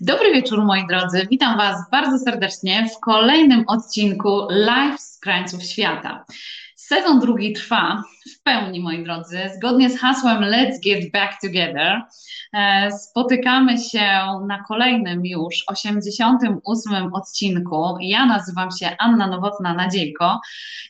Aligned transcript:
Dobry 0.00 0.32
wieczór 0.32 0.64
moi 0.64 0.86
drodzy, 0.86 1.26
witam 1.30 1.56
Was 1.56 1.90
bardzo 1.90 2.18
serdecznie 2.18 2.88
w 2.96 3.00
kolejnym 3.00 3.64
odcinku 3.66 4.46
Live 4.50 5.00
z 5.00 5.18
krańców 5.18 5.62
świata. 5.62 6.24
Sezon 6.76 7.20
drugi 7.20 7.52
trwa 7.52 8.02
pełni, 8.48 8.80
moi 8.80 9.04
drodzy, 9.04 9.40
zgodnie 9.56 9.90
z 9.90 10.00
hasłem 10.00 10.42
Let's 10.42 10.80
Get 10.84 11.12
Back 11.12 11.40
Together. 11.42 12.02
E, 12.52 12.92
spotykamy 12.92 13.78
się 13.78 14.08
na 14.46 14.64
kolejnym 14.68 15.26
już 15.26 15.64
88 15.66 17.14
odcinku. 17.14 17.96
Ja 18.00 18.26
nazywam 18.26 18.70
się 18.70 18.96
Anna 18.98 19.26
Nowotna 19.26 19.74
Nadziejko 19.74 20.40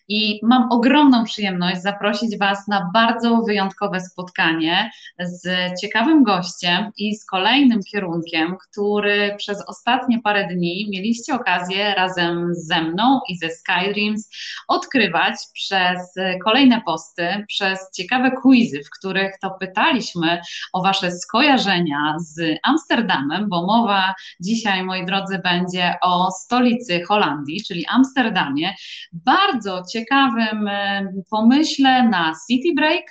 i 0.09 0.41
mam 0.43 0.73
ogromną 0.73 1.25
przyjemność 1.25 1.83
zaprosić 1.83 2.39
Was 2.39 2.69
na 2.69 2.91
bardzo 2.95 3.43
wyjątkowe 3.43 4.01
spotkanie 4.01 4.91
z 5.19 5.49
ciekawym 5.81 6.25
gościem 6.25 6.91
i 6.97 7.17
z 7.17 7.27
kolejnym 7.27 7.81
kierunkiem, 7.83 8.57
który 8.69 9.35
przez 9.39 9.69
ostatnie 9.69 10.21
parę 10.23 10.49
dni 10.55 10.89
mieliście 10.91 11.35
okazję 11.35 11.95
razem 11.95 12.55
ze 12.55 12.83
mną 12.83 13.21
i 13.29 13.37
ze 13.37 13.49
Skydreams 13.51 14.31
odkrywać 14.69 15.35
przez 15.55 16.15
kolejne 16.45 16.81
posty, 16.87 17.45
przez 17.49 17.79
ciekawe 17.97 18.31
quizy, 18.43 18.81
w 18.85 18.91
których 18.99 19.39
to 19.43 19.51
pytaliśmy 19.61 20.41
o 20.73 20.83
Wasze 20.83 21.11
skojarzenia 21.11 22.15
z 22.19 22.59
Amsterdamem, 22.63 23.49
bo 23.49 23.67
mowa 23.67 24.15
dzisiaj, 24.41 24.83
moi 24.83 25.07
drodzy, 25.07 25.41
będzie 25.45 25.95
o 26.03 26.31
stolicy 26.31 27.03
Holandii, 27.09 27.65
czyli 27.69 27.87
Amsterdamie. 27.87 28.75
Bardzo 29.13 29.83
ciekawym 29.93 30.69
e, 30.69 31.13
pomyśle 31.31 32.09
na 32.09 32.33
City 32.51 32.69
Break, 32.77 33.05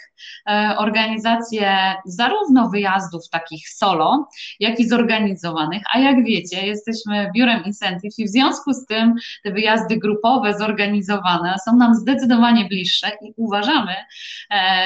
e, 0.49 0.75
organizację 0.77 1.95
zarówno 2.05 2.69
wyjazdów 2.69 3.29
takich 3.29 3.69
solo, 3.69 4.27
jak 4.59 4.79
i 4.79 4.87
zorganizowanych, 4.89 5.83
a 5.93 5.99
jak 5.99 6.25
wiecie, 6.25 6.67
jesteśmy 6.67 7.31
biurem 7.35 7.63
Incentive 7.65 8.13
i 8.17 8.25
w 8.25 8.29
związku 8.29 8.73
z 8.73 8.85
tym 8.85 9.13
te 9.43 9.51
wyjazdy 9.51 9.97
grupowe, 9.97 10.57
zorganizowane 10.57 11.55
są 11.65 11.75
nam 11.75 11.95
zdecydowanie 11.95 12.65
bliższe 12.65 13.11
i 13.21 13.33
uważamy 13.35 13.95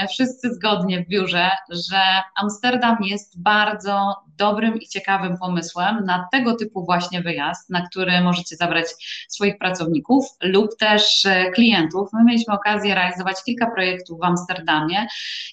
wszyscy 0.10 0.54
zgodnie 0.54 1.04
w 1.04 1.08
biurze, 1.08 1.50
że 1.90 2.02
Amsterdam 2.36 2.98
jest 3.04 3.42
bardzo 3.42 4.16
dobrym 4.38 4.80
i 4.80 4.88
ciekawym 4.88 5.38
pomysłem 5.38 6.06
na 6.06 6.28
tego 6.32 6.56
typu 6.56 6.86
właśnie 6.86 7.22
wyjazd, 7.22 7.70
na 7.70 7.88
który 7.88 8.22
możecie 8.22 8.56
zabrać 8.56 8.86
swoich 9.30 9.58
pracowników 9.58 10.26
lub 10.44 10.78
też 10.78 11.26
e, 11.26 11.52
klientów. 11.52 12.10
My 12.14 12.24
mieliśmy 12.24 12.54
okazję 12.54 12.96
realizować 12.96 13.44
kilka 13.46 13.72
projektów 13.72 14.20
w 14.20 14.24
Amsterdamie 14.24 15.08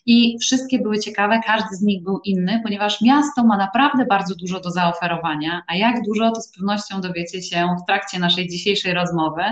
i 0.07 0.39
wszystkie 0.41 0.79
były 0.79 0.99
ciekawe, 0.99 1.41
każdy 1.47 1.77
z 1.77 1.83
nich 1.83 2.03
był 2.03 2.21
inny, 2.25 2.61
ponieważ 2.65 3.01
miasto 3.01 3.45
ma 3.45 3.57
naprawdę 3.57 4.07
bardzo 4.07 4.35
dużo 4.35 4.61
do 4.61 4.71
zaoferowania, 4.71 5.63
a 5.67 5.75
jak 5.75 6.03
dużo, 6.03 6.31
to 6.31 6.41
z 6.41 6.53
pewnością 6.53 7.01
dowiecie 7.01 7.43
się 7.43 7.77
w 7.83 7.87
trakcie 7.87 8.19
naszej 8.19 8.49
dzisiejszej 8.49 8.95
rozmowy. 8.95 9.43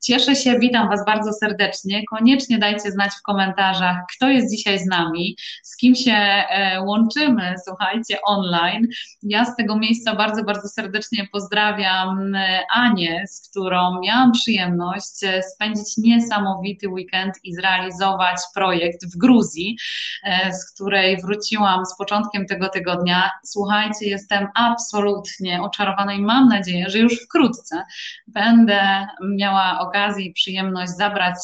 Cieszę 0.00 0.36
się, 0.36 0.58
witam 0.58 0.88
Was 0.88 1.04
bardzo 1.06 1.32
serdecznie. 1.32 2.02
Koniecznie 2.10 2.58
dajcie 2.58 2.90
znać 2.90 3.12
w 3.18 3.22
komentarzach, 3.22 3.96
kto 4.16 4.28
jest 4.28 4.56
dzisiaj 4.56 4.78
z 4.78 4.86
nami, 4.86 5.36
z 5.62 5.76
kim 5.76 5.94
się 5.94 6.12
e, 6.12 6.82
łączymy, 6.82 7.54
słuchajcie, 7.64 8.18
online 8.22 8.65
online. 8.66 8.88
Ja 9.22 9.44
z 9.44 9.56
tego 9.56 9.78
miejsca 9.78 10.14
bardzo, 10.14 10.44
bardzo 10.44 10.68
serdecznie 10.68 11.28
pozdrawiam 11.32 12.34
e, 12.34 12.60
Anię, 12.74 13.24
z 13.28 13.50
którą 13.50 14.00
miałam 14.00 14.32
przyjemność 14.32 15.24
e, 15.24 15.42
spędzić 15.42 15.96
niesamowity 15.96 16.88
weekend 16.88 17.34
i 17.44 17.54
zrealizować 17.54 18.36
projekt 18.54 19.06
w 19.14 19.16
Gruzji, 19.18 19.78
e, 20.24 20.52
z 20.52 20.74
której 20.74 21.16
wróciłam 21.22 21.86
z 21.86 21.96
początkiem 21.96 22.46
tego 22.46 22.68
tygodnia. 22.68 23.30
Słuchajcie, 23.44 24.06
jestem 24.06 24.48
absolutnie 24.54 25.62
oczarowana 25.62 26.12
i 26.12 26.22
mam 26.22 26.48
nadzieję, 26.48 26.90
że 26.90 26.98
już 26.98 27.24
wkrótce 27.24 27.84
będę 28.26 29.06
miała 29.36 29.78
okazję 29.80 30.24
i 30.24 30.32
przyjemność 30.32 30.92
zabrać 30.92 31.36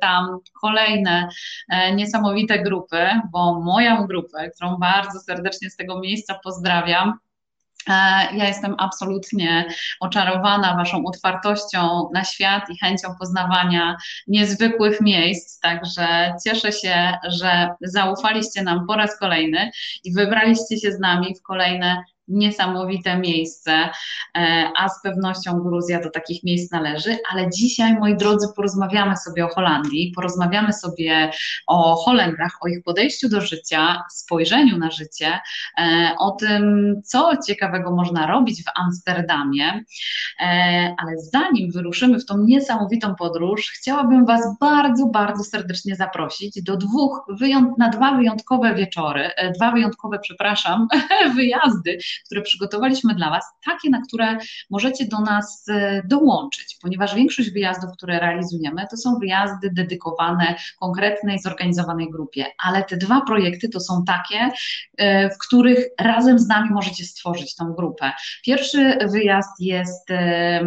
tam 0.00 0.38
kolejne 0.60 1.28
niesamowite 1.94 2.58
grupy, 2.58 3.08
bo 3.32 3.60
moją 3.60 4.06
grupę, 4.06 4.50
którą 4.50 4.76
bardzo 4.76 5.20
serdecznie 5.20 5.70
z 5.70 5.76
tego 5.76 6.00
miejsca 6.00 6.40
pozdrawiam, 6.44 6.59
pozdrawiam. 6.60 7.18
E, 7.88 7.92
ja 8.36 8.48
jestem 8.48 8.74
absolutnie 8.78 9.68
oczarowana 10.00 10.76
Waszą 10.76 11.04
otwartością 11.06 12.08
na 12.14 12.24
świat 12.24 12.70
i 12.70 12.78
chęcią 12.78 13.08
poznawania 13.18 13.96
niezwykłych 14.26 15.00
miejsc. 15.00 15.60
Także 15.60 16.34
cieszę 16.44 16.72
się, 16.72 17.12
że 17.28 17.68
zaufaliście 17.80 18.62
nam 18.62 18.86
po 18.86 18.96
raz 18.96 19.18
kolejny 19.18 19.70
i 20.04 20.12
wybraliście 20.12 20.78
się 20.78 20.92
z 20.92 20.98
nami 20.98 21.34
w 21.34 21.42
kolejne 21.42 22.04
niesamowite 22.30 23.18
miejsce, 23.18 23.72
e, 23.72 24.70
a 24.76 24.88
z 24.88 25.02
pewnością 25.02 25.60
Gruzja 25.60 26.00
do 26.00 26.10
takich 26.10 26.44
miejsc 26.44 26.72
należy, 26.72 27.18
ale 27.32 27.50
dzisiaj, 27.50 27.94
moi 27.94 28.16
drodzy, 28.16 28.46
porozmawiamy 28.56 29.16
sobie 29.16 29.44
o 29.44 29.48
Holandii, 29.48 30.12
porozmawiamy 30.16 30.72
sobie 30.72 31.30
o 31.66 31.96
Holendrach, 31.96 32.58
o 32.60 32.68
ich 32.68 32.82
podejściu 32.84 33.28
do 33.28 33.40
życia, 33.40 34.02
spojrzeniu 34.10 34.78
na 34.78 34.90
życie, 34.90 35.40
e, 35.78 36.14
o 36.18 36.30
tym, 36.30 36.94
co 37.04 37.32
ciekawego 37.46 37.90
można 37.90 38.26
robić 38.26 38.64
w 38.64 38.68
Amsterdamie, 38.76 39.84
e, 40.40 40.94
ale 40.98 41.12
zanim 41.18 41.70
wyruszymy 41.72 42.18
w 42.18 42.26
tą 42.26 42.38
niesamowitą 42.38 43.14
podróż, 43.14 43.70
chciałabym 43.76 44.26
Was 44.26 44.58
bardzo, 44.60 45.06
bardzo 45.06 45.44
serdecznie 45.44 45.96
zaprosić 45.96 46.62
do 46.62 46.76
dwóch, 46.76 47.26
na 47.78 47.88
dwa 47.88 48.16
wyjątkowe 48.16 48.74
wieczory, 48.74 49.30
dwa 49.56 49.72
wyjątkowe, 49.72 50.18
przepraszam, 50.18 50.88
wyjazdy, 51.36 51.98
które 52.26 52.42
przygotowaliśmy 52.42 53.14
dla 53.14 53.30
Was, 53.30 53.44
takie, 53.64 53.90
na 53.90 54.02
które 54.02 54.38
możecie 54.70 55.06
do 55.06 55.20
nas 55.20 55.64
e, 55.68 56.02
dołączyć, 56.04 56.78
ponieważ 56.82 57.14
większość 57.14 57.50
wyjazdów, 57.50 57.90
które 57.96 58.20
realizujemy, 58.20 58.86
to 58.90 58.96
są 58.96 59.18
wyjazdy 59.18 59.70
dedykowane 59.72 60.54
konkretnej, 60.80 61.38
zorganizowanej 61.38 62.10
grupie, 62.10 62.46
ale 62.64 62.84
te 62.84 62.96
dwa 62.96 63.20
projekty 63.20 63.68
to 63.68 63.80
są 63.80 64.04
takie, 64.04 64.50
e, 64.96 65.30
w 65.30 65.38
których 65.38 65.84
razem 66.00 66.38
z 66.38 66.48
nami 66.48 66.70
możecie 66.70 67.04
stworzyć 67.04 67.54
tą 67.54 67.72
grupę. 67.72 68.12
Pierwszy 68.44 68.98
wyjazd 69.12 69.60
jest 69.60 70.10
e, 70.10 70.62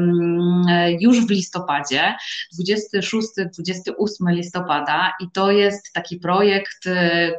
już 0.99 1.25
w 1.25 1.29
listopadzie, 1.29 2.13
26-28 2.59 3.93
listopada 4.27 5.13
i 5.19 5.31
to 5.31 5.51
jest 5.51 5.93
taki 5.93 6.17
projekt, 6.17 6.89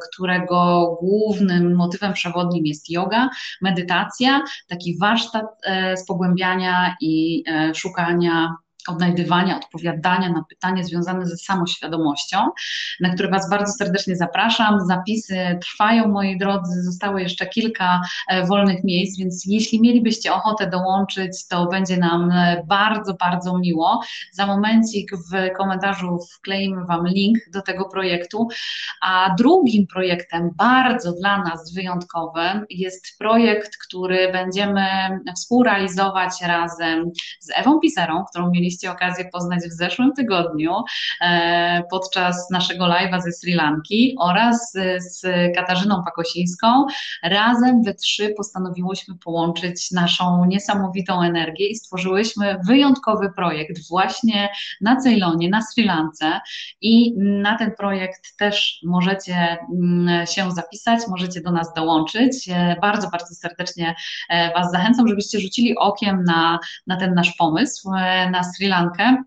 którego 0.09 0.87
głównym 1.01 1.75
motywem 1.75 2.13
przewodnim 2.13 2.65
jest 2.65 2.89
yoga, 2.89 3.29
medytacja, 3.61 4.04
medytacja, 4.05 4.43
taki 4.67 4.97
warsztat 4.97 5.45
e, 5.63 5.97
z 5.97 6.05
pogłębiania 6.05 6.95
i 7.01 7.43
e, 7.47 7.75
szukania 7.75 8.55
odnajdywania, 8.89 9.57
odpowiadania 9.57 10.29
na 10.29 10.43
pytanie 10.49 10.83
związane 10.83 11.25
ze 11.25 11.37
samoświadomością, 11.37 12.37
na 12.99 13.13
które 13.13 13.29
Was 13.29 13.49
bardzo 13.49 13.73
serdecznie 13.73 14.15
zapraszam. 14.15 14.79
Zapisy 14.87 15.59
trwają, 15.61 16.07
moi 16.07 16.37
drodzy, 16.37 16.83
zostało 16.83 17.19
jeszcze 17.19 17.47
kilka 17.47 18.01
e, 18.27 18.45
wolnych 18.45 18.83
miejsc, 18.83 19.19
więc 19.19 19.43
jeśli 19.45 19.81
mielibyście 19.81 20.33
ochotę 20.33 20.69
dołączyć, 20.69 21.47
to 21.47 21.65
będzie 21.65 21.97
nam 21.97 22.33
bardzo, 22.65 23.13
bardzo 23.13 23.57
miło. 23.57 24.01
Za 24.31 24.45
momencik 24.45 25.11
w 25.31 25.57
komentarzu 25.57 26.19
wkleimy 26.37 26.85
Wam 26.85 27.07
link 27.07 27.37
do 27.53 27.61
tego 27.61 27.85
projektu. 27.85 28.47
A 29.01 29.35
drugim 29.37 29.87
projektem, 29.87 30.49
bardzo 30.55 31.11
dla 31.11 31.37
nas 31.37 31.73
wyjątkowym, 31.73 32.65
jest 32.69 33.17
projekt, 33.19 33.77
który 33.87 34.31
będziemy 34.31 34.85
współrealizować 35.35 36.31
razem 36.41 37.11
z 37.39 37.49
Ewą 37.55 37.79
Piserą, 37.79 38.23
którą 38.29 38.51
mieliśmy 38.51 38.74
mieliście 38.75 38.91
okazję 38.91 39.25
poznać 39.33 39.59
w 39.59 39.71
zeszłym 39.71 40.13
tygodniu 40.13 40.73
e, 41.21 41.83
podczas 41.89 42.49
naszego 42.51 42.85
live'a 42.85 43.21
ze 43.21 43.31
Sri 43.31 43.53
Lanki 43.53 44.15
oraz 44.19 44.73
z 44.97 45.21
Katarzyną 45.55 46.03
Pakosińską. 46.03 46.85
Razem 47.23 47.83
we 47.83 47.93
trzy 47.93 48.33
postanowiłyśmy 48.37 49.15
połączyć 49.23 49.91
naszą 49.91 50.45
niesamowitą 50.45 51.21
energię 51.21 51.67
i 51.67 51.75
stworzyłyśmy 51.75 52.57
wyjątkowy 52.67 53.31
projekt 53.35 53.89
właśnie 53.89 54.49
na 54.81 54.95
Ceylonie, 54.95 55.49
na 55.49 55.61
Sri 55.61 55.85
Lance 55.85 56.39
i 56.81 57.13
na 57.17 57.57
ten 57.57 57.71
projekt 57.77 58.37
też 58.37 58.79
możecie 58.83 59.57
mm, 59.73 60.27
się 60.27 60.51
zapisać, 60.51 60.99
możecie 61.09 61.41
do 61.41 61.51
nas 61.51 61.73
dołączyć. 61.73 62.49
E, 62.49 62.75
bardzo, 62.81 63.09
bardzo 63.09 63.35
serdecznie 63.35 63.95
e, 64.29 64.53
Was 64.53 64.71
zachęcam, 64.71 65.07
żebyście 65.07 65.39
rzucili 65.39 65.77
okiem 65.77 66.23
na, 66.23 66.59
na 66.87 66.97
ten 66.97 67.13
nasz 67.13 67.35
pomysł 67.37 67.91
na 68.31 68.43
Sri 68.43 68.64
Sri 68.65 68.69
Lankę. 68.69 69.23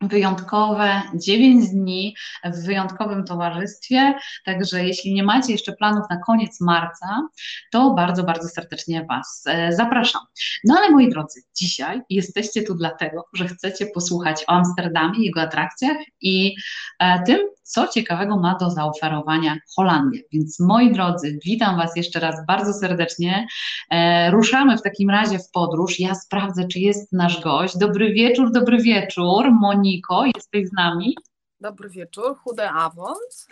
Wyjątkowe 0.00 1.02
9 1.14 1.68
dni 1.68 2.16
w 2.44 2.66
wyjątkowym 2.66 3.24
towarzystwie. 3.24 4.14
Także 4.44 4.84
jeśli 4.84 5.14
nie 5.14 5.22
macie 5.22 5.52
jeszcze 5.52 5.72
planów 5.72 6.04
na 6.10 6.16
koniec 6.16 6.60
marca, 6.60 7.28
to 7.72 7.90
bardzo, 7.90 8.24
bardzo 8.24 8.48
serdecznie 8.48 9.04
Was 9.08 9.44
e, 9.46 9.72
zapraszam. 9.72 10.22
No 10.64 10.74
ale 10.78 10.90
moi 10.90 11.08
drodzy, 11.08 11.40
dzisiaj 11.56 12.02
jesteście 12.10 12.62
tu 12.62 12.74
dlatego, 12.74 13.24
że 13.34 13.48
chcecie 13.48 13.86
posłuchać 13.86 14.44
o 14.46 14.52
Amsterdamie, 14.52 15.24
jego 15.24 15.40
atrakcjach 15.40 15.96
i 16.20 16.54
e, 16.98 17.22
tym, 17.22 17.38
co 17.66 17.88
ciekawego 17.88 18.36
ma 18.36 18.54
do 18.54 18.70
zaoferowania 18.70 19.56
Holandia. 19.76 20.20
Więc 20.32 20.60
moi 20.60 20.92
drodzy, 20.92 21.38
witam 21.44 21.76
Was 21.76 21.96
jeszcze 21.96 22.20
raz 22.20 22.46
bardzo 22.46 22.72
serdecznie. 22.72 23.46
E, 23.90 24.30
ruszamy 24.30 24.78
w 24.78 24.82
takim 24.82 25.10
razie 25.10 25.38
w 25.38 25.50
podróż. 25.50 26.00
Ja 26.00 26.14
sprawdzę, 26.14 26.68
czy 26.68 26.80
jest 26.80 27.12
nasz 27.12 27.40
gość. 27.40 27.78
Dobry 27.78 28.12
wieczór, 28.12 28.52
dobry 28.52 28.78
wieczór. 28.82 29.52
Moniko, 29.86 30.24
jesteś 30.36 30.68
z 30.68 30.72
nami? 30.72 31.16
Dobry 31.60 31.88
wieczór, 31.88 32.36
chude 32.36 32.70
awond. 32.70 33.46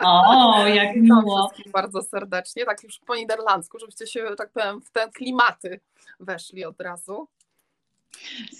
O, 0.00 0.66
jak 0.74 0.96
miło. 0.96 1.50
bardzo 1.72 2.02
serdecznie, 2.02 2.64
tak 2.64 2.82
już 2.82 2.98
po 3.06 3.16
niderlandzku, 3.16 3.78
żebyście 3.78 4.06
się, 4.06 4.26
tak 4.36 4.52
powiem, 4.52 4.80
w 4.80 4.90
te 4.90 5.10
klimaty 5.10 5.80
weszli 6.20 6.64
od 6.64 6.80
razu. 6.80 7.28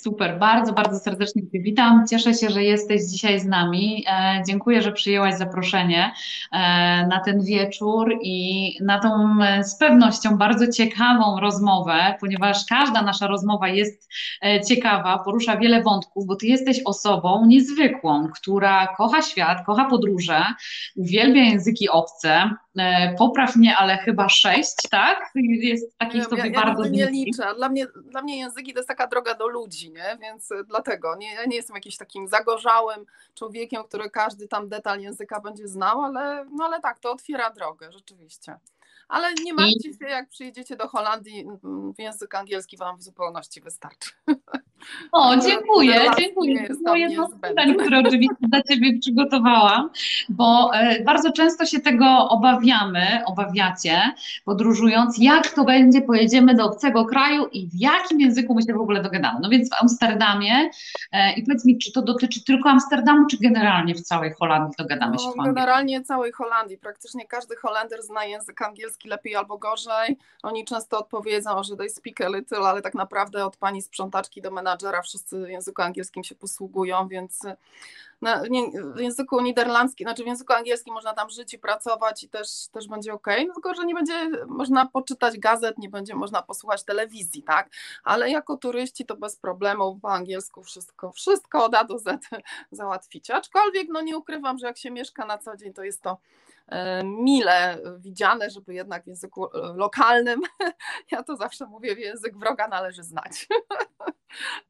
Super, 0.03 0.39
bardzo, 0.39 0.73
bardzo 0.73 0.99
serdecznie 0.99 1.43
Cię 1.43 1.61
witam. 1.61 2.07
Cieszę 2.11 2.35
się, 2.35 2.51
że 2.51 2.63
jesteś 2.63 3.03
dzisiaj 3.03 3.41
z 3.41 3.45
nami. 3.45 4.05
E, 4.09 4.43
dziękuję, 4.47 4.83
że 4.83 4.93
przyjęłaś 4.93 5.35
zaproszenie 5.35 6.13
e, 6.53 6.59
na 7.07 7.21
ten 7.25 7.45
wieczór 7.45 8.19
i 8.23 8.71
na 8.83 8.99
tą 8.99 9.37
e, 9.43 9.65
z 9.65 9.79
pewnością 9.79 10.39
bardzo 10.39 10.69
ciekawą 10.73 11.41
rozmowę, 11.41 12.15
ponieważ 12.21 12.65
każda 12.69 13.03
nasza 13.03 13.27
rozmowa 13.27 13.69
jest 13.69 14.09
e, 14.45 14.61
ciekawa, 14.61 15.19
porusza 15.19 15.57
wiele 15.57 15.83
wątków, 15.83 16.27
bo 16.27 16.37
Ty 16.37 16.47
jesteś 16.47 16.81
osobą 16.85 17.47
niezwykłą, 17.47 18.29
która 18.29 18.87
kocha 18.97 19.23
świat, 19.23 19.67
kocha 19.67 19.85
podróże, 19.85 20.45
uwielbia 20.97 21.43
języki 21.43 21.89
obce, 21.89 22.51
popraw 23.19 23.57
mnie, 23.57 23.77
ale 23.77 23.99
chyba 23.99 24.29
sześć, 24.29 24.75
tak? 24.91 25.31
Jest 25.35 25.99
takich 25.99 26.23
ja, 26.23 26.29
sobie 26.29 26.51
ja, 26.51 26.61
bardzo 26.61 26.85
ja 26.85 26.91
nie 26.91 27.07
liczę. 27.07 27.55
Dla 27.57 27.69
mnie, 27.69 27.87
dla 27.87 28.23
mnie 28.23 28.39
języki 28.39 28.73
to 28.73 28.79
jest 28.79 28.89
taka 28.89 29.07
droga 29.07 29.35
do 29.35 29.49
ludzi, 29.49 29.93
nie? 29.93 30.19
Więc 30.21 30.53
e, 30.53 30.65
dlatego 30.65 31.17
nie, 31.17 31.35
ja 31.35 31.45
nie 31.45 31.57
jestem 31.57 31.77
jakimś 31.77 31.97
takim 31.97 32.29
zagorzałym 32.29 33.07
człowiekiem, 33.35 33.85
który 33.85 34.11
każdy 34.11 34.49
tam 34.49 34.69
detal 34.69 35.01
języka 35.01 35.41
będzie 35.41 35.69
znał, 35.69 36.03
ale, 36.03 36.47
no 36.53 36.65
ale 36.65 36.81
tak, 36.81 36.99
to 36.99 37.13
otwiera 37.13 37.51
drogę, 37.51 37.93
rzeczywiście. 37.93 38.59
Ale 39.09 39.35
nie 39.45 39.55
martwcie 39.55 39.93
się, 39.93 40.07
jak 40.09 40.29
przyjedziecie 40.29 40.77
do 40.77 40.89
Holandii, 40.89 41.47
język 41.99 42.35
angielski 42.35 42.77
Wam 42.77 42.97
w 42.97 43.03
zupełności 43.03 43.61
wystarczy. 43.61 44.11
O, 45.13 45.37
dziękuję, 45.37 46.01
dziękuję. 46.19 46.69
To 46.69 46.75
było 46.75 46.97
jedno 46.97 47.29
z 47.29 47.35
pytań, 47.41 47.75
które 47.75 47.99
oczywiście 47.99 48.35
dla 48.41 48.63
Ciebie 48.63 48.99
przygotowałam, 48.99 49.91
bo 50.29 50.71
e, 50.75 51.03
bardzo 51.05 51.33
często 51.33 51.67
się 51.67 51.81
tego 51.81 52.29
obawiamy, 52.29 53.23
obawiacie, 53.27 54.13
podróżując, 54.45 55.19
jak 55.19 55.49
to 55.49 55.65
będzie, 55.65 56.03
pojedziemy 56.03 56.55
do 56.55 56.65
obcego 56.65 57.05
kraju 57.05 57.47
i 57.47 57.67
w 57.67 57.81
jakim 57.81 58.21
języku 58.21 58.55
my 58.55 58.63
się 58.63 58.75
w 58.75 58.81
ogóle 58.81 59.03
dogadamy. 59.03 59.39
No 59.43 59.49
więc 59.49 59.71
w 59.71 59.83
Amsterdamie, 59.83 60.71
e, 61.13 61.33
i 61.33 61.43
powiedz 61.43 61.65
mi, 61.65 61.79
czy 61.79 61.93
to 61.93 62.03
dotyczy 62.03 62.45
tylko 62.45 62.71
Amsterdamu, 62.71 63.27
czy 63.27 63.37
generalnie 63.41 63.95
w 63.95 64.01
całej 64.01 64.33
Holandii 64.33 64.75
dogadamy 64.79 65.19
się 65.19 65.29
no, 65.37 65.45
Generalnie 65.45 66.03
całej 66.03 66.33
Holandii, 66.33 66.79
praktycznie 66.79 67.27
każdy 67.27 67.57
Holender 67.57 68.03
zna 68.03 68.25
język 68.25 68.63
angielski 68.63 69.09
lepiej 69.09 69.37
albo 69.37 69.59
gorzej. 69.59 70.19
Oni 70.43 70.65
często 70.65 70.99
odpowiedzą, 70.99 71.63
że 71.63 71.77
they 71.77 71.89
speak 71.89 72.21
a 72.21 72.29
little, 72.29 72.59
ale 72.59 72.83
tak 72.83 72.95
naprawdę 72.95 73.47
od 73.47 73.57
pani 73.57 73.83
sprzątaczki 73.83 74.43
do 74.43 74.51
menadżera 74.51 74.74
menadżera, 74.75 75.03
wszyscy 75.03 75.47
w 75.47 75.49
języku 75.49 75.83
angielskim 75.83 76.25
się 76.25 76.35
posługują, 76.35 77.09
więc 77.09 77.41
na, 78.21 78.43
nie, 78.51 78.71
w 78.95 79.01
języku 79.01 79.41
niderlandzkim, 79.41 80.05
znaczy 80.05 80.25
w 80.25 80.27
języku 80.27 80.53
angielskim 80.53 80.95
można 80.95 81.13
tam 81.13 81.31
żyć 81.31 81.55
i 81.55 81.59
pracować 81.59 82.25
i 82.25 82.29
też, 82.29 82.49
też 82.73 82.89
będzie 82.89 83.13
ok, 83.13 83.27
no 83.49 83.55
tylko 83.55 83.75
że 83.75 83.85
nie 83.85 83.95
będzie 83.95 84.31
można 84.47 84.87
poczytać 84.87 85.39
gazet, 85.39 85.79
nie 85.79 85.89
będzie 85.89 86.15
można 86.15 86.43
posłuchać 86.43 86.85
telewizji, 86.85 87.43
tak? 87.43 87.71
Ale 88.05 88.31
jako 88.31 88.57
turyści 88.57 89.07
to 89.07 89.17
bez 89.17 89.37
problemu 89.37 89.99
po 90.03 90.13
angielsku 90.13 90.63
wszystko, 90.63 91.13
wszystko 91.13 91.65
od 91.65 91.75
A 91.75 91.85
do 91.85 91.99
Z 91.99 92.05
załatwicie. 92.73 93.35
Aczkolwiek 93.35 93.89
no 93.93 94.03
nie 94.03 94.19
ukrywam, 94.19 94.59
że 94.59 94.67
jak 94.67 94.79
się 94.79 94.91
mieszka 94.91 95.27
na 95.27 95.39
co 95.39 95.57
dzień, 95.57 95.73
to 95.73 95.85
jest 95.85 96.03
to 96.03 96.19
mile 97.05 97.79
widziane, 97.99 98.51
żeby 98.51 98.75
jednak 98.75 99.05
w 99.05 99.07
języku 99.07 99.45
e, 99.45 99.73
lokalnym, 99.75 100.41
ja 101.13 101.23
to 101.23 101.37
zawsze 101.37 101.67
mówię, 101.67 101.93
język 101.93 102.39
wroga 102.39 102.69
należy 102.69 103.03
znać. 103.03 103.47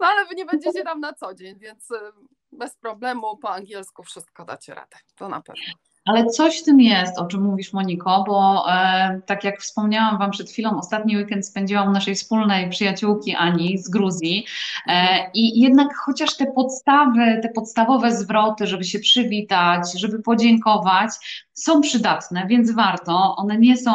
No 0.01 0.07
ale 0.07 0.27
wy 0.27 0.35
nie 0.35 0.45
będziecie 0.45 0.83
tam 0.83 1.01
na 1.01 1.13
co 1.13 1.35
dzień, 1.35 1.59
więc 1.59 1.91
e, 1.91 2.13
bez 2.53 2.77
problemu 2.77 3.37
po 3.37 3.51
angielsku 3.51 4.03
wszystko 4.03 4.45
dacie 4.45 4.75
radę, 4.75 4.97
to 5.15 5.29
na 5.29 5.41
pewno. 5.41 5.63
Ale 6.05 6.27
coś 6.27 6.61
w 6.61 6.65
tym 6.65 6.81
jest, 6.81 7.19
o 7.19 7.27
czym 7.27 7.43
mówisz, 7.43 7.73
Moniko, 7.73 8.25
bo 8.27 8.65
e, 8.73 9.21
tak 9.27 9.45
jak 9.45 9.61
wspomniałam 9.61 10.19
Wam 10.19 10.31
przed 10.31 10.51
chwilą, 10.51 10.79
ostatni 10.79 11.17
weekend 11.17 11.47
spędziłam 11.47 11.89
u 11.89 11.93
naszej 11.93 12.15
wspólnej 12.15 12.71
przyjaciółki 12.71 13.35
Ani 13.35 13.79
z 13.79 13.89
Gruzji 13.89 14.47
e, 14.87 15.19
i 15.35 15.61
jednak 15.61 15.89
chociaż 15.97 16.37
te 16.37 16.47
podstawy, 16.47 17.41
te 17.43 17.49
podstawowe 17.49 18.17
zwroty, 18.17 18.67
żeby 18.67 18.85
się 18.85 18.99
przywitać, 18.99 20.01
żeby 20.01 20.23
podziękować, 20.23 21.11
są 21.55 21.81
przydatne, 21.81 22.47
więc 22.49 22.71
warto. 22.71 23.37
One 23.37 23.59
nie 23.59 23.77
są 23.77 23.93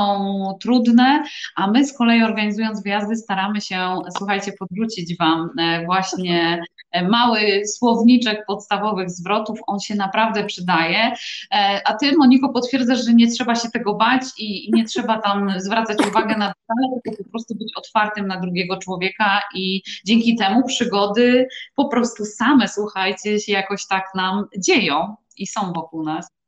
trudne, 0.61 1.23
a 1.55 1.67
my 1.67 1.85
z 1.85 1.97
kolei 1.97 2.23
organizując 2.23 2.83
wyjazdy 2.83 3.15
staramy 3.15 3.61
się, 3.61 4.01
słuchajcie, 4.17 4.53
podrzucić 4.59 5.17
Wam 5.17 5.49
e, 5.59 5.85
właśnie 5.85 6.63
mały 7.09 7.67
słowniczek 7.67 8.45
podstawowych 8.45 9.09
zwrotów, 9.09 9.59
on 9.67 9.79
się 9.79 9.95
naprawdę 9.95 10.45
przydaje. 10.45 11.13
E, 11.53 11.81
a 11.85 11.93
ty, 11.93 12.17
Moniko, 12.17 12.49
potwierdzasz, 12.49 13.05
że 13.05 13.13
nie 13.13 13.27
trzeba 13.31 13.55
się 13.55 13.69
tego 13.69 13.93
bać 13.93 14.23
i 14.37 14.71
nie 14.73 14.85
trzeba 14.85 15.21
tam 15.21 15.53
zwracać 15.57 15.97
uwagę 16.07 16.37
na 16.37 16.53
detale, 16.53 17.01
tylko 17.03 17.23
po 17.23 17.29
prostu 17.29 17.55
być 17.55 17.71
otwartym 17.75 18.27
na 18.27 18.39
drugiego 18.39 18.77
człowieka 18.77 19.41
i 19.55 19.81
dzięki 20.05 20.35
temu 20.35 20.63
przygody 20.67 21.47
po 21.75 21.87
prostu 21.87 22.25
same, 22.25 22.67
słuchajcie, 22.67 23.39
się 23.39 23.51
jakoś 23.51 23.87
tak 23.87 24.05
nam 24.15 24.45
dzieją 24.57 25.15
i 25.37 25.47
są 25.47 25.73
wokół 25.73 26.03
nas. 26.03 26.38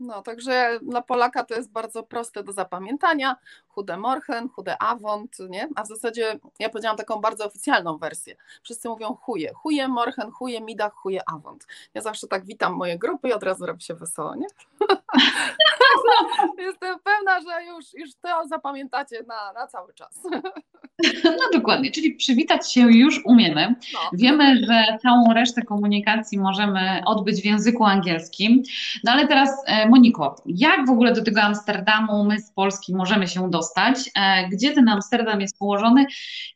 No, 0.00 0.22
także 0.22 0.78
dla 0.82 1.02
Polaka 1.02 1.44
to 1.44 1.54
jest 1.54 1.72
bardzo 1.72 2.02
proste 2.02 2.42
do 2.42 2.52
zapamiętania. 2.52 3.36
Chude 3.68 3.96
Morchen, 3.96 4.48
chude 4.48 4.82
Avont, 4.82 5.38
nie? 5.48 5.68
A 5.76 5.82
w 5.82 5.86
zasadzie 5.86 6.38
ja 6.58 6.68
powiedziałam 6.68 6.96
taką 6.96 7.20
bardzo 7.20 7.46
oficjalną 7.46 7.98
wersję. 7.98 8.36
Wszyscy 8.62 8.88
mówią 8.88 9.14
chuje. 9.14 9.52
Chuje 9.54 9.88
Morchen, 9.88 10.30
chuje 10.30 10.60
Midach, 10.60 10.94
chuje 10.94 11.20
Avont. 11.26 11.66
Ja 11.94 12.02
zawsze 12.02 12.26
tak 12.26 12.44
witam 12.44 12.72
moje 12.72 12.98
grupy 12.98 13.28
i 13.28 13.32
od 13.32 13.42
razu 13.42 13.66
robi 13.66 13.82
się 13.82 13.94
wesoło, 13.94 14.34
nie? 14.34 14.46
Jestem 16.58 16.98
pewna, 17.00 17.40
że 17.40 17.64
już, 17.64 17.94
już 17.94 18.14
to 18.14 18.46
zapamiętacie 18.48 19.22
na, 19.22 19.52
na 19.52 19.66
cały 19.66 19.94
czas. 19.94 20.20
No 21.24 21.58
dokładnie, 21.58 21.90
czyli 21.90 22.14
przywitać 22.14 22.72
się 22.72 22.80
już 22.80 23.20
umiemy. 23.24 23.74
No. 23.94 23.98
Wiemy, 24.12 24.66
że 24.66 24.98
całą 25.02 25.32
resztę 25.32 25.62
komunikacji 25.62 26.38
możemy 26.38 27.02
odbyć 27.06 27.42
w 27.42 27.44
języku 27.44 27.84
angielskim. 27.84 28.62
No 29.04 29.12
ale 29.12 29.28
teraz, 29.28 29.50
e, 29.66 29.88
Moniko, 29.88 30.36
jak 30.46 30.86
w 30.86 30.90
ogóle 30.90 31.12
do 31.12 31.24
tego 31.24 31.42
Amsterdamu 31.42 32.24
my 32.24 32.40
z 32.40 32.50
Polski 32.50 32.94
możemy 32.94 33.28
się 33.28 33.50
dostać? 33.50 33.98
E, 34.16 34.48
gdzie 34.48 34.72
ten 34.72 34.88
Amsterdam 34.88 35.40
jest 35.40 35.58
położony? 35.58 36.06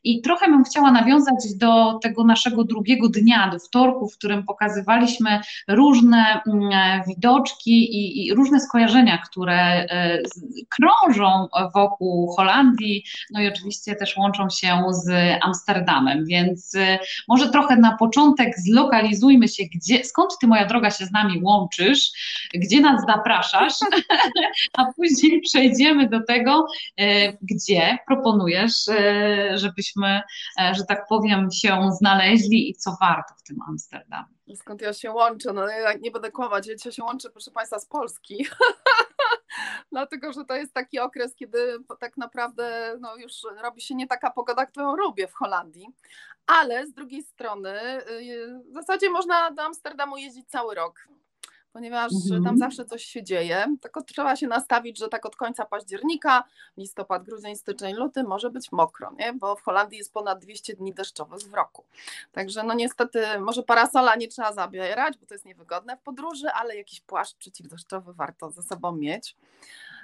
I 0.03 0.21
trochę 0.21 0.47
bym 0.47 0.63
chciała 0.63 0.91
nawiązać 0.91 1.55
do 1.57 1.99
tego 2.01 2.23
naszego 2.23 2.63
drugiego 2.63 3.09
dnia, 3.09 3.49
do 3.49 3.59
wtorku, 3.59 4.09
w 4.09 4.17
którym 4.17 4.43
pokazywaliśmy 4.43 5.39
różne 5.67 6.41
mm, 6.47 6.71
e, 6.71 7.03
widoczki 7.07 7.71
i, 7.71 8.27
i 8.27 8.33
różne 8.33 8.59
skojarzenia, 8.59 9.17
które 9.17 9.87
krążą 10.69 11.47
wokół 11.75 12.33
Holandii, 12.35 13.03
no 13.31 13.41
i 13.41 13.47
oczywiście 13.47 13.95
też 13.95 14.17
łączą 14.17 14.28
łączą 14.29 14.49
się 14.49 14.83
z 14.89 15.09
Amsterdamem, 15.43 16.25
więc 16.25 16.75
y, 16.75 16.99
może 17.27 17.49
trochę 17.49 17.75
na 17.75 17.97
początek 17.97 18.53
zlokalizujmy 18.59 19.47
się, 19.47 19.63
gdzie, 19.75 20.03
skąd 20.03 20.31
ty 20.41 20.47
moja 20.47 20.65
droga 20.65 20.91
się 20.91 21.05
z 21.05 21.11
nami 21.11 21.41
łączysz, 21.43 22.11
gdzie 22.53 22.81
nas 22.81 23.05
zapraszasz, 23.07 23.73
a 24.77 24.85
później 24.93 25.41
przejdziemy 25.41 26.09
do 26.09 26.23
tego, 26.23 26.67
y, 27.01 27.37
gdzie 27.41 27.97
proponujesz, 28.07 28.87
y, 28.87 29.57
żebyśmy, 29.57 30.21
że 30.71 30.85
tak 30.85 31.05
powiem, 31.09 31.51
się 31.51 31.91
znaleźli 31.91 32.69
i 32.69 32.75
co 32.75 32.97
warto 33.01 33.33
w 33.37 33.43
tym 33.43 33.57
Amsterdamie. 33.67 34.25
Skąd 34.55 34.81
ja 34.81 34.93
się 34.93 35.11
łączę? 35.11 35.53
No 35.53 35.67
ja 35.67 35.93
nie 35.93 36.11
będę 36.11 36.31
kłamać, 36.31 36.67
ja 36.85 36.91
się 36.91 37.03
łączę, 37.03 37.29
proszę 37.29 37.51
Państwa, 37.51 37.79
z 37.79 37.85
Polski. 37.85 38.45
Dlatego, 39.91 40.33
że 40.33 40.45
to 40.45 40.55
jest 40.55 40.73
taki 40.73 40.99
okres, 40.99 41.35
kiedy 41.35 41.77
tak 41.99 42.17
naprawdę 42.17 42.97
no, 42.99 43.15
już 43.15 43.33
robi 43.61 43.81
się 43.81 43.95
nie 43.95 44.07
taka 44.07 44.31
pogoda, 44.31 44.65
którą 44.65 44.95
lubię 44.95 45.27
w 45.27 45.33
Holandii. 45.33 45.87
Ale 46.47 46.87
z 46.87 46.93
drugiej 46.93 47.23
strony, 47.23 47.71
y, 48.09 48.63
w 48.71 48.73
zasadzie 48.73 49.09
można 49.09 49.51
do 49.51 49.63
Amsterdamu 49.63 50.17
jeździć 50.17 50.49
cały 50.49 50.75
rok 50.75 51.07
ponieważ 51.73 52.11
mhm. 52.23 52.43
tam 52.43 52.57
zawsze 52.57 52.85
coś 52.85 53.03
się 53.03 53.23
dzieje. 53.23 53.75
Tylko 53.81 54.01
trzeba 54.01 54.35
się 54.35 54.47
nastawić, 54.47 54.99
że 54.99 55.07
tak 55.07 55.25
od 55.25 55.35
końca 55.35 55.65
października, 55.65 56.43
listopad, 56.77 57.23
grudzień, 57.23 57.55
styczeń, 57.55 57.95
luty 57.95 58.23
może 58.23 58.49
być 58.49 58.71
mokro, 58.71 59.11
nie? 59.19 59.33
bo 59.33 59.55
w 59.55 59.61
Holandii 59.61 59.97
jest 59.97 60.13
ponad 60.13 60.39
200 60.39 60.75
dni 60.75 60.93
deszczowych 60.93 61.39
w 61.39 61.53
roku. 61.53 61.83
Także 62.31 62.63
no 62.63 62.73
niestety 62.73 63.39
może 63.39 63.63
parasola 63.63 64.15
nie 64.15 64.27
trzeba 64.27 64.53
zabierać, 64.53 65.17
bo 65.17 65.25
to 65.25 65.33
jest 65.33 65.45
niewygodne 65.45 65.97
w 65.97 66.01
podróży, 66.01 66.49
ale 66.49 66.75
jakiś 66.75 67.01
płaszcz 67.01 67.35
przeciwdeszczowy 67.35 68.13
warto 68.13 68.51
ze 68.51 68.63
sobą 68.63 68.95
mieć. 68.95 69.35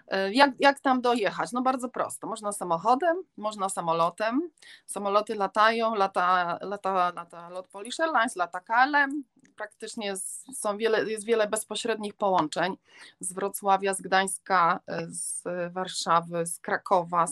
E, 0.08 0.34
jak, 0.34 0.52
jak 0.60 0.80
tam 0.80 1.02
dojechać? 1.02 1.52
No 1.52 1.62
bardzo 1.62 1.90
prosto. 1.90 2.28
Można 2.28 2.52
samochodem, 2.52 3.18
można 3.38 3.70
samolotem. 3.70 4.50
Samoloty 4.86 5.36
latają, 5.36 5.96
lata, 5.96 6.60
lata, 6.62 7.12
lata 7.16 7.50
lot 7.50 7.68
Polish 7.68 8.00
Airlines, 8.00 8.36
lata 8.36 8.60
KLM. 8.60 9.24
Praktycznie 9.56 10.14
są 10.54 10.78
wiele, 10.78 11.12
jest 11.12 11.26
wiele 11.26 11.48
bezpośrednich 11.48 12.14
połączeń 12.14 12.78
z 13.20 13.34
Wrocławia, 13.34 13.94
z 13.94 14.02
Gdańska, 14.02 14.80
e, 14.88 15.08
z 15.10 15.44
Warszawy, 15.74 16.46
z 16.46 16.60
Krakowa. 16.60 17.26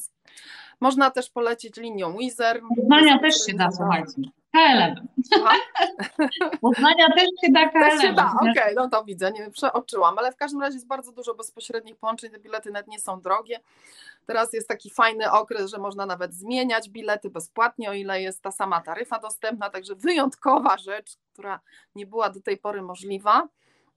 Można 0.80 1.12
też 1.12 1.30
polecieć 1.30 1.78
linią 1.78 2.18
Wizer. 2.18 2.62
Poznania 2.78 3.20
też 3.20 3.46
się 3.46 3.54
da, 3.54 3.72
słuchajcie. 3.72 4.22
KLM. 4.54 5.08
Poznania 6.62 7.08
też 7.16 7.28
się 7.46 7.52
da 7.52 7.70
KLM. 7.70 7.90
Też 7.90 8.02
się 8.02 8.14
da, 8.14 8.34
okej, 8.42 8.52
okay, 8.52 8.74
no 8.76 8.90
to 8.90 9.04
widzę, 9.04 9.32
nie 9.32 9.52
przeoczyłam, 9.52 10.18
ale 10.18 10.32
w 10.32 10.36
każdym 10.36 10.62
razie 10.62 10.74
jest 10.74 10.88
bardzo 10.88 11.12
dużo 11.12 11.36
bezpośrednich 11.36 11.96
połączeń, 11.96 12.32
te 12.32 12.40
bilety 12.40 12.72
nawet 12.72 12.88
nie 12.88 13.00
są 13.00 13.22
drogie. 13.22 13.60
Teraz 14.26 14.54
jest 14.54 14.68
taki 14.68 14.90
fajny 14.90 15.32
okres, 15.32 15.72
że 15.72 15.78
można 15.78 16.06
nawet 16.06 16.34
zmieniać 16.34 16.90
bilety 16.90 17.30
bezpłatnie, 17.30 17.90
o 17.90 17.94
ile 17.94 18.22
jest 18.22 18.42
ta 18.42 18.52
sama 18.52 18.82
taryfa 18.82 19.20
dostępna, 19.20 19.70
także 19.70 19.96
wyjątkowa 19.96 20.78
rzecz, 20.78 21.18
która 21.34 21.60
nie 21.96 22.06
była 22.06 22.30
do 22.30 22.42
tej 22.42 22.58
pory 22.58 22.82
możliwa. 22.82 23.48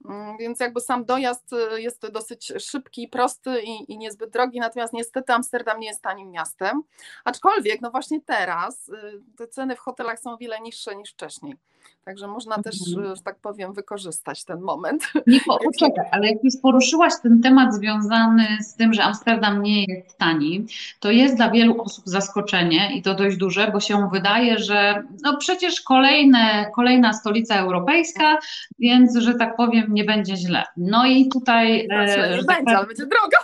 Mm, 0.04 0.36
więc 0.36 0.60
jakby 0.60 0.80
sam 0.80 1.04
dojazd 1.04 1.52
y, 1.52 1.82
jest 1.82 2.12
dosyć 2.12 2.52
szybki, 2.58 3.08
prosty 3.08 3.62
i, 3.62 3.92
i 3.92 3.98
niezbyt 3.98 4.30
drogi, 4.30 4.60
natomiast 4.60 4.92
niestety 4.92 5.32
Amsterdam 5.32 5.80
nie 5.80 5.86
jest 5.86 6.02
tanim 6.02 6.30
miastem. 6.30 6.82
Aczkolwiek, 7.24 7.80
no 7.80 7.90
właśnie 7.90 8.20
teraz 8.20 8.88
y, 8.88 8.92
te 9.36 9.48
ceny 9.48 9.76
w 9.76 9.78
hotelach 9.78 10.20
są 10.20 10.32
o 10.32 10.36
wiele 10.36 10.60
niższe 10.60 10.96
niż 10.96 11.12
wcześniej. 11.12 11.56
Także 12.04 12.28
można 12.28 12.62
też, 12.62 12.76
mhm. 12.88 13.16
że 13.16 13.22
tak 13.22 13.38
powiem, 13.38 13.72
wykorzystać 13.72 14.44
ten 14.44 14.60
moment. 14.60 15.12
Niko, 15.26 15.58
poczekaj, 15.64 16.06
ale 16.12 16.28
jak 16.28 16.44
już 16.44 16.54
poruszyłaś 16.62 17.12
ten 17.22 17.42
temat 17.42 17.74
związany 17.74 18.46
z 18.60 18.74
tym, 18.74 18.94
że 18.94 19.02
Amsterdam 19.02 19.62
nie 19.62 19.84
jest 19.84 20.18
tani, 20.18 20.66
to 21.00 21.10
jest 21.10 21.36
dla 21.36 21.50
wielu 21.50 21.82
osób 21.82 22.04
zaskoczenie 22.06 22.96
i 22.96 23.02
to 23.02 23.14
dość 23.14 23.36
duże, 23.36 23.70
bo 23.72 23.80
się 23.80 24.08
wydaje, 24.12 24.58
że 24.58 25.02
no 25.22 25.36
przecież 25.36 25.80
kolejne, 25.80 26.70
kolejna 26.74 27.12
stolica 27.12 27.54
europejska, 27.54 28.38
więc, 28.78 29.16
że 29.16 29.34
tak 29.34 29.56
powiem, 29.56 29.85
nie 29.88 30.04
będzie 30.04 30.36
źle. 30.36 30.64
No 30.76 31.06
i 31.06 31.28
tutaj... 31.28 31.86
Znaczy, 31.86 32.30
nie 32.30 32.44
tak 32.44 32.46
będzie, 32.46 32.76
ale 32.76 32.86
będzie 32.86 33.06
drogo. 33.06 33.36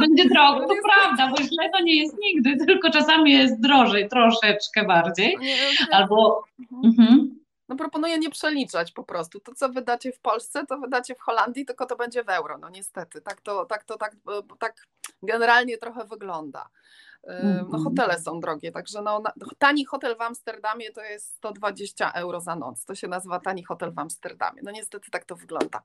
Będzie 0.00 0.28
drogo, 0.28 0.60
to 0.68 0.74
prawda, 0.84 1.28
bo 1.28 1.36
źle 1.36 1.70
to 1.76 1.82
nie 1.82 1.96
jest 1.96 2.16
nigdy, 2.18 2.56
tylko 2.66 2.90
czasami 2.90 3.32
jest 3.32 3.60
drożej, 3.60 4.08
troszeczkę 4.08 4.84
bardziej. 4.84 5.36
Albo... 5.92 6.44
Mhm. 6.72 6.84
mhm. 6.84 7.40
No 7.68 7.76
proponuję 7.76 8.18
nie 8.18 8.30
przeliczać 8.30 8.92
po 8.92 9.04
prostu. 9.04 9.40
To, 9.40 9.54
co 9.54 9.68
wydacie 9.68 10.12
w 10.12 10.20
Polsce, 10.20 10.66
to 10.66 10.78
wydacie 10.78 11.14
w 11.14 11.20
Holandii, 11.20 11.64
tylko 11.66 11.86
to 11.86 11.96
będzie 11.96 12.24
w 12.24 12.28
euro. 12.28 12.58
No 12.58 12.68
niestety, 12.70 13.20
tak 13.20 13.40
to 13.40 13.66
tak, 13.66 13.84
to, 13.84 13.96
tak, 13.96 14.16
tak 14.58 14.74
generalnie 15.22 15.78
trochę 15.78 16.04
wygląda. 16.04 16.68
No 17.26 17.66
mhm. 17.76 17.84
hotele 17.84 18.18
są 18.18 18.40
drogie, 18.40 18.72
także 18.72 19.02
no, 19.02 19.22
tani 19.58 19.84
hotel 19.84 20.16
w 20.16 20.20
Amsterdamie 20.20 20.92
to 20.92 21.02
jest 21.02 21.34
120 21.36 22.12
euro 22.12 22.40
za 22.40 22.56
noc. 22.56 22.84
To 22.84 22.94
się 22.94 23.08
nazywa 23.08 23.40
tani 23.40 23.64
hotel 23.64 23.92
w 23.92 23.98
Amsterdamie. 23.98 24.62
No 24.62 24.70
niestety 24.70 25.10
tak 25.10 25.24
to 25.24 25.36
wygląda. 25.36 25.82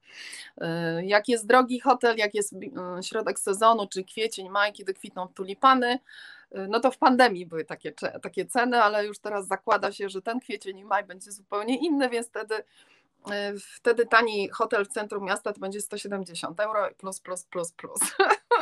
Jak 1.03 1.29
jest 1.29 1.47
drogi 1.47 1.79
hotel, 1.79 2.17
jak 2.17 2.35
jest 2.35 2.55
środek 3.01 3.39
sezonu, 3.39 3.87
czy 3.87 4.03
kwiecień, 4.03 4.49
maj, 4.49 4.73
kiedy 4.73 4.93
kwitną 4.93 5.27
tulipany, 5.27 5.99
no 6.51 6.79
to 6.79 6.91
w 6.91 6.97
pandemii 6.97 7.45
były 7.45 7.65
takie, 7.65 7.93
takie 8.21 8.45
ceny, 8.45 8.83
ale 8.83 9.05
już 9.05 9.19
teraz 9.19 9.47
zakłada 9.47 9.91
się, 9.91 10.09
że 10.09 10.21
ten 10.21 10.39
kwiecień 10.39 10.77
i 10.77 10.85
maj 10.85 11.03
będzie 11.03 11.31
zupełnie 11.31 11.77
inny, 11.77 12.09
więc 12.09 12.27
wtedy 12.27 12.63
wtedy 13.59 14.05
tani 14.05 14.49
hotel 14.49 14.85
w 14.85 14.87
centrum 14.87 15.25
miasta 15.25 15.53
to 15.53 15.59
będzie 15.59 15.81
170 15.81 16.59
euro 16.59 16.89
plus, 16.97 17.19
plus, 17.19 17.43
plus, 17.43 17.71
plus. 17.71 17.99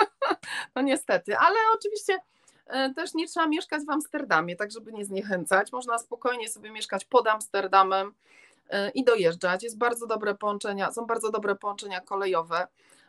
no 0.76 0.82
niestety, 0.82 1.38
ale 1.38 1.56
oczywiście 1.76 2.20
też 2.96 3.14
nie 3.14 3.28
trzeba 3.28 3.48
mieszkać 3.48 3.84
w 3.86 3.90
Amsterdamie, 3.90 4.56
tak 4.56 4.72
żeby 4.72 4.94
nie 4.94 5.06
zniechęcać. 5.06 5.72
Można 5.72 5.98
spokojnie 5.98 6.50
sobie 6.50 6.72
mieszkać 6.72 7.06
pod 7.06 7.28
Amsterdamem 7.28 8.14
e, 8.70 8.90
i 8.90 9.04
dojeżdżać. 9.04 9.64
Jest 9.64 9.78
bardzo 9.78 10.08
dobre 10.08 10.36
połączenia, 10.36 10.92
są 10.92 11.06
bardzo 11.06 11.32
dobre 11.32 11.56
połączenia 11.56 12.02
kolejowe. 12.02 12.68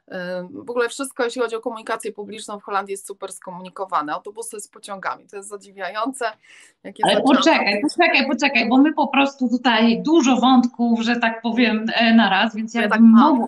E, 0.08 0.48
w 0.50 0.70
ogóle 0.70 0.88
wszystko, 0.88 1.24
jeśli 1.24 1.42
chodzi 1.42 1.56
o 1.56 1.60
komunikację 1.60 2.12
publiczną 2.12 2.60
w 2.60 2.62
Holandii 2.62 2.92
jest 2.92 3.06
super 3.06 3.32
skomunikowane. 3.32 4.12
Autobusy 4.12 4.60
z 4.60 4.68
pociągami, 4.68 5.26
to 5.26 5.36
jest 5.36 5.48
zadziwiające. 5.48 6.24
Ale 7.02 7.22
poczekaj, 7.22 7.82
poczekaj, 7.82 8.26
poczekaj, 8.26 8.68
bo 8.68 8.78
my 8.78 8.92
po 8.92 9.08
prostu 9.08 9.48
tutaj 9.48 10.02
dużo 10.02 10.36
wątków, 10.36 11.00
że 11.00 11.16
tak 11.16 11.42
powiem, 11.42 11.84
naraz, 12.16 12.56
więc 12.56 12.74
ja, 12.74 12.82
ja 12.82 12.88
tak 12.88 13.00
mogła, 13.00 13.46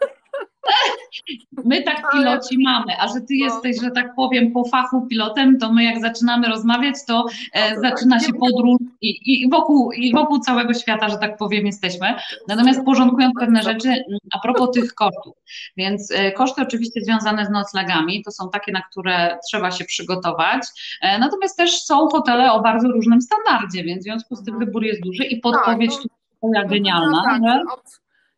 My 1.65 1.83
tak 1.83 2.11
piloci 2.13 2.59
mamy, 2.65 2.93
a 3.01 3.09
że 3.09 3.15
ty 3.15 3.35
no. 3.39 3.45
jesteś, 3.45 3.81
że 3.85 3.91
tak 3.91 4.15
powiem, 4.15 4.53
po 4.53 4.65
fachu 4.65 5.07
pilotem, 5.07 5.59
to 5.59 5.73
my 5.73 5.85
jak 5.85 6.01
zaczynamy 6.01 6.49
rozmawiać, 6.49 6.95
to 7.07 7.27
e, 7.53 7.81
zaczyna 7.81 8.21
się 8.21 8.33
podróż 8.33 8.79
i, 9.01 9.43
i, 9.43 9.51
wokół, 9.51 9.93
i 9.93 10.13
wokół 10.13 10.39
całego 10.39 10.75
świata, 10.75 11.09
że 11.09 11.19
tak 11.19 11.37
powiem, 11.37 11.67
jesteśmy. 11.67 12.15
Natomiast 12.49 12.85
porządkując 12.85 13.35
pewne 13.41 13.63
rzeczy 13.63 14.05
a 14.33 14.39
propos 14.39 14.71
tych 14.71 14.95
kosztów. 14.95 15.37
Więc 15.77 16.11
e, 16.11 16.33
koszty 16.33 16.63
oczywiście 16.63 17.01
związane 17.01 17.47
z 17.47 17.51
noclegami, 17.51 18.23
to 18.25 18.31
są 18.31 18.51
takie, 18.51 18.73
na 18.73 18.83
które 18.83 19.39
trzeba 19.49 19.71
się 19.71 19.85
przygotować. 19.85 20.63
E, 21.03 21.19
natomiast 21.19 21.57
też 21.57 21.83
są 21.83 22.09
hotele 22.09 22.53
o 22.53 22.61
bardzo 22.61 22.89
różnym 22.89 23.21
standardzie, 23.21 23.85
więc 23.85 24.01
w 24.01 24.05
związku 24.05 24.37
z 24.37 24.45
tym 24.45 24.55
mhm. 24.55 24.67
wybór 24.67 24.85
jest 24.85 25.03
duży 25.03 25.25
i 25.25 25.41
podpowiedź 25.41 25.97
tak, 25.97 26.07
no, 26.43 26.63
tu 26.63 26.69
genialna. 26.69 27.23
Tak, 27.25 27.43
że... 27.43 27.61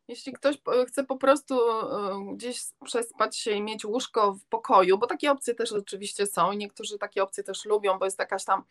Jeśli 0.09 0.33
ktoś 0.33 0.59
chce 0.87 1.05
po 1.05 1.17
prostu 1.17 1.71
e, 1.71 2.35
gdzieś 2.35 2.62
przespać 2.85 3.37
się 3.37 3.50
i 3.50 3.62
mieć 3.62 3.85
łóżko 3.85 4.33
w 4.33 4.45
pokoju, 4.45 4.99
bo 4.99 5.07
takie 5.07 5.31
opcje 5.31 5.55
też 5.55 5.73
oczywiście 5.73 6.27
są 6.27 6.53
i 6.53 6.57
niektórzy 6.57 6.99
takie 6.99 7.23
opcje 7.23 7.45
też 7.45 7.65
lubią, 7.65 7.99
bo 7.99 8.05
jest 8.05 8.19
jakaś 8.19 8.45
tam 8.45 8.62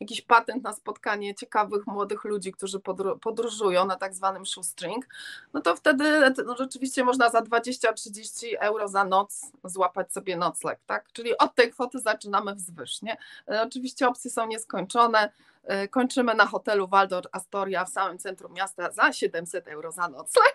jakiś 0.00 0.22
patent 0.22 0.64
na 0.64 0.72
spotkanie 0.72 1.34
ciekawych 1.34 1.86
młodych 1.86 2.24
ludzi, 2.24 2.52
którzy 2.52 2.80
podróżują 3.20 3.86
na 3.86 3.96
tak 3.96 4.14
zwanym 4.14 4.46
shoestring, 4.46 5.06
no 5.52 5.60
to 5.60 5.76
wtedy 5.76 6.04
no 6.46 6.56
rzeczywiście 6.56 7.04
można 7.04 7.30
za 7.30 7.40
20-30 7.40 8.46
euro 8.60 8.88
za 8.88 9.04
noc 9.04 9.40
złapać 9.64 10.12
sobie 10.12 10.36
nocleg, 10.36 10.80
tak? 10.86 11.12
Czyli 11.12 11.38
od 11.38 11.54
tej 11.54 11.70
kwoty 11.70 11.98
zaczynamy 12.00 12.54
wzwyż, 12.54 13.02
nie? 13.02 13.16
E, 13.48 13.62
oczywiście 13.62 14.08
opcje 14.08 14.30
są 14.30 14.46
nieskończone, 14.46 15.32
e, 15.64 15.88
kończymy 15.88 16.34
na 16.34 16.46
hotelu 16.46 16.88
Waldor 16.88 17.28
Astoria 17.32 17.84
w 17.84 17.90
samym 17.90 18.18
centrum 18.18 18.52
miasta 18.52 18.90
za 18.90 19.12
700 19.12 19.68
euro 19.68 19.92
za 19.92 20.08
nocleg, 20.08 20.54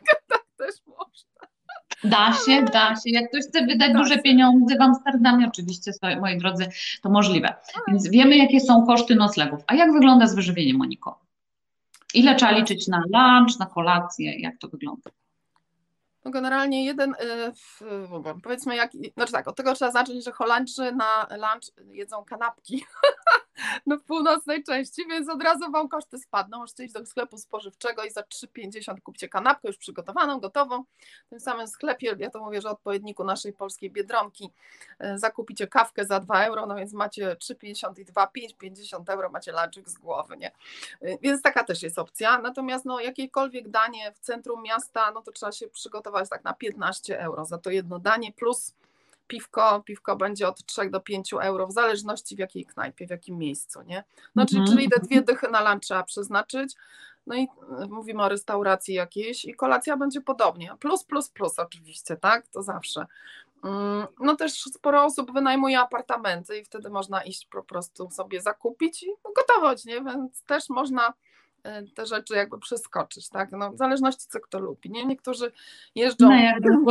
też 0.60 0.76
można. 0.88 1.30
Da 2.04 2.34
się, 2.34 2.64
da 2.64 2.96
się. 2.96 3.02
Jak 3.06 3.30
ktoś 3.30 3.46
chce 3.46 3.66
wydać 3.66 3.94
da 3.94 4.00
duże 4.00 4.18
pieniądze 4.18 4.76
w 4.76 4.82
Amsterdamie, 4.82 5.48
oczywiście, 5.48 5.92
moi 6.22 6.38
drodzy, 6.38 6.70
to 7.02 7.10
możliwe. 7.10 7.56
Więc 7.88 8.10
wiemy, 8.10 8.38
jakie 8.38 8.60
są 8.60 8.86
koszty 8.86 9.16
noclegów. 9.16 9.60
A 9.68 9.76
jak 9.76 9.94
wygląda 9.94 10.28
z 10.28 10.36
wyżywieniem, 10.36 10.78
Moniko? 10.78 11.20
Ile 12.14 12.36
trzeba 12.36 12.52
liczyć 12.52 12.88
na 12.88 12.98
lunch, 12.98 13.60
na 13.60 13.66
kolację? 13.66 14.40
Jak 14.40 14.58
to 14.58 14.68
wygląda? 14.68 15.10
No 16.26 16.32
generalnie 16.32 16.86
jeden, 16.86 17.12
y, 17.12 17.16
powiedzmy, 18.44 18.76
jak, 18.76 18.92
znaczy 19.14 19.32
tak, 19.32 19.48
od 19.48 19.56
tego 19.56 19.74
trzeba 19.74 19.92
zacząć, 19.92 20.24
że 20.24 20.32
Holandrzy 20.32 20.92
na 20.92 21.28
lunch 21.32 21.96
jedzą 21.96 22.24
kanapki. 22.24 22.86
no 23.86 23.98
w 23.98 24.04
północnej 24.04 24.64
części, 24.64 25.08
więc 25.08 25.30
od 25.30 25.44
razu 25.44 25.72
Wam 25.72 25.90
koszty 25.90 26.20
spadną. 26.20 26.58
Możecie 26.58 26.84
iść 26.84 26.94
do 26.94 27.06
sklepu 27.06 27.38
spożywczego 27.38 28.04
i 28.04 28.12
za 28.12 28.22
3,50 28.22 29.02
kupcie 29.02 29.30
kanapkę 29.30 29.68
już 29.68 29.78
przygotowaną, 29.78 30.40
gotową. 30.40 30.84
W 31.26 31.30
tym 31.30 31.40
samym 31.40 31.68
sklepie, 31.68 32.16
ja 32.20 32.30
to 32.30 32.40
mówię, 32.40 32.62
że 32.62 32.70
odpowiedniku 32.70 33.24
naszej 33.24 33.54
polskiej 33.54 33.92
Biedronki, 33.92 34.50
e, 35.00 35.18
zakupicie 35.18 35.68
kawkę 35.68 36.06
za 36.06 36.20
2 36.20 36.46
euro, 36.46 36.66
no 36.66 36.76
więc 36.76 36.94
macie 36.94 37.36
3,50 37.36 38.00
i 38.00 38.06
2, 38.06 38.26
5,50 38.26 39.10
euro 39.10 39.30
macie 39.30 39.52
lunchik 39.52 39.90
z 39.90 39.98
głowy, 39.98 40.38
nie? 40.38 40.52
E, 41.02 41.18
więc 41.18 41.42
taka 41.42 41.64
też 41.64 41.84
jest 41.84 42.00
opcja. 42.00 42.40
Natomiast 42.40 42.86
no 42.86 43.00
jakiekolwiek 43.00 43.70
danie 43.70 44.12
w 44.12 44.20
centrum 44.20 44.64
miasta, 44.64 45.12
no 45.12 45.22
to 45.22 45.32
trzeba 45.32 45.52
się 45.52 45.68
przygotować 45.68 46.30
tak 46.30 46.44
na 46.44 46.54
15 46.54 47.20
euro 47.20 47.46
za 47.46 47.58
to 47.58 47.70
jedno 47.70 48.00
danie, 48.00 48.34
plus 48.34 48.74
piwko, 49.30 49.84
piwko 49.86 50.16
będzie 50.16 50.48
od 50.48 50.66
3 50.66 50.90
do 50.90 51.00
5 51.00 51.34
euro, 51.34 51.68
w 51.68 51.72
zależności 51.72 52.36
w 52.36 52.40
jakiej 52.40 52.66
knajpie, 52.66 53.08
w 53.08 53.10
jakim 53.10 53.38
miejscu, 53.38 53.82
nie? 53.82 54.04
No, 54.36 54.46
czyli, 54.46 54.60
mhm. 54.60 54.78
czyli 54.78 54.90
te 54.90 55.00
dwie 55.00 55.22
dychy 55.22 55.48
na 55.48 55.70
lunch 55.70 55.84
trzeba 55.84 56.04
przeznaczyć, 56.04 56.76
no 57.28 57.36
i 57.36 57.48
e, 57.80 57.88
mówimy 57.88 58.24
o 58.24 58.30
restauracji 58.30 58.94
jakiejś 58.94 59.46
i 59.46 59.54
kolacja 59.54 59.98
będzie 59.98 60.22
podobnie, 60.22 60.72
plus, 60.80 61.04
plus, 61.04 61.30
plus 61.30 61.60
oczywiście, 61.60 62.18
tak, 62.18 62.48
to 62.48 62.64
zawsze. 62.64 63.06
Mm, 63.64 64.08
no 64.20 64.36
też 64.36 64.64
sporo 64.64 65.04
osób 65.04 65.34
wynajmuje 65.34 65.80
apartamenty 65.80 66.58
i 66.58 66.66
wtedy 66.66 66.90
można 66.90 67.24
iść 67.24 67.46
po 67.46 67.64
prostu 67.64 68.10
sobie 68.12 68.42
zakupić 68.42 69.04
i 69.04 69.08
gotować, 69.36 69.86
nie? 69.86 70.02
Więc 70.02 70.44
też 70.44 70.70
można 70.70 71.14
te 71.96 72.06
rzeczy 72.06 72.36
jakby 72.36 72.60
przeskoczyć, 72.60 73.30
tak? 73.30 73.52
No, 73.52 73.72
w 73.72 73.78
zależności 73.78 74.28
co 74.28 74.40
kto 74.40 74.60
lubi, 74.60 74.90
nie? 74.90 75.06
Niektórzy 75.06 75.52
jeżdżą 75.96 76.30
No, 76.30 76.36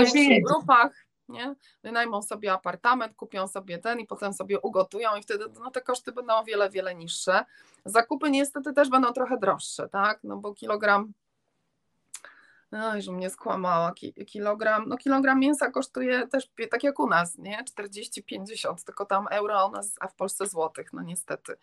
się 0.07 0.41
w 0.41 0.49
grupach, 0.49 0.93
nie? 1.29 1.55
Wynajmą 1.83 2.23
sobie 2.23 2.53
apartament, 2.53 3.15
kupią 3.17 3.49
sobie 3.49 3.79
ten 3.79 4.01
i 4.01 4.07
potem 4.07 4.33
sobie 4.33 4.61
ugotują 4.61 5.17
i 5.17 5.23
wtedy 5.23 5.45
no, 5.61 5.71
te 5.71 5.81
koszty 5.81 6.13
będą 6.13 6.35
o 6.35 6.45
wiele, 6.45 6.71
wiele 6.71 6.95
niższe. 6.95 7.45
Zakupy 7.85 8.31
niestety 8.31 8.73
też 8.73 8.89
będą 8.91 9.13
trochę 9.13 9.39
droższe, 9.39 9.89
tak? 9.89 10.21
No 10.25 10.37
bo 10.37 10.55
kilogram 10.55 11.13
no, 12.73 13.01
że 13.01 13.13
mnie 13.13 13.31
skłamała. 13.31 13.93
Ki 13.93 14.13
kilogram, 14.13 14.89
no 14.89 14.97
kilogram 14.97 15.41
mięsa 15.41 15.71
kosztuje 15.71 16.27
też 16.27 16.51
tak 16.71 16.83
jak 16.85 16.99
u 16.99 17.09
nas, 17.09 17.39
nie? 17.39 17.65
40-50, 17.65 18.85
tylko 18.85 19.05
tam 19.05 19.27
euro, 19.31 19.65
a 19.65 19.71
nas, 19.71 19.97
a 20.01 20.09
w 20.09 20.15
Polsce 20.15 20.47
złotych, 20.47 20.93
no 20.93 21.03
niestety. 21.03 21.57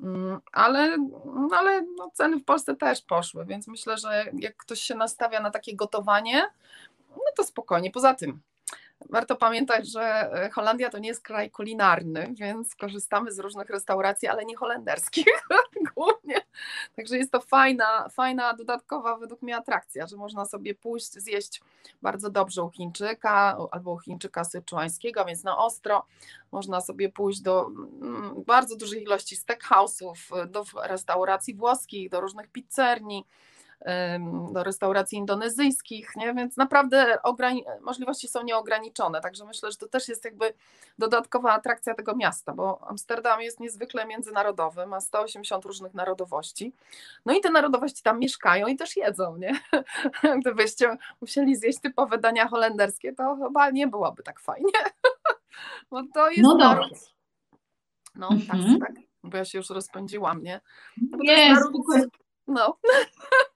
Mm, 0.00 0.40
ale 0.52 0.98
no, 1.24 1.48
ale 1.52 1.82
no, 1.82 2.10
ceny 2.14 2.36
w 2.36 2.44
Polsce 2.44 2.76
też 2.76 3.02
poszły, 3.02 3.46
więc 3.46 3.68
myślę, 3.68 3.98
że 3.98 4.24
jak 4.32 4.56
ktoś 4.56 4.80
się 4.80 4.94
nastawia 4.94 5.40
na 5.40 5.50
takie 5.50 5.76
gotowanie, 5.76 6.42
no 7.10 7.32
to 7.36 7.44
spokojnie. 7.44 7.90
Poza 7.90 8.14
tym, 8.14 8.40
Warto 9.08 9.36
pamiętać, 9.36 9.88
że 9.92 10.02
e, 10.02 10.50
Holandia 10.50 10.90
to 10.90 10.98
nie 10.98 11.08
jest 11.08 11.22
kraj 11.22 11.50
kulinarny, 11.50 12.32
więc 12.32 12.74
korzystamy 12.74 13.32
z 13.32 13.38
różnych 13.38 13.70
restauracji, 13.70 14.28
ale 14.28 14.44
nie 14.44 14.56
holenderskich 14.56 15.26
głównie. 15.94 16.34
Także 16.96 17.18
jest 17.18 17.32
to 17.32 17.40
fajna, 17.40 18.08
fajna 18.08 18.54
dodatkowa 18.54 19.16
według 19.16 19.42
mnie 19.42 19.56
atrakcja, 19.56 20.06
że 20.06 20.16
można 20.16 20.44
sobie 20.44 20.74
pójść 20.74 21.12
zjeść 21.12 21.62
bardzo 22.02 22.30
dobrze 22.30 22.62
u 22.62 22.70
Chińczyka 22.70 23.58
albo 23.70 23.92
u 23.92 23.98
Chińczyka 23.98 24.44
syczuańskiego, 24.44 25.24
więc 25.24 25.44
na 25.44 25.58
ostro. 25.58 26.06
Można 26.52 26.80
sobie 26.80 27.08
pójść 27.08 27.40
do 27.40 27.66
mm, 27.66 28.44
bardzo 28.46 28.76
dużej 28.76 29.02
ilości 29.02 29.36
steakhouse'ów, 29.36 30.46
do 30.46 30.64
restauracji 30.82 31.54
włoskich, 31.54 32.10
do 32.10 32.20
różnych 32.20 32.48
pizzerni 32.48 33.24
do 34.52 34.64
restauracji 34.64 35.18
indonezyjskich, 35.18 36.16
nie? 36.16 36.34
więc 36.34 36.56
naprawdę 36.56 37.18
możliwości 37.80 38.28
są 38.28 38.42
nieograniczone, 38.42 39.20
także 39.20 39.44
myślę, 39.44 39.70
że 39.70 39.76
to 39.76 39.88
też 39.88 40.08
jest 40.08 40.24
jakby 40.24 40.52
dodatkowa 40.98 41.52
atrakcja 41.52 41.94
tego 41.94 42.16
miasta, 42.16 42.52
bo 42.52 42.88
Amsterdam 42.88 43.42
jest 43.42 43.60
niezwykle 43.60 44.06
międzynarodowy, 44.06 44.86
ma 44.86 45.00
180 45.00 45.64
różnych 45.64 45.94
narodowości, 45.94 46.72
no 47.26 47.34
i 47.34 47.40
te 47.40 47.50
narodowości 47.50 48.02
tam 48.02 48.18
mieszkają 48.18 48.66
i 48.66 48.76
też 48.76 48.96
jedzą, 48.96 49.36
nie? 49.36 49.60
Gdybyście 50.40 50.96
musieli 51.20 51.56
zjeść 51.56 51.80
typowe 51.80 52.18
dania 52.18 52.48
holenderskie, 52.48 53.12
to 53.12 53.36
chyba 53.36 53.70
nie 53.70 53.86
byłoby 53.86 54.22
tak 54.22 54.40
fajnie, 54.40 54.72
bo 55.90 56.02
to 56.14 56.30
jest 56.30 56.42
no 56.42 56.54
naród... 56.54 56.92
No 58.14 58.28
tak, 58.28 58.56
mhm. 58.56 58.80
tak, 58.80 58.92
bo 59.24 59.36
ja 59.36 59.44
się 59.44 59.58
już 59.58 59.70
rozpędziłam, 59.70 60.42
nie? 60.42 60.60
No 61.10 61.18
jest, 61.22 61.60
naród... 61.60 62.10
No. 62.46 62.76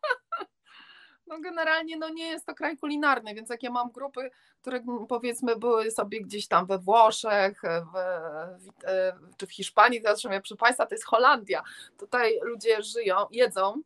No 1.27 1.41
generalnie 1.41 1.97
no 1.97 2.09
nie 2.09 2.27
jest 2.27 2.47
to 2.47 2.55
kraj 2.55 2.79
kulinarny, 2.79 3.35
więc 3.35 3.51
jak 3.51 3.63
ja 3.63 3.71
mam 3.71 3.91
grupy, 3.91 4.31
które 4.61 4.85
powiedzmy 5.09 5.57
były 5.57 5.91
sobie 5.91 6.21
gdzieś 6.21 6.49
tam 6.49 6.67
we 6.67 6.79
Włoszech 6.79 7.63
w, 7.63 7.93
w, 7.93 8.85
e, 8.85 9.13
czy 9.37 9.47
w 9.47 9.53
Hiszpanii, 9.53 10.03
to 10.03 10.31
ja 10.31 10.41
przy 10.41 10.57
Państwa, 10.57 10.87
to 10.87 10.95
jest 10.95 11.05
Holandia. 11.05 11.63
Tutaj 11.99 12.39
ludzie 12.43 12.83
żyją, 12.83 13.17
jedzą, 13.31 13.83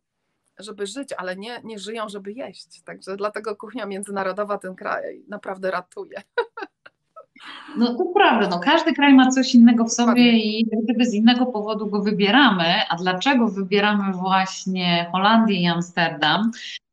żeby 0.59 0.87
żyć, 0.87 1.13
ale 1.13 1.37
nie, 1.37 1.61
nie 1.65 1.79
żyją, 1.79 2.09
żeby 2.09 2.33
jeść. 2.33 2.83
Także 2.83 3.17
dlatego 3.17 3.57
kuchnia 3.57 3.87
międzynarodowa 3.87 4.59
ten 4.59 4.75
kraj 4.75 5.23
naprawdę 5.29 5.71
ratuje. 5.71 6.23
No 7.77 7.95
to 7.95 8.05
prawda, 8.15 8.49
no 8.49 8.59
każdy 8.61 8.95
kraj 8.95 9.15
ma 9.15 9.31
coś 9.31 9.55
innego 9.55 9.85
w 9.85 9.93
sobie 9.93 10.33
i 10.33 10.67
gdyby 10.83 11.05
z 11.05 11.15
innego 11.15 11.47
powodu 11.47 11.87
go 11.87 12.03
wybieramy, 12.03 12.65
a 12.89 12.97
dlaczego 12.97 13.49
wybieramy 13.49 14.13
właśnie 14.13 15.09
Holandię 15.13 15.55
i 15.55 15.67
Amsterdam, 15.67 16.51
E, 16.53 16.88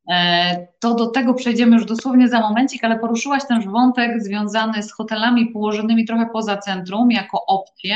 to 0.79 0.95
do 0.95 1.07
tego 1.07 1.33
przejdziemy 1.33 1.75
już 1.75 1.85
dosłownie 1.85 2.27
za 2.27 2.39
momencik, 2.39 2.83
ale 2.83 2.99
poruszyłaś 2.99 3.47
też 3.47 3.65
wątek 3.65 4.23
związany 4.23 4.83
z 4.83 4.93
hotelami 4.93 5.47
położonymi 5.47 6.05
trochę 6.05 6.29
poza 6.33 6.57
centrum 6.57 7.11
jako 7.11 7.45
opcję, 7.45 7.95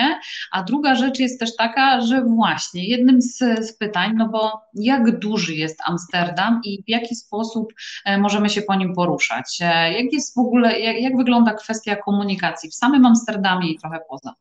a 0.51 0.63
druga 0.63 0.95
rzecz 0.95 1.19
jest 1.19 1.39
też 1.39 1.55
taka, 1.55 2.01
że 2.01 2.21
właśnie 2.21 2.87
jednym 2.87 3.21
z, 3.21 3.37
z 3.37 3.77
pytań, 3.77 4.11
no 4.15 4.29
bo 4.29 4.61
jak 4.73 5.19
duży 5.19 5.53
jest 5.53 5.79
Amsterdam 5.85 6.61
i 6.63 6.83
w 6.83 6.89
jaki 6.89 7.15
sposób 7.15 7.73
e, 8.05 8.17
możemy 8.17 8.49
się 8.49 8.61
po 8.61 8.75
nim 8.75 8.95
poruszać? 8.95 9.57
E, 9.61 9.93
jak 9.93 10.13
jest 10.13 10.35
w 10.35 10.37
ogóle, 10.37 10.79
jak, 10.79 11.01
jak 11.01 11.17
wygląda 11.17 11.53
kwestia 11.53 11.95
komunikacji 11.95 12.69
w 12.69 12.75
samym 12.75 13.05
Amsterdamie 13.05 13.71
i 13.71 13.79
trochę 13.79 13.99
poza? 14.09 14.33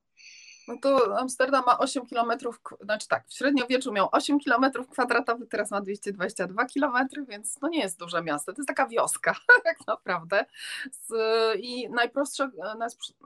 No 0.68 0.76
to 0.80 1.18
Amsterdam 1.18 1.64
ma 1.66 1.78
8 1.78 2.06
km, 2.06 2.32
znaczy 2.80 3.08
tak, 3.08 3.28
w 3.28 3.32
średniowieczu 3.32 3.92
miał 3.92 4.08
8 4.12 4.38
km 4.40 4.72
kwadratowych, 4.90 5.48
teraz 5.48 5.70
ma 5.70 5.80
222 5.80 6.66
km, 6.66 7.08
więc 7.28 7.60
no 7.60 7.68
nie 7.68 7.80
jest 7.80 7.98
duże 7.98 8.22
miasto, 8.22 8.52
to 8.52 8.58
jest 8.58 8.68
taka 8.68 8.87
wioska 8.87 9.34
tak 9.64 9.87
naprawdę. 9.87 10.44
I 11.58 11.88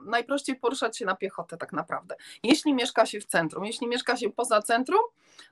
najprościej 0.05 0.55
poruszać 0.55 0.97
się 0.97 1.05
na 1.05 1.15
piechotę 1.15 1.57
tak 1.57 1.73
naprawdę. 1.73 2.15
Jeśli 2.43 2.73
mieszka 2.73 3.05
się 3.05 3.19
w 3.19 3.25
centrum, 3.25 3.65
jeśli 3.65 3.87
mieszka 3.87 4.17
się 4.17 4.29
poza 4.29 4.61
centrum, 4.61 5.01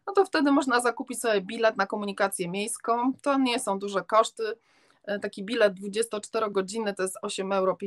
no 0.07 0.13
to 0.13 0.25
wtedy 0.25 0.51
można 0.51 0.79
zakupić 0.79 1.21
sobie 1.21 1.41
bilet 1.41 1.77
na 1.77 1.87
komunikację 1.87 2.49
miejską, 2.49 3.13
to 3.21 3.37
nie 3.37 3.59
są 3.59 3.79
duże 3.79 4.01
koszty, 4.01 4.43
e, 5.03 5.19
taki 5.19 5.43
bilet 5.43 5.73
24 5.73 6.51
godziny 6.51 6.93
to 6.93 7.03
jest 7.03 7.17
8,50 7.23 7.53
euro 7.53 7.77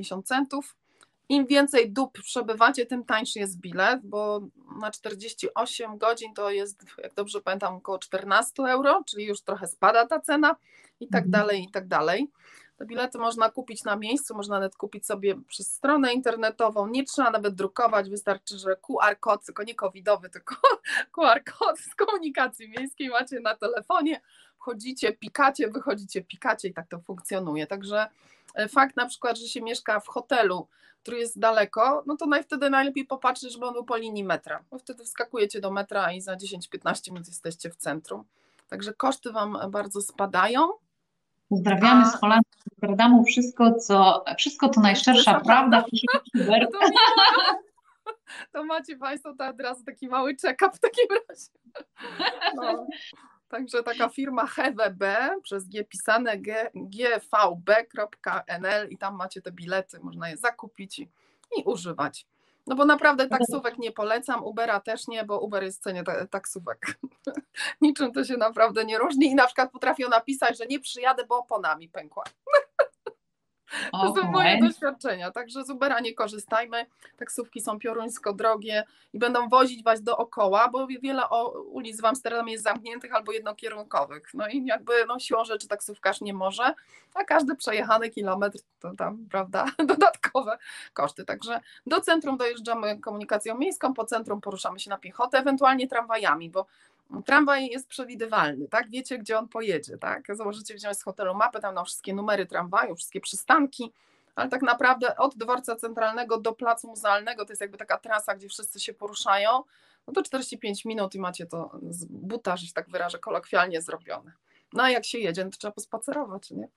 im 1.28 1.46
więcej 1.46 1.92
dób 1.92 2.12
przebywacie, 2.12 2.86
tym 2.86 3.04
tańszy 3.04 3.38
jest 3.38 3.60
bilet, 3.60 4.00
bo 4.04 4.40
na 4.80 4.90
48 4.90 5.98
godzin 5.98 6.34
to 6.34 6.50
jest, 6.50 6.84
jak 7.02 7.14
dobrze 7.14 7.40
pamiętam, 7.40 7.74
około 7.74 7.98
14 7.98 8.62
euro, 8.62 9.02
czyli 9.06 9.24
już 9.24 9.40
trochę 9.40 9.66
spada 9.66 10.06
ta 10.06 10.20
cena 10.20 10.56
i 11.00 11.08
tak 11.08 11.24
mhm. 11.24 11.30
dalej, 11.30 11.64
i 11.64 11.70
tak 11.70 11.88
dalej. 11.88 12.30
Te 12.76 12.86
bilety 12.86 13.18
można 13.18 13.50
kupić 13.50 13.84
na 13.84 13.96
miejscu, 13.96 14.34
można 14.34 14.54
nawet 14.54 14.76
kupić 14.76 15.06
sobie 15.06 15.34
przez 15.48 15.72
stronę 15.72 16.12
internetową, 16.12 16.86
nie 16.86 17.04
trzeba 17.04 17.30
nawet 17.30 17.54
drukować, 17.54 18.10
wystarczy, 18.10 18.58
że 18.58 18.76
QR 18.76 19.20
kod, 19.20 19.44
tylko 19.44 19.62
nie 19.62 19.74
covidowy, 19.74 20.30
tylko 20.30 20.54
QR 21.14 21.44
kod 21.44 21.78
z 21.78 21.94
komunikacji 21.94 22.68
miejskiej 22.68 23.08
macie 23.08 23.40
na 23.40 23.56
telefonie, 23.56 24.20
wchodzicie, 24.56 25.12
pikacie, 25.12 25.68
wychodzicie, 25.68 26.22
pikacie 26.22 26.68
i 26.68 26.74
tak 26.74 26.88
to 26.88 26.98
funkcjonuje. 26.98 27.66
Także 27.66 28.06
fakt 28.68 28.96
na 28.96 29.06
przykład, 29.06 29.38
że 29.38 29.46
się 29.46 29.62
mieszka 29.62 30.00
w 30.00 30.08
hotelu, 30.08 30.68
który 31.02 31.18
jest 31.18 31.38
daleko, 31.38 32.02
no 32.06 32.16
to 32.16 32.26
naj, 32.26 32.42
wtedy 32.42 32.70
najlepiej 32.70 33.04
popatrzeć, 33.04 33.52
żeby 33.52 33.66
on 33.66 33.74
był 33.74 33.84
po 33.84 33.96
linii 33.96 34.24
metra. 34.24 34.64
Bo 34.70 34.78
wtedy 34.78 35.04
wskakujecie 35.04 35.60
do 35.60 35.70
metra 35.70 36.12
i 36.12 36.20
za 36.20 36.34
10-15 36.34 37.12
minut 37.12 37.28
jesteście 37.28 37.70
w 37.70 37.76
centrum. 37.76 38.24
Także 38.68 38.94
koszty 38.94 39.32
Wam 39.32 39.58
bardzo 39.70 40.00
spadają. 40.00 40.68
Pozdrawiamy 41.48 42.02
A... 42.02 42.10
z 42.10 42.14
Holandii, 42.14 42.50
z 42.82 43.26
wszystko, 43.26 43.74
co, 43.74 44.24
wszystko 44.38 44.68
to 44.68 44.80
najszczersza 44.80 45.40
prawda. 45.40 45.84
prawda. 46.34 46.70
To, 48.04 48.12
to 48.52 48.64
macie 48.64 48.96
Państwo 48.96 49.34
to 49.38 49.48
od 49.48 49.60
razu 49.60 49.84
taki 49.84 50.08
mały 50.08 50.36
check-up 50.36 50.76
w 50.76 50.80
takim 50.80 51.06
razie. 51.28 51.50
No. 52.56 52.86
Także 53.48 53.82
taka 53.82 54.08
firma 54.08 54.46
HWB 54.46 55.04
przez 55.42 55.68
G 55.68 55.84
pisane 55.84 56.38
gvb.nl 56.74 57.70
i 58.90 58.98
tam 58.98 59.16
macie 59.16 59.42
te 59.42 59.52
bilety, 59.52 60.00
można 60.00 60.28
je 60.28 60.36
zakupić 60.36 60.98
i, 60.98 61.08
i 61.58 61.64
używać. 61.64 62.26
No 62.66 62.76
bo 62.76 62.84
naprawdę 62.84 63.28
taksówek 63.28 63.78
nie 63.78 63.92
polecam, 63.92 64.44
Ubera 64.44 64.80
też 64.80 65.08
nie, 65.08 65.24
bo 65.24 65.40
Uber 65.40 65.62
jest 65.62 65.80
w 65.80 65.82
cenie 65.82 66.04
taksówek. 66.30 66.98
Niczym 67.80 68.12
to 68.12 68.24
się 68.24 68.36
naprawdę 68.36 68.84
nie 68.84 68.98
różni 68.98 69.26
i 69.26 69.34
na 69.34 69.46
przykład 69.46 69.72
potrafią 69.72 70.08
napisać, 70.08 70.58
że 70.58 70.66
nie 70.66 70.80
przyjadę, 70.80 71.26
bo 71.26 71.38
oponami 71.38 71.88
pękła. 71.88 72.24
To 73.92 73.98
okay. 73.98 74.22
są 74.22 74.30
moje 74.30 74.58
doświadczenia, 74.58 75.30
także 75.30 75.64
z 75.64 75.70
Ubera 75.70 76.00
nie 76.00 76.14
korzystajmy. 76.14 76.86
Taksówki 77.16 77.60
są 77.60 77.78
pioruńsko 77.78 78.32
drogie 78.32 78.84
i 79.12 79.18
będą 79.18 79.48
wozić 79.48 79.84
Was 79.84 80.02
dookoła, 80.02 80.68
bo 80.68 80.86
wiele 80.86 81.22
ulic 81.66 82.00
w 82.00 82.04
Amsterdamie 82.04 82.52
jest 82.52 82.64
zamkniętych 82.64 83.14
albo 83.14 83.32
jednokierunkowych. 83.32 84.30
No 84.34 84.48
i 84.48 84.66
jakby 84.66 84.92
no, 85.08 85.18
siłą 85.18 85.44
rzeczy 85.44 85.68
taksówkarz 85.68 86.20
nie 86.20 86.34
może, 86.34 86.74
a 87.14 87.24
każdy 87.24 87.56
przejechany 87.56 88.10
kilometr 88.10 88.58
to 88.80 88.92
tam, 88.96 89.26
prawda, 89.30 89.66
dodatkowe 89.86 90.58
koszty. 90.92 91.24
Także 91.24 91.60
do 91.86 92.00
centrum 92.00 92.36
dojeżdżamy 92.36 92.98
komunikacją 92.98 93.58
miejską, 93.58 93.94
po 93.94 94.04
centrum 94.04 94.40
poruszamy 94.40 94.80
się 94.80 94.90
na 94.90 94.98
piechotę, 94.98 95.38
ewentualnie 95.38 95.88
tramwajami, 95.88 96.50
bo 96.50 96.66
Tramwaj 97.22 97.66
jest 97.66 97.88
przewidywalny, 97.88 98.68
tak? 98.68 98.90
Wiecie, 98.90 99.18
gdzie 99.18 99.38
on 99.38 99.48
pojedzie, 99.48 99.98
tak? 99.98 100.36
Założycie 100.36 100.74
wziąć 100.74 100.98
z 100.98 101.02
hotelu 101.02 101.34
mapę, 101.34 101.60
tam 101.60 101.74
na 101.74 101.84
wszystkie 101.84 102.14
numery 102.14 102.46
tramwaju, 102.46 102.96
wszystkie 102.96 103.20
przystanki, 103.20 103.92
ale 104.34 104.48
tak 104.48 104.62
naprawdę 104.62 105.16
od 105.16 105.36
dworca 105.36 105.76
centralnego 105.76 106.40
do 106.40 106.52
placu 106.52 106.88
muzealnego 106.88 107.44
to 107.44 107.52
jest 107.52 107.60
jakby 107.60 107.78
taka 107.78 107.98
trasa, 107.98 108.34
gdzie 108.34 108.48
wszyscy 108.48 108.80
się 108.80 108.94
poruszają, 108.94 109.62
no 110.06 110.12
to 110.12 110.22
45 110.22 110.84
minut 110.84 111.14
i 111.14 111.20
macie 111.20 111.46
to 111.46 111.70
z 111.90 112.04
buta, 112.04 112.56
że 112.56 112.66
się 112.66 112.72
tak 112.72 112.88
wyrażę, 112.90 113.18
kolokwialnie 113.18 113.82
zrobione. 113.82 114.32
No 114.72 114.82
a 114.82 114.90
jak 114.90 115.04
się 115.04 115.18
jedzie, 115.18 115.44
no 115.44 115.50
to 115.50 115.56
trzeba 115.56 115.72
pospacerować, 115.72 116.50
nie? 116.50 116.68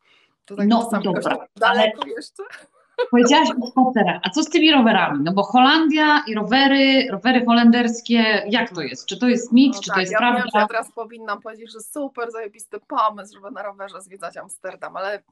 To 0.46 0.56
tak 0.56 0.68
no 0.68 0.90
dobra, 1.04 1.48
daleko 1.56 2.02
ale... 2.04 2.12
jeszcze. 2.12 2.44
Powiedziałaś 3.12 3.50
o 3.62 3.68
spacerach, 3.68 4.22
a 4.24 4.30
co 4.30 4.44
z 4.44 4.50
tymi 4.50 4.72
rowerami? 4.72 5.24
No 5.24 5.34
bo 5.34 5.44
Holandia 5.44 6.24
i 6.28 6.36
rowery, 6.36 7.08
rowery 7.12 7.46
holenderskie, 7.46 8.44
jak 8.50 8.74
to 8.76 8.82
jest? 8.82 9.06
Czy 9.06 9.20
to 9.20 9.28
jest 9.28 9.52
mit, 9.52 9.76
No 9.76 9.82
czy 9.82 9.88
tak, 9.88 9.96
to 9.96 10.00
jest 10.00 10.12
ja 10.12 10.18
prawda? 10.18 10.40
Wiem, 10.40 10.50
że 10.54 10.60
ja 10.60 10.68
teraz 10.68 10.92
powinnam 10.92 11.42
powiedzieć, 11.42 11.72
że 11.72 11.80
super, 11.80 12.32
zajebisty 12.32 12.80
pomysł, 12.80 13.34
żeby 13.34 13.52
na 13.52 13.64
rowerze 13.64 14.02
zwiedzać 14.02 14.38
Amsterdam, 14.38 14.98
ale 14.98 15.24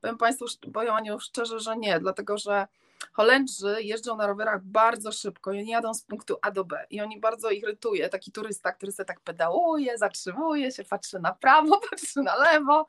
powiem 0.00 0.18
Państwu, 0.18 0.44
powiem 0.72 1.20
szczerze, 1.20 1.60
że 1.60 1.76
nie, 1.76 2.00
dlatego 2.00 2.38
że 2.38 2.66
Holendrzy 3.12 3.76
jeżdżą 3.80 4.16
na 4.16 4.26
rowerach 4.26 4.64
bardzo 4.64 5.12
szybko 5.12 5.52
i 5.52 5.58
oni 5.58 5.70
jadą 5.70 5.94
z 5.94 6.02
punktu 6.02 6.36
A 6.42 6.50
do 6.50 6.64
B 6.64 6.86
i 6.90 7.00
oni 7.00 7.20
bardzo 7.20 7.50
irytuje 7.50 8.08
taki 8.08 8.32
turysta, 8.32 8.72
który 8.72 8.92
sobie 8.92 9.04
tak 9.04 9.20
pedałuje, 9.20 9.98
zatrzymuje 9.98 10.72
się, 10.72 10.84
patrzy 10.84 11.18
na 11.18 11.32
prawo, 11.32 11.80
patrzy 11.90 12.22
na 12.22 12.36
lewo 12.36 12.86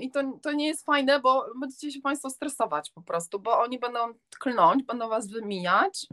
i 0.00 0.10
to, 0.10 0.20
to 0.42 0.52
nie 0.52 0.66
jest 0.66 0.84
fajne, 0.84 1.20
bo 1.20 1.46
będziecie 1.60 1.90
się 1.90 2.00
Państwo 2.00 2.30
stresować 2.30 2.90
po 2.90 3.02
prostu, 3.02 3.40
bo 3.40 3.60
oni 3.60 3.78
będą 3.78 3.98
klnąć, 4.40 4.82
będą 4.82 5.08
Was 5.08 5.28
wymijać, 5.28 6.06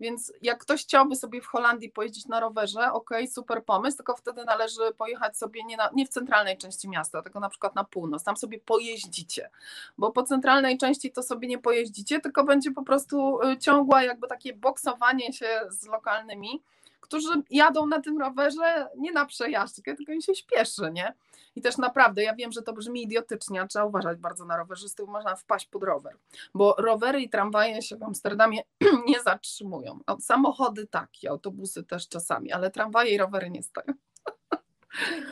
więc 0.00 0.32
jak 0.42 0.58
ktoś 0.58 0.82
chciałby 0.82 1.16
sobie 1.16 1.40
w 1.40 1.46
Holandii 1.46 1.90
pojeździć 1.90 2.26
na 2.26 2.40
rowerze, 2.40 2.92
ok, 2.92 3.10
super 3.32 3.64
pomysł, 3.64 3.96
tylko 3.96 4.16
wtedy 4.16 4.44
należy 4.44 4.80
pojechać 4.98 5.36
sobie 5.36 5.64
nie, 5.64 5.76
na, 5.76 5.90
nie 5.94 6.06
w 6.06 6.08
centralnej 6.08 6.58
części 6.58 6.88
miasta, 6.88 7.22
tylko 7.22 7.40
na 7.40 7.48
przykład 7.48 7.74
na 7.74 7.84
północ, 7.84 8.24
tam 8.24 8.36
sobie 8.36 8.58
pojeździcie, 8.58 9.50
bo 9.98 10.12
po 10.12 10.22
centralnej 10.22 10.78
części 10.78 11.12
to 11.12 11.22
sobie 11.22 11.48
nie 11.48 11.58
pojeździcie, 11.58 12.20
tylko 12.20 12.44
będzie 12.44 12.70
po 12.70 12.82
prostu 12.82 13.42
y, 13.42 13.58
ciągła 13.58 14.02
jakby 14.02 14.28
takie 14.28 14.54
boksowanie 14.54 15.32
się 15.32 15.60
z 15.68 15.86
lokalnymi, 15.86 16.62
którzy 17.10 17.42
jadą 17.50 17.86
na 17.86 18.00
tym 18.00 18.18
rowerze 18.18 18.88
nie 18.96 19.12
na 19.12 19.26
przejażdżkę, 19.26 19.96
tylko 19.96 20.12
im 20.12 20.20
się 20.20 20.34
śpieszy, 20.34 20.90
nie? 20.92 21.14
I 21.56 21.60
też 21.62 21.78
naprawdę, 21.78 22.22
ja 22.22 22.34
wiem, 22.34 22.52
że 22.52 22.62
to 22.62 22.72
brzmi 22.72 23.02
idiotycznie, 23.02 23.60
a 23.60 23.66
trzeba 23.66 23.84
uważać 23.84 24.18
bardzo 24.18 24.44
na 24.44 24.56
rowerzystów, 24.56 25.08
można 25.08 25.36
wpaść 25.36 25.66
pod 25.66 25.82
rower, 25.82 26.16
bo 26.54 26.74
rowery 26.78 27.20
i 27.20 27.28
tramwaje 27.28 27.82
się 27.82 27.96
w 27.96 28.02
Amsterdamie 28.02 28.62
nie 29.08 29.22
zatrzymują. 29.22 30.00
Samochody 30.20 30.86
tak, 30.86 31.10
autobusy 31.30 31.84
też 31.84 32.08
czasami, 32.08 32.52
ale 32.52 32.70
tramwaje 32.70 33.14
i 33.14 33.18
rowery 33.18 33.50
nie 33.50 33.62
stoją. 33.62 33.94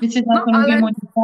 Wiecie, 0.03 0.23
na 0.27 0.35
No, 0.35 0.45
co 0.45 0.51
ale-? 0.55 0.81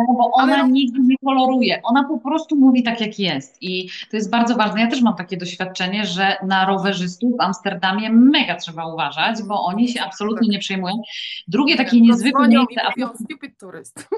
Bo 0.08 0.30
ona 0.32 0.54
ale- 0.56 0.68
nigdy 0.68 1.00
nie 1.00 1.16
koloruje. 1.24 1.80
Ona 1.84 2.04
po 2.04 2.18
prostu 2.18 2.56
mówi 2.56 2.82
tak, 2.82 3.00
jak 3.00 3.18
jest. 3.18 3.62
I 3.62 3.88
to 4.10 4.16
jest 4.16 4.30
bardzo 4.30 4.56
ważne. 4.56 4.80
Ja 4.80 4.86
też 4.86 5.02
mam 5.02 5.16
takie 5.16 5.36
doświadczenie, 5.36 6.06
że 6.06 6.36
na 6.46 6.66
rowerzystów 6.66 7.32
w 7.38 7.40
Amsterdamie 7.40 8.10
mega 8.12 8.56
trzeba 8.56 8.86
uważać, 8.86 9.42
bo 9.48 9.64
oni 9.64 9.88
się 9.88 10.02
absolutnie 10.02 10.48
nie 10.48 10.58
przejmują. 10.58 11.02
Drugie 11.48 11.76
takie 11.76 12.00
niezwykłe 12.00 12.48
miejsce, 12.48 12.80
stupid 13.24 13.58
turyst. 13.60 14.08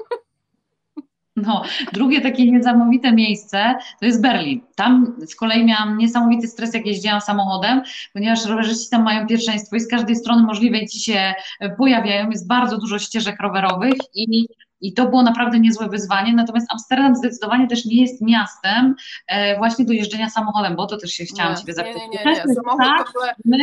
No, 1.37 1.63
drugie 1.93 2.21
takie 2.21 2.51
niesamowite 2.51 3.11
miejsce 3.11 3.75
to 3.99 4.05
jest 4.05 4.21
Berlin. 4.21 4.61
Tam 4.75 5.15
z 5.27 5.35
kolei 5.35 5.65
miałam 5.65 5.97
niesamowity 5.97 6.47
stres, 6.47 6.73
jak 6.73 6.85
jeździłam 6.85 7.21
samochodem, 7.21 7.81
ponieważ 8.13 8.45
rowerzyści 8.45 8.89
tam 8.89 9.03
mają 9.03 9.27
pierwszeństwo 9.27 9.75
i 9.75 9.79
z 9.79 9.87
każdej 9.89 10.15
strony 10.15 10.43
możliwej 10.43 10.87
ci 10.87 10.99
się 10.99 11.33
pojawiają. 11.77 12.29
Jest 12.29 12.47
bardzo 12.47 12.77
dużo 12.77 12.99
ścieżek 12.99 13.39
rowerowych 13.41 13.93
i, 14.15 14.47
i 14.81 14.93
to 14.93 15.05
było 15.05 15.23
naprawdę 15.23 15.59
niezłe 15.59 15.89
wyzwanie. 15.89 16.33
Natomiast 16.33 16.67
Amsterdam 16.71 17.15
zdecydowanie 17.15 17.67
też 17.67 17.85
nie 17.85 18.01
jest 18.01 18.21
miastem 18.21 18.95
e, 19.27 19.57
właśnie 19.57 19.85
do 19.85 19.93
jeżdżenia 19.93 20.29
samochodem, 20.29 20.75
bo 20.75 20.85
to 20.85 20.97
też 20.97 21.11
się 21.11 21.25
chciałam 21.25 21.53
Nie, 21.53 21.57
Ciebie 21.59 21.73
nie, 21.73 21.75
zapytać. 21.75 22.01
nie, 22.01 22.19
nie, 22.19 22.25
nie. 22.25 22.31
jest 22.31 22.55
Samochód 22.55 22.79
tak, 22.79 23.13
my 23.45 23.57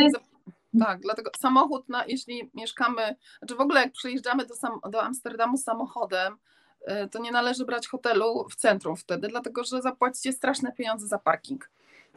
Tak, 0.79 0.99
dlatego 0.99 1.31
samochód, 1.37 1.89
na, 1.89 2.05
jeśli 2.05 2.49
mieszkamy, 2.53 3.15
znaczy 3.39 3.55
w 3.55 3.61
ogóle 3.61 3.81
jak 3.81 3.91
przyjeżdżamy 3.91 4.45
do, 4.45 4.55
sam, 4.55 4.71
do 4.89 5.03
Amsterdamu 5.03 5.57
samochodem, 5.57 6.37
to 7.11 7.19
nie 7.19 7.31
należy 7.31 7.65
brać 7.65 7.87
hotelu 7.87 8.47
w 8.49 8.55
centrum 8.55 8.95
wtedy, 8.95 9.27
dlatego 9.27 9.63
że 9.63 9.81
zapłacicie 9.81 10.33
straszne 10.33 10.71
pieniądze 10.71 11.07
za 11.07 11.19
parking. 11.19 11.69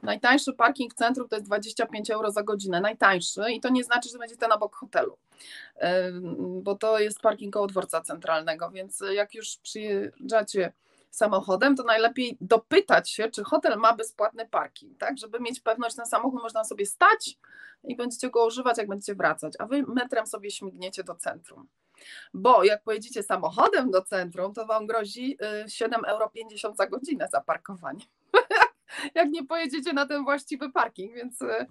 Najtańszy 0.02 0.52
parking 0.52 0.94
w 0.94 0.96
centrum 0.96 1.28
to 1.28 1.36
jest 1.36 1.46
25 1.46 2.10
euro 2.10 2.30
za 2.30 2.42
godzinę, 2.42 2.80
najtańszy 2.80 3.52
i 3.52 3.60
to 3.60 3.68
nie 3.68 3.84
znaczy, 3.84 4.08
że 4.08 4.18
będzie 4.18 4.36
ten 4.36 4.52
obok 4.52 4.76
hotelu, 4.76 5.18
y, 5.76 5.82
bo 6.62 6.74
to 6.74 6.98
jest 6.98 7.20
parking 7.20 7.54
koło 7.54 7.66
dworca 7.66 8.00
centralnego, 8.00 8.70
więc 8.70 9.02
jak 9.12 9.34
już 9.34 9.56
przyjeżdżacie 9.56 10.72
samochodem, 11.10 11.76
to 11.76 11.82
najlepiej 11.82 12.36
dopytać 12.40 13.10
się, 13.10 13.30
czy 13.30 13.44
hotel 13.44 13.78
ma 13.78 13.96
bezpłatny 13.96 14.48
parking, 14.48 14.98
tak, 14.98 15.18
żeby 15.18 15.40
mieć 15.40 15.60
pewność, 15.60 15.96
na 15.96 16.04
samochód 16.04 16.42
można 16.42 16.64
sobie 16.64 16.86
stać, 16.86 17.38
i 17.84 17.96
będziecie 17.96 18.30
go 18.30 18.46
używać, 18.46 18.78
jak 18.78 18.88
będziecie 18.88 19.14
wracać, 19.14 19.52
a 19.58 19.66
wy 19.66 19.82
metrem 19.82 20.26
sobie 20.26 20.50
śmigniecie 20.50 21.04
do 21.04 21.14
centrum. 21.14 21.68
Bo 22.34 22.64
jak 22.64 22.82
pojedziecie 22.82 23.22
samochodem 23.22 23.90
do 23.90 24.02
centrum, 24.02 24.54
to 24.54 24.66
wam 24.66 24.86
grozi 24.86 25.38
y, 25.64 25.66
7,50 25.66 26.06
euro 26.06 26.30
za 26.74 26.86
godzinę 26.86 27.28
za 27.32 27.40
parkowanie. 27.40 28.04
jak 29.14 29.30
nie 29.30 29.46
pojedziecie 29.46 29.92
na 29.92 30.06
ten 30.06 30.24
właściwy 30.24 30.72
parking, 30.72 31.14
więc 31.14 31.42
y, 31.42 31.66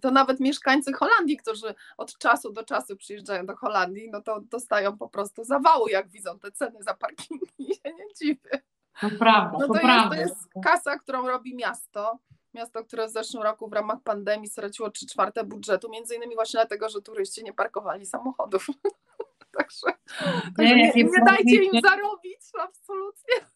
to 0.00 0.10
nawet 0.10 0.40
mieszkańcy 0.40 0.92
Holandii, 0.92 1.36
którzy 1.36 1.74
od 1.96 2.18
czasu 2.18 2.52
do 2.52 2.64
czasu 2.64 2.96
przyjeżdżają 2.96 3.46
do 3.46 3.56
Holandii, 3.56 4.10
no 4.10 4.22
to 4.22 4.40
dostają 4.40 4.98
po 4.98 5.08
prostu 5.08 5.44
zawału, 5.44 5.88
jak 5.88 6.08
widzą 6.08 6.38
te 6.38 6.52
ceny 6.52 6.82
za 6.82 6.94
parkingi 6.94 7.46
i 7.58 7.74
się 7.74 7.94
nie 7.98 8.14
dziwię. 8.20 8.62
to 9.00 9.10
prawda, 9.18 9.58
No 9.58 9.66
to, 9.66 9.66
to, 9.66 9.74
jest, 9.74 9.84
prawda. 9.84 10.16
to 10.16 10.20
jest 10.22 10.48
kasa, 10.64 10.98
którą 10.98 11.26
robi 11.26 11.54
miasto. 11.56 12.18
Miasto, 12.54 12.84
które 12.84 13.06
w 13.06 13.10
zeszłym 13.10 13.42
roku 13.42 13.68
w 13.68 13.72
ramach 13.72 13.98
pandemii 14.04 14.48
straciło 14.48 14.90
3 14.90 15.06
czwarte 15.06 15.44
budżetu, 15.44 15.90
między 15.90 16.14
innymi 16.14 16.34
właśnie 16.34 16.58
dlatego, 16.58 16.88
że 16.88 17.02
turyści 17.02 17.44
nie 17.44 17.52
parkowali 17.52 18.06
samochodów. 18.06 18.66
także 19.56 19.98
także 20.56 20.76
nie, 20.76 20.92
nie 20.94 21.24
dajcie 21.26 21.64
im 21.64 21.80
zarobić, 21.82 22.40
absolutnie. 22.62 23.52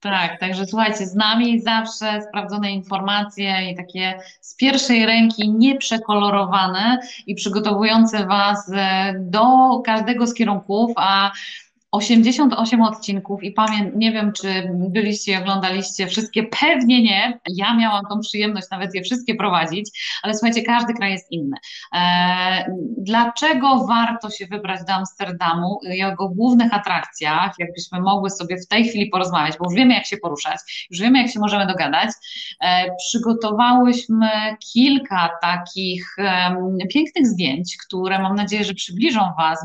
Tak, 0.00 0.40
także 0.40 0.66
słuchajcie, 0.66 1.06
z 1.06 1.14
nami 1.14 1.60
zawsze 1.60 2.22
sprawdzone 2.22 2.72
informacje 2.72 3.70
i 3.72 3.76
takie 3.76 4.20
z 4.40 4.56
pierwszej 4.56 5.06
ręki 5.06 5.50
nieprzekolorowane 5.50 6.98
i 7.26 7.34
przygotowujące 7.34 8.26
Was 8.26 8.72
e, 8.74 9.14
do 9.18 9.78
każdego 9.84 10.26
z 10.26 10.34
kierunków, 10.34 10.92
a 10.96 11.32
88 11.90 12.82
odcinków 12.82 13.42
i 13.42 13.52
pamiętam, 13.52 13.98
nie 13.98 14.12
wiem, 14.12 14.32
czy 14.32 14.70
byliście 14.74 15.32
i 15.32 15.36
oglądaliście 15.36 16.06
wszystkie, 16.06 16.42
pewnie 16.42 17.02
nie. 17.02 17.40
Ja 17.56 17.76
miałam 17.76 18.04
tą 18.10 18.20
przyjemność 18.20 18.66
nawet 18.70 18.94
je 18.94 19.02
wszystkie 19.02 19.34
prowadzić, 19.34 19.90
ale 20.22 20.34
słuchajcie, 20.34 20.62
każdy 20.62 20.94
kraj 20.94 21.12
jest 21.12 21.32
inny. 21.32 21.56
E, 21.94 22.72
dlaczego 22.98 23.86
warto 23.86 24.30
się 24.30 24.46
wybrać 24.46 24.80
do 24.86 24.92
Amsterdamu 24.92 25.80
i 25.82 26.04
o 26.04 26.08
jego 26.08 26.28
głównych 26.28 26.74
atrakcjach, 26.74 27.54
jakbyśmy 27.58 28.00
mogły 28.00 28.30
sobie 28.30 28.56
w 28.56 28.68
tej 28.68 28.88
chwili 28.88 29.06
porozmawiać, 29.06 29.58
bo 29.58 29.64
już 29.64 29.74
wiemy, 29.74 29.94
jak 29.94 30.06
się 30.06 30.16
poruszać, 30.16 30.86
już 30.90 31.00
wiemy, 31.00 31.18
jak 31.22 31.30
się 31.30 31.40
możemy 31.40 31.66
dogadać. 31.66 32.10
E, 32.60 32.96
przygotowałyśmy 32.96 34.28
kilka 34.72 35.30
takich 35.42 36.16
pięknych 36.94 37.26
zdjęć, 37.26 37.76
które 37.86 38.18
mam 38.18 38.34
nadzieję, 38.34 38.64
że 38.64 38.74
przybliżą 38.74 39.20
Was 39.38 39.58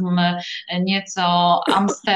nieco 0.81 1.61
Amsterdam. 1.75 2.12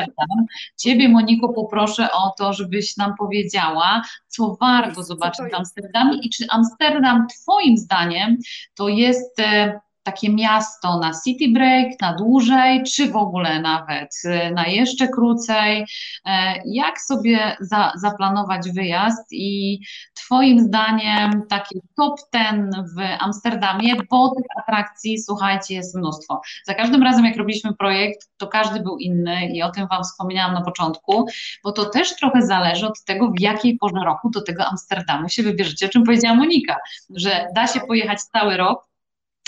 Ciebie, 0.78 1.10
Moniko, 1.10 1.50
poproszę 1.50 2.12
o 2.12 2.34
to, 2.38 2.54
żebyś 2.54 2.98
nam 2.98 3.16
powiedziała, 3.20 4.02
co 4.28 4.58
warto 4.62 5.04
zobaczyć 5.04 5.46
w? 5.52 5.56
Amsterdamie 5.56 6.20
i 6.24 6.30
czy 6.30 6.46
Amsterdam, 6.50 7.28
Twoim 7.28 7.78
zdaniem, 7.78 8.38
to 8.76 8.88
jest 8.88 9.40
e, 9.40 9.80
takie 10.08 10.30
miasto 10.34 11.00
na 11.00 11.12
city 11.24 11.46
break, 11.54 12.02
na 12.02 12.14
dłużej, 12.14 12.84
czy 12.84 13.12
w 13.12 13.16
ogóle 13.16 13.62
nawet 13.62 14.10
e, 14.26 14.52
na 14.52 14.68
jeszcze 14.68 15.08
krócej. 15.08 15.86
E, 16.26 16.54
Jak 16.66 17.02
sobie 17.02 17.58
za, 17.60 17.92
zaplanować 17.96 18.72
wyjazd 18.72 19.28
i 19.32 19.80
Twoim 20.14 20.60
zdaniem 20.60 21.44
taki 21.50 21.82
top 21.98 22.20
ten 22.32 22.72
w 22.96 23.24
Amsterdamie, 23.24 23.96
bo 24.10 24.30
tych 24.30 24.46
atrakcji, 24.64 25.22
słuchajcie, 25.22 25.76
jest 25.76 25.96
mnóstwo. 25.96 26.42
Za 26.66 26.74
każdym 26.74 27.04
razem, 27.04 27.26
jak 27.26 27.38
robiliśmy 27.38 27.74
projekt, 27.74 28.30
to 28.38 28.48
każdy 28.48 28.80
był 28.80 28.98
inny 28.98 29.48
i 29.48 29.64
o 29.64 29.72
tym 29.72 29.88
Wam 29.88 30.04
wspomniałam 30.04 30.54
na 30.54 30.62
początku, 30.62 31.26
bo 31.64 31.72
to 31.72 31.86
też 31.86 32.16
trochę 32.16 32.42
zależy 32.42 32.88
od 32.88 33.04
tego, 33.04 33.32
w 33.38 33.40
jakiej 33.40 33.78
porze 33.78 34.06
roku 34.06 34.30
do 34.30 34.42
tego 34.42 34.66
Amsterdamu 34.66 35.30
się 35.30 35.44
wybierzecie, 35.44 35.86
o 35.86 35.90
czym 35.90 36.04
powiedziała 36.04 36.36
Monika, 36.36 36.76
że 37.16 37.48
da 37.56 37.68
się 37.68 37.80
pojechać 37.80 38.22
cały 38.22 38.58
rok. 38.58 38.88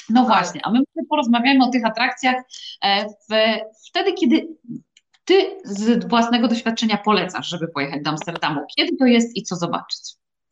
No 0.10 0.24
właśnie, 0.24 0.62
a 0.64 0.72
my 0.72 0.80
porozmawiamy 1.10 1.66
o 1.66 1.70
tych 1.70 1.86
atrakcjach 1.86 2.36
e, 2.84 3.06
w, 3.10 3.60
wtedy, 3.90 4.14
kiedy 4.14 4.48
Ty 5.30 5.58
z 5.66 6.06
własnego 6.10 6.48
doświadczenia 6.48 6.98
polecasz, 6.98 7.48
żeby 7.48 7.68
pojechać 7.68 8.02
do 8.04 8.10
Amsterdamu. 8.10 8.62
Kiedy 8.78 8.98
to 8.98 9.06
jest 9.06 9.38
i 9.38 9.44
co 9.44 9.56
zobaczyć? 9.56 10.00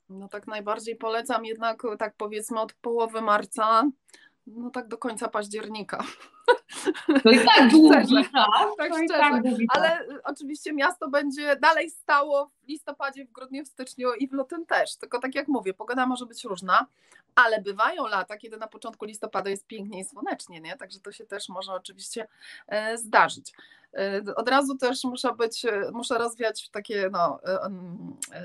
No 0.09 0.27
tak 0.27 0.47
najbardziej 0.47 0.95
polecam 0.95 1.45
jednak, 1.45 1.83
tak 1.99 2.15
powiedzmy 2.17 2.59
od 2.59 2.73
połowy 2.73 3.21
marca, 3.21 3.83
no 4.47 4.69
tak 4.69 4.87
do 4.87 4.97
końca 4.97 5.27
października. 5.27 6.03
To 7.23 7.31
i 7.31 7.37
tak 7.37 7.45
Tak 7.45 7.71
długi 7.71 7.97
szczerze. 7.97 8.23
Tak 8.77 8.93
szczerze. 8.93 9.07
tak 9.07 9.43
czas. 9.43 9.53
Ale 9.69 10.05
oczywiście 10.23 10.73
miasto 10.73 11.09
będzie 11.09 11.55
dalej 11.55 11.89
stało 11.89 12.51
w 12.67 12.69
listopadzie, 12.69 13.25
w 13.25 13.31
grudniu, 13.31 13.65
w 13.65 13.67
styczniu 13.67 14.13
i 14.13 14.27
w 14.27 14.33
lutym 14.33 14.65
też. 14.65 14.95
Tylko 14.95 15.19
tak 15.19 15.35
jak 15.35 15.47
mówię, 15.47 15.73
pogoda 15.73 16.05
może 16.05 16.25
być 16.25 16.43
różna. 16.43 16.87
ale 17.35 17.61
bywają 17.61 18.07
lata, 18.07 18.37
kiedy 18.37 18.57
na 18.57 18.67
początku 18.67 19.05
listopada 19.05 19.49
jest 19.49 19.67
pięknie 19.67 19.99
i 19.99 20.05
słonecznie, 20.05 20.61
nie? 20.61 20.77
Także 20.77 20.99
to 20.99 21.11
się 21.11 21.25
też 21.25 21.49
może 21.49 21.73
oczywiście 21.73 22.27
e, 22.67 22.97
zdarzyć. 22.97 23.53
E, 23.93 24.35
od 24.35 24.49
razu 24.49 24.77
też 24.77 25.03
muszę 25.03 25.33
być, 25.33 25.65
e, 25.65 25.91
muszę 25.93 26.17
rozwiać 26.17 26.69
takie 26.69 27.09
no, 27.11 27.39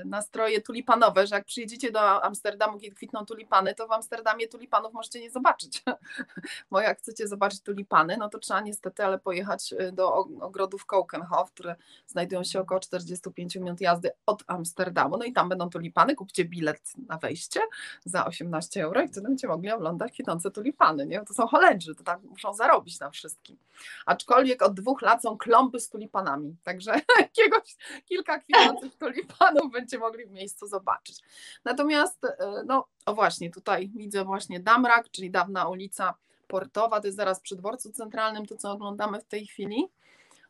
nastroje 0.05 0.61
tulipanowe, 0.61 1.27
że 1.27 1.35
jak 1.35 1.45
przyjedziecie 1.45 1.91
do 1.91 2.23
Amsterdamu, 2.23 2.79
kiedy 2.79 2.95
kwitną 2.95 3.25
tulipany, 3.25 3.75
to 3.75 3.87
w 3.87 3.91
Amsterdamie 3.91 4.47
tulipanów 4.47 4.93
możecie 4.93 5.19
nie 5.19 5.31
zobaczyć. 5.31 5.83
Bo 6.71 6.81
jak 6.81 6.97
chcecie 6.97 7.27
zobaczyć 7.27 7.61
tulipany, 7.61 8.17
no 8.17 8.29
to 8.29 8.39
trzeba 8.39 8.61
niestety 8.61 9.05
ale 9.05 9.19
pojechać 9.19 9.73
do 9.93 10.15
ogrodów 10.41 10.85
Keukenhof, 10.85 11.51
które 11.51 11.75
znajdują 12.07 12.43
się 12.43 12.59
około 12.59 12.79
45 12.79 13.55
minut 13.55 13.81
jazdy 13.81 14.11
od 14.25 14.43
Amsterdamu. 14.47 15.17
No 15.17 15.25
i 15.25 15.33
tam 15.33 15.49
będą 15.49 15.69
tulipany, 15.69 16.15
kupcie 16.15 16.45
bilet 16.45 16.93
na 17.07 17.17
wejście 17.17 17.59
za 18.05 18.25
18 18.25 18.83
euro 18.83 19.01
i 19.01 19.07
wtedy 19.07 19.21
będziecie 19.21 19.47
mogli 19.47 19.71
oglądać 19.71 20.11
kwitnące 20.11 20.51
tulipany. 20.51 21.05
Nie? 21.05 21.21
To 21.21 21.33
są 21.33 21.47
Holendrzy, 21.47 21.95
to 21.95 22.03
tam 22.03 22.21
muszą 22.23 22.53
zarobić 22.53 22.99
na 22.99 23.09
wszystkim. 23.09 23.57
Aczkolwiek 24.05 24.61
od 24.61 24.73
dwóch 24.73 25.01
lat 25.01 25.21
są 25.21 25.37
kląby 25.37 25.79
z 25.79 25.89
tulipanami, 25.89 26.55
także 26.63 26.91
jakiegoś 27.19 27.75
kilka 28.05 28.39
kwitnących 28.39 28.95
tulipanów 28.95 29.71
będziecie 29.71 29.99
mogli 29.99 30.25
w 30.25 30.31
miejscu 30.31 30.67
zobaczyć. 30.67 31.19
Natomiast, 31.65 32.25
e, 32.25 32.63
no 32.65 32.87
o 33.05 33.13
właśnie, 33.13 33.51
tutaj 33.51 33.91
widzę 33.95 34.25
właśnie 34.25 34.59
Damrak, 34.59 35.11
czyli 35.11 35.31
dawna 35.31 35.67
ulica 35.67 36.13
portowa, 36.47 37.01
to 37.01 37.07
jest 37.07 37.17
zaraz 37.17 37.39
przy 37.39 37.55
dworcu 37.55 37.91
centralnym, 37.91 38.45
to 38.45 38.57
co 38.57 38.71
oglądamy 38.71 39.19
w 39.19 39.25
tej 39.25 39.47
chwili. 39.47 39.89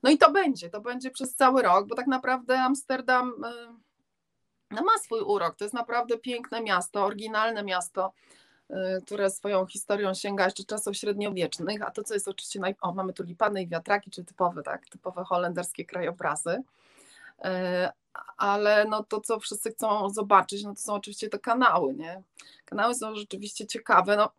No 0.04 0.10
i 0.10 0.18
to 0.18 0.32
będzie, 0.32 0.70
to 0.70 0.82
będzie 0.82 1.12
przez 1.12 1.36
cały 1.36 1.62
rok, 1.62 1.88
bo 1.88 1.96
tak 1.96 2.08
naprawdę 2.08 2.60
Amsterdam 2.60 3.34
e, 3.46 3.74
no 4.74 4.82
ma 4.84 4.98
swój 5.04 5.22
urok. 5.22 5.56
To 5.56 5.66
jest 5.66 5.74
naprawdę 5.74 6.18
piękne 6.18 6.62
miasto, 6.62 7.06
oryginalne 7.06 7.64
miasto, 7.64 8.14
y, 8.70 8.76
które 9.06 9.30
swoją 9.30 9.66
historią 9.66 10.14
sięga 10.14 10.46
jeszcze 10.46 10.64
czasów 10.64 10.98
średniowiecznych, 10.98 11.82
a 11.82 11.92
to, 11.92 12.04
co 12.04 12.14
jest 12.14 12.28
oczywiście, 12.28 12.60
naj... 12.60 12.76
o, 12.82 12.94
mamy 12.94 13.14
tulipany 13.14 13.62
i 13.62 13.68
wiatraki, 13.68 14.12
czy 14.12 14.26
typowe, 14.26 14.64
tak, 14.64 14.86
typowe 14.90 15.24
holenderskie 15.24 15.86
krajobrazy, 15.86 16.50
y, 16.50 17.44
ale 18.38 18.86
no 18.86 19.04
to, 19.04 19.22
co 19.22 19.40
wszyscy 19.40 19.72
chcą 19.72 20.10
zobaczyć, 20.10 20.64
no 20.64 20.74
to 20.76 20.82
są 20.82 20.94
oczywiście 20.94 21.30
te 21.30 21.40
kanały, 21.40 21.94
nie? 21.94 22.24
Kanały 22.66 22.96
są 22.96 23.16
rzeczywiście 23.16 23.68
ciekawe. 23.68 24.18
No, 24.18 24.30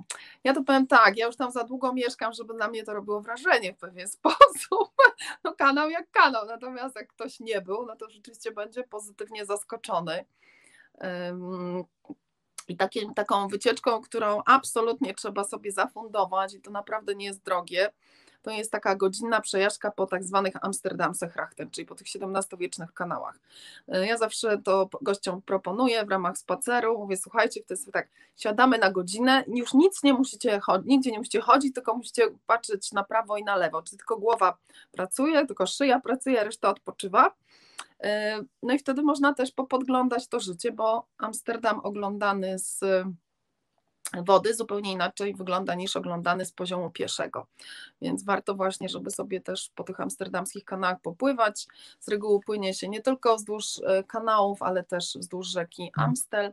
ja 0.45 0.55
to 0.55 0.63
powiem 0.63 0.87
tak, 0.87 1.17
ja 1.17 1.27
już 1.27 1.37
tam 1.37 1.51
za 1.51 1.65
długo 1.65 1.93
mieszkam, 1.93 2.33
żeby 2.33 2.55
na 2.55 2.69
mnie 2.69 2.85
to 2.85 2.95
robiło 2.95 3.21
wrażenie 3.21 3.75
w 3.75 3.79
pewien 3.79 4.09
sposób. 4.19 4.95
No 5.45 5.55
kanał 5.55 5.91
jak 5.91 6.11
kanał, 6.11 6.47
natomiast 6.47 6.97
jak 6.97 7.09
ktoś 7.09 7.41
nie 7.41 7.61
był, 7.61 7.87
no 7.87 7.97
to 7.97 8.11
rzeczywiście 8.11 8.53
będzie 8.53 8.85
pozytywnie 8.85 9.47
zaskoczony. 9.47 10.25
I 12.69 12.77
taką 13.15 13.49
wycieczką, 13.49 14.01
którą 14.01 14.43
absolutnie 14.47 15.15
trzeba 15.15 15.45
sobie 15.45 15.73
zafundować 15.73 16.55
i 16.55 16.61
to 16.61 16.71
naprawdę 16.71 17.15
nie 17.15 17.27
jest 17.27 17.43
drogie, 17.43 17.91
to 18.45 18.51
jest 18.51 18.73
taka 18.73 18.95
godzinna 18.95 19.41
przejażdżka 19.41 19.91
po 19.91 20.07
tak 20.07 20.25
zwanych 20.25 20.55
Amsterdamse 20.65 21.29
Grachten, 21.29 21.71
czyli 21.71 21.87
po 21.87 21.95
tych 21.95 22.07
XVII-wiecznych 22.07 22.95
kanałach. 22.95 23.39
E, 23.89 24.07
ja 24.07 24.17
zawsze 24.17 24.59
to 24.59 24.89
gościom 25.03 25.43
proponuję 25.43 26.05
w 26.05 26.09
ramach 26.09 26.39
spaceru, 26.39 26.99
mówię, 26.99 27.17
słuchajcie, 27.17 27.61
to 27.61 27.75
jest 27.75 27.93
tak, 27.93 28.09
siadamy 28.37 28.79
na 28.79 28.91
godzinę, 28.91 29.45
już 29.47 29.75
nic 29.75 30.03
nie 30.03 30.15
musicie 30.15 30.61
chodzić, 30.61 30.87
nigdzie 30.89 31.11
nie 31.11 31.19
musicie 31.19 31.41
chodzić, 31.41 31.75
tylko 31.75 31.97
musicie 31.97 32.23
patrzeć 32.47 32.93
na 32.93 33.05
prawo 33.05 33.37
i 33.37 33.45
na 33.45 33.57
lewo, 33.57 33.83
czyli 33.83 33.99
tylko 33.99 34.17
głowa 34.17 34.57
pracuje, 34.93 35.47
tylko 35.47 35.67
szyja 35.67 36.01
pracuje, 36.01 36.45
reszta 36.45 36.71
odpoczywa. 36.71 37.35
E, 38.01 38.41
no 38.63 38.75
i 38.75 38.79
wtedy 38.79 39.03
można 39.03 39.35
też 39.35 39.53
popodglądać 39.53 40.29
to 40.29 40.41
życie, 40.41 40.73
bo 40.73 41.07
Amsterdam 41.19 41.81
oglądany 41.81 42.59
z 42.59 42.81
wody 44.13 44.55
zupełnie 44.55 44.93
inaczej 44.93 45.35
wygląda 45.35 45.75
niż 45.75 45.97
oglądany 45.97 46.45
z 46.45 46.53
poziomu 46.53 46.91
pieszego. 46.91 47.47
Więc 48.03 48.25
warto 48.25 48.55
właśnie, 48.55 48.89
żeby 48.89 49.11
sobie 49.11 49.41
też 49.41 49.71
po 49.75 49.85
tych 49.85 50.01
amsterdamskich 50.01 50.65
kanałach 50.65 51.01
popływać. 51.01 51.67
Z 52.01 52.09
reguły 52.09 52.41
płynie 52.41 52.75
się 52.75 52.89
nie 52.89 53.01
tylko 53.01 53.37
wzdłuż 53.37 53.81
e, 53.87 54.05
kanałów, 54.05 54.63
ale 54.63 54.85
też 54.85 55.17
wzdłuż 55.17 55.47
rzeki 55.47 55.91
Amstel, 55.95 56.53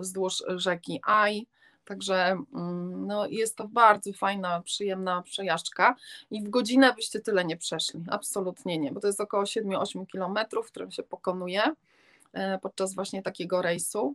wzdłuż 0.00 0.44
rzeki 0.48 1.00
Aj. 1.02 1.46
Także 1.84 2.36
mm, 2.54 3.06
no, 3.06 3.26
jest 3.26 3.56
to 3.56 3.68
bardzo 3.68 4.12
fajna, 4.12 4.62
przyjemna 4.62 5.22
przejażdżka 5.22 5.96
i 6.30 6.42
w 6.42 6.50
godzinę 6.50 6.94
byście 6.94 7.20
tyle 7.20 7.44
nie 7.44 7.56
przeszli, 7.56 8.00
absolutnie 8.10 8.78
nie, 8.78 8.92
bo 8.92 9.00
to 9.00 9.06
jest 9.06 9.20
około 9.20 9.42
7-8 9.42 10.06
kilometrów, 10.06 10.66
którym 10.66 10.90
się 10.90 11.02
pokonuje 11.02 11.62
e, 12.32 12.58
podczas 12.58 12.94
właśnie 12.94 13.22
takiego 13.22 13.62
rejsu. 13.62 14.14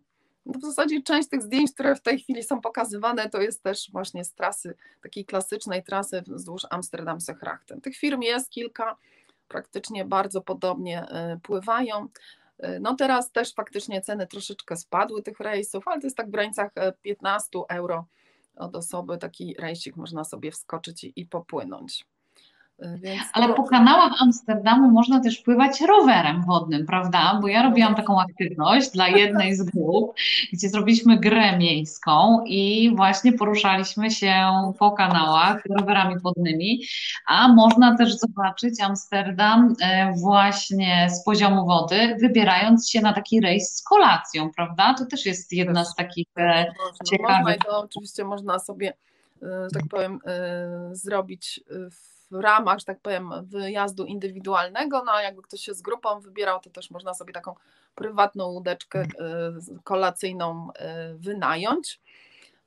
W 0.55 0.61
zasadzie 0.61 1.01
część 1.01 1.29
tych 1.29 1.41
zdjęć, 1.41 1.71
które 1.73 1.95
w 1.95 2.01
tej 2.01 2.19
chwili 2.19 2.43
są 2.43 2.61
pokazywane, 2.61 3.29
to 3.29 3.41
jest 3.41 3.63
też 3.63 3.91
właśnie 3.91 4.23
z 4.23 4.33
trasy, 4.33 4.75
takiej 5.01 5.25
klasycznej 5.25 5.83
trasy 5.83 6.23
wzdłuż 6.27 6.61
Amsterdamse 6.69 7.33
Grachten. 7.33 7.81
Tych 7.81 7.97
firm 7.97 8.21
jest 8.21 8.49
kilka, 8.49 8.97
praktycznie 9.47 10.05
bardzo 10.05 10.41
podobnie 10.41 11.03
y, 11.03 11.39
pływają. 11.39 12.07
Y, 12.63 12.79
no 12.81 12.95
teraz 12.95 13.31
też 13.31 13.53
faktycznie 13.53 14.01
ceny 14.01 14.27
troszeczkę 14.27 14.77
spadły 14.77 15.23
tych 15.23 15.39
rejsów, 15.39 15.87
ale 15.87 16.01
to 16.01 16.07
jest 16.07 16.17
tak 16.17 16.27
w 16.27 16.31
granicach 16.31 16.71
15 17.01 17.59
y, 17.59 17.61
euro 17.69 18.05
od 18.55 18.75
osoby, 18.75 19.17
taki 19.17 19.55
rejsik 19.59 19.95
można 19.95 20.23
sobie 20.23 20.51
wskoczyć 20.51 21.03
i, 21.03 21.13
i 21.15 21.25
popłynąć. 21.25 22.05
Więc 22.79 23.21
Ale 23.33 23.53
po 23.53 23.63
kanałach 23.63 24.11
Amsterdamu 24.21 24.91
można 24.91 25.19
też 25.19 25.37
pływać 25.37 25.81
rowerem 25.81 26.43
wodnym, 26.45 26.85
prawda? 26.85 27.39
Bo 27.41 27.47
ja 27.47 27.63
robiłam 27.63 27.95
taką 27.95 28.21
aktywność 28.21 28.91
dla 28.91 29.07
jednej 29.07 29.55
z 29.55 29.63
grup, 29.63 30.13
gdzie 30.53 30.69
zrobiliśmy 30.69 31.19
grę 31.19 31.57
miejską 31.57 32.43
i 32.45 32.91
właśnie 32.95 33.33
poruszaliśmy 33.33 34.11
się 34.11 34.33
po 34.79 34.91
kanałach 34.91 35.63
rowerami 35.79 36.19
wodnymi, 36.19 36.81
a 37.27 37.47
można 37.47 37.97
też 37.97 38.13
zobaczyć 38.17 38.81
Amsterdam 38.81 39.75
e, 39.81 40.13
właśnie 40.13 41.09
z 41.09 41.23
poziomu 41.23 41.65
wody, 41.65 42.15
wybierając 42.21 42.89
się 42.89 43.01
na 43.01 43.13
taki 43.13 43.41
rejs 43.41 43.75
z 43.75 43.83
kolacją, 43.83 44.51
prawda? 44.55 44.93
To 44.93 45.05
też 45.05 45.25
jest 45.25 45.53
jedna 45.53 45.85
z 45.85 45.95
takich 45.95 46.27
e, 46.37 46.65
ciekawych. 47.05 47.39
Można 47.39 47.55
i 47.55 47.59
to 47.59 47.79
oczywiście 47.79 48.23
można 48.23 48.59
sobie, 48.59 48.93
e, 49.41 49.67
tak 49.73 49.83
powiem, 49.89 50.19
zrobić 50.91 51.61
w 51.91 52.16
w 52.31 52.39
ramach, 52.39 52.79
że 52.79 52.85
tak 52.85 52.99
powiem, 52.99 53.31
wyjazdu 53.43 54.05
indywidualnego, 54.05 55.03
no 55.05 55.11
a 55.11 55.21
jakby 55.21 55.41
ktoś 55.41 55.61
się 55.61 55.73
z 55.73 55.81
grupą 55.81 56.19
wybierał, 56.19 56.59
to 56.59 56.69
też 56.69 56.91
można 56.91 57.13
sobie 57.13 57.33
taką 57.33 57.55
prywatną 57.95 58.45
łódeczkę 58.45 58.99
e, 58.99 59.07
kolacyjną 59.83 60.67
e, 60.73 61.13
wynająć. 61.13 62.01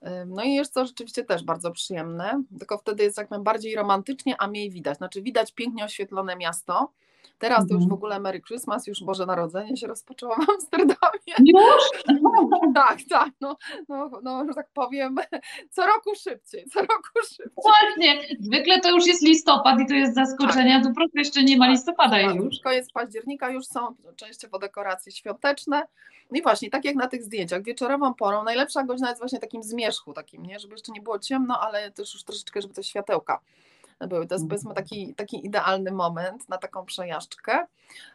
E, 0.01 0.25
no 0.27 0.43
i 0.43 0.55
jest 0.55 0.75
to 0.75 0.87
rzeczywiście 0.87 1.25
też 1.25 1.45
bardzo 1.45 1.71
przyjemne, 1.71 2.43
tylko 2.59 2.79
wtedy 2.79 3.03
jest 3.03 3.19
jak 3.19 3.31
najbardziej 3.31 3.75
romantycznie, 3.77 4.37
a 4.39 4.49
mniej 4.49 4.71
widać. 4.71 4.99
Znaczy 4.99 5.23
widać 5.23 5.53
pięknie 5.53 5.85
oświetlone 5.85 6.37
miasto, 6.37 6.93
Teraz 7.41 7.69
to 7.69 7.75
już 7.75 7.83
w 7.83 7.85
mhm. 7.85 7.93
ogóle 7.93 8.21
Merry 8.21 8.41
Christmas, 8.41 8.87
już 8.87 9.05
Boże 9.05 9.27
Narodzenie 9.27 9.77
się 9.77 9.87
rozpoczęło 9.87 10.35
w 10.35 10.51
Amsterdamie. 10.51 11.35
Już? 11.55 12.05
tak, 12.75 12.99
tak, 13.11 13.31
no, 13.41 13.57
no, 13.89 14.11
no, 14.23 14.45
że 14.49 14.55
tak 14.55 14.69
powiem, 14.75 15.17
co 15.75 15.87
roku 15.87 16.15
szybciej, 16.15 16.65
co 16.73 16.81
roku 16.81 17.21
szybciej. 17.29 17.63
Właśnie, 17.63 18.37
zwykle 18.41 18.81
to 18.81 18.91
już 18.91 19.07
jest 19.07 19.23
listopad 19.23 19.81
i 19.81 19.87
to 19.87 19.95
jest 19.95 20.15
zaskoczenie, 20.15 20.75
tak. 20.75 20.83
a 20.83 20.89
tu 20.89 20.95
prosto 20.95 21.19
jeszcze 21.19 21.43
nie 21.43 21.57
ma 21.57 21.65
tak, 21.65 21.73
listopada 21.73 22.27
tak, 22.27 22.35
już. 22.35 22.61
Koniec 22.65 22.93
października 22.93 23.51
już 23.51 23.67
są 23.67 23.95
częściowo 24.17 24.59
dekoracje 24.59 25.13
świąteczne. 25.13 25.83
No 26.31 26.39
i 26.39 26.43
właśnie, 26.43 26.71
tak 26.71 26.85
jak 26.85 26.97
na 26.97 27.09
tych 27.09 27.23
zdjęciach, 27.23 27.63
wieczorową 27.63 28.15
porą, 28.15 28.45
najlepsza 28.45 28.85
godzina 28.85 29.09
jest 29.09 29.21
właśnie 29.21 29.39
takim 29.39 29.63
zmierzchu 29.63 30.13
takim, 30.13 30.47
nie, 30.47 30.59
żeby 30.59 30.75
jeszcze 30.75 30.93
nie 30.93 31.01
było 31.01 31.19
ciemno, 31.19 31.61
ale 31.61 31.91
też 31.91 32.15
już 32.15 32.25
troszeczkę, 32.25 32.63
żeby 32.63 32.75
te 32.75 32.83
światełka 32.83 33.41
były. 34.09 34.27
To 34.27 34.35
jest 34.35 34.49
powiedzmy 34.49 34.75
taki, 34.75 35.15
taki 35.15 35.47
idealny 35.47 35.93
moment 35.93 36.49
na 36.49 36.59
taką 36.59 36.85
przejażdżkę. 36.85 37.67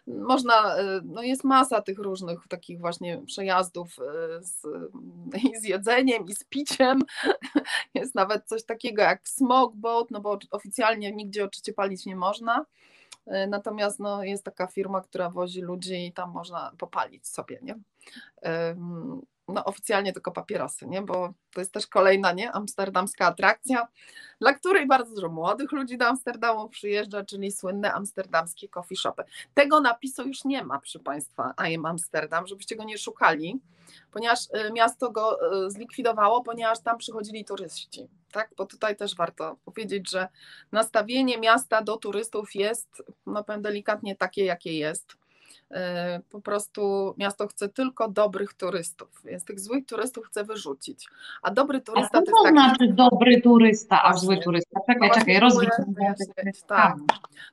Można, 0.07 0.79
y, 0.79 1.01
no 1.03 1.21
jest 1.21 1.43
masa 1.43 1.81
tych 1.81 1.99
różnych 1.99 2.47
takich 2.47 2.79
właśnie 2.79 3.21
przejazdów 3.25 3.99
y, 3.99 4.43
z, 4.43 4.63
i 5.43 5.59
z 5.59 5.63
jedzeniem, 5.63 6.25
i 6.25 6.35
z 6.35 6.43
piciem. 6.43 7.01
Jest 7.93 8.15
nawet 8.15 8.45
coś 8.45 8.63
takiego 8.63 9.01
jak 9.01 9.29
smoke 9.29 9.75
boat, 9.77 10.11
no 10.11 10.21
bo 10.21 10.39
oficjalnie 10.51 11.11
nigdzie 11.11 11.45
oczywiście 11.45 11.73
palić 11.73 12.05
nie 12.05 12.15
można. 12.15 12.65
Y, 13.27 13.47
natomiast 13.47 13.99
no, 13.99 14.23
jest 14.23 14.43
taka 14.43 14.67
firma, 14.67 15.01
która 15.01 15.29
wozi 15.29 15.61
ludzi 15.61 16.07
i 16.07 16.13
tam 16.13 16.31
można 16.31 16.71
popalić 16.77 17.27
sobie, 17.27 17.59
nie? 17.61 17.75
No 19.47 19.65
oficjalnie 19.65 20.13
tylko 20.13 20.31
papierosy, 20.31 20.87
nie? 20.87 21.01
bo 21.01 21.33
to 21.53 21.61
jest 21.61 21.71
też 21.71 21.87
kolejna 21.87 22.31
nie? 22.31 22.51
amsterdamska 22.51 23.25
atrakcja, 23.25 23.87
dla 24.41 24.53
której 24.53 24.87
bardzo 24.87 25.15
dużo 25.15 25.29
młodych 25.29 25.71
ludzi 25.71 25.97
do 25.97 26.07
Amsterdamu 26.07 26.69
przyjeżdża, 26.69 27.25
czyli 27.25 27.51
słynne 27.51 27.93
amsterdamskie 27.93 28.69
coffee 28.69 28.95
shopy. 28.95 29.23
Tego 29.53 29.81
napisu 29.81 30.27
już 30.27 30.45
nie 30.45 30.63
ma, 30.63 30.79
proszę 30.79 30.99
Państwa, 30.99 31.53
I 31.69 31.75
am 31.75 31.85
Amsterdam, 31.85 32.47
żebyście 32.47 32.75
go 32.75 32.83
nie 32.83 32.97
szukali, 32.97 33.59
ponieważ 34.11 34.39
y, 34.39 34.73
miasto 34.73 35.11
go 35.11 35.37
y, 35.65 35.71
zlikwidowało, 35.71 36.43
ponieważ 36.43 36.79
tam 36.79 36.97
przychodzili 36.97 37.45
turyści. 37.45 38.07
Tak? 38.31 38.49
Bo 38.57 38.65
tutaj 38.65 38.95
też 38.95 39.15
warto 39.15 39.57
powiedzieć, 39.65 40.09
że 40.11 40.27
nastawienie 40.71 41.37
miasta 41.37 41.81
do 41.81 41.97
turystów 41.97 42.55
jest, 42.55 43.03
no 43.25 43.43
powiem 43.43 43.61
delikatnie, 43.61 44.15
takie, 44.15 44.45
jakie 44.45 44.77
jest 44.77 45.24
po 46.29 46.41
prostu 46.41 47.13
miasto 47.17 47.47
chce 47.47 47.69
tylko 47.69 48.09
dobrych 48.09 48.53
turystów, 48.53 49.21
więc 49.25 49.45
tych 49.45 49.59
złych 49.59 49.85
turystów 49.85 50.25
chce 50.27 50.43
wyrzucić. 50.43 51.07
A 51.41 51.51
dobry 51.51 51.81
turysta 51.81 52.17
a 52.17 52.21
to 52.21 52.31
jest 52.31 52.43
taki... 52.43 52.53
znaczy 52.53 52.93
dobry 52.93 53.41
turysta, 53.41 54.03
a 54.03 54.13
zły 54.13 54.37
turysta? 54.37 54.79
Czekaj, 54.87 55.09
no 55.09 55.15
czekaj, 55.15 55.39
rozwój. 55.39 55.67
Tak. 56.67 56.95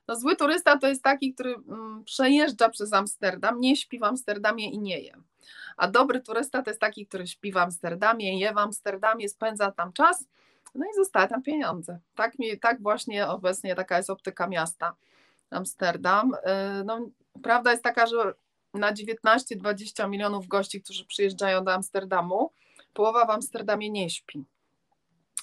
No 0.07 0.15
zły 0.15 0.35
turysta 0.35 0.77
to 0.77 0.87
jest 0.87 1.03
taki, 1.03 1.33
który 1.33 1.55
mm, 1.55 2.03
przejeżdża 2.03 2.69
przez 2.69 2.93
Amsterdam, 2.93 3.59
nie 3.59 3.75
śpi 3.75 3.99
w 3.99 4.03
Amsterdamie 4.03 4.69
i 4.71 4.79
nie 4.79 4.99
je. 4.99 5.13
A 5.77 5.87
dobry 5.87 6.21
turysta 6.21 6.61
to 6.61 6.69
jest 6.69 6.81
taki, 6.81 7.05
który 7.05 7.27
śpi 7.27 7.51
w 7.51 7.57
Amsterdamie, 7.57 8.39
je 8.39 8.53
w 8.53 8.57
Amsterdamie, 8.57 9.29
spędza 9.29 9.71
tam 9.71 9.93
czas, 9.93 10.25
no 10.75 10.85
i 10.85 10.95
zostaje 10.95 11.27
tam 11.27 11.43
pieniądze. 11.43 11.99
Tak, 12.15 12.39
mi, 12.39 12.59
tak 12.59 12.81
właśnie 12.81 13.27
obecnie 13.27 13.75
taka 13.75 13.97
jest 13.97 14.09
optyka 14.09 14.47
miasta 14.47 14.95
Amsterdam. 15.49 16.33
Y, 16.33 16.83
no, 16.85 16.99
prawda 17.41 17.71
jest 17.71 17.83
taka, 17.83 18.07
że 18.07 18.33
na 18.73 18.93
19-20 18.93 20.09
milionów 20.09 20.47
gości, 20.47 20.81
którzy 20.81 21.05
przyjeżdżają 21.05 21.63
do 21.63 21.73
Amsterdamu, 21.73 22.51
połowa 22.93 23.25
w 23.25 23.29
Amsterdamie 23.29 23.89
nie 23.89 24.09
śpi. 24.09 24.45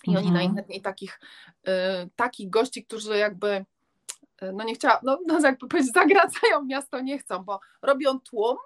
I 0.07 0.11
mhm. 0.11 0.27
oni 0.27 0.35
najchętniej 0.35 0.83
takich, 0.83 1.21
y, 1.69 1.71
takich 2.17 2.51
gości, 2.51 2.85
którzy 2.85 3.17
jakby, 3.17 3.65
y, 4.43 4.53
no 4.53 4.65
nie 4.65 4.75
chciała, 4.75 5.01
no, 5.03 5.19
no 5.27 5.41
jakby 5.41 5.69
powiedzieć, 5.69 5.93
zagracają 5.93 6.65
miasto, 6.65 7.01
nie 7.01 7.19
chcą, 7.19 7.45
bo 7.45 7.61
robią 7.83 8.21
tłum, 8.21 8.57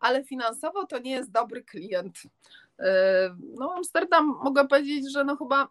ale 0.00 0.24
finansowo 0.24 0.86
to 0.86 0.98
nie 0.98 1.10
jest 1.10 1.30
dobry 1.30 1.64
klient. 1.64 2.18
Y, 2.24 2.84
no 3.40 3.74
Amsterdam 3.76 4.26
mogę 4.26 4.68
powiedzieć, 4.68 5.12
że 5.12 5.24
no 5.24 5.36
chyba 5.36 5.68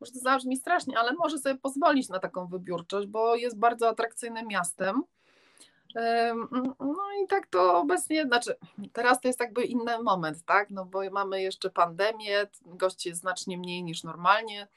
może 0.00 0.12
to 0.12 0.18
zabrzmi 0.18 0.56
strasznie, 0.56 0.98
ale 0.98 1.12
może 1.12 1.38
sobie 1.38 1.54
pozwolić 1.54 2.08
na 2.08 2.18
taką 2.18 2.46
wybiórczość, 2.46 3.08
bo 3.08 3.36
jest 3.36 3.58
bardzo 3.58 3.88
atrakcyjnym 3.88 4.48
miastem. 4.48 5.02
No 6.80 7.02
i 7.24 7.26
tak 7.28 7.46
to 7.46 7.78
obecnie, 7.78 8.24
znaczy 8.24 8.56
teraz 8.92 9.20
to 9.20 9.28
jest 9.28 9.40
jakby 9.40 9.64
inny 9.64 10.02
moment, 10.02 10.44
tak? 10.44 10.70
No 10.70 10.84
bo 10.84 11.10
mamy 11.10 11.42
jeszcze 11.42 11.70
pandemię, 11.70 12.46
gości 12.66 13.08
jest 13.08 13.20
znacznie 13.20 13.58
mniej 13.58 13.82
niż 13.82 14.04
normalnie, 14.04 14.68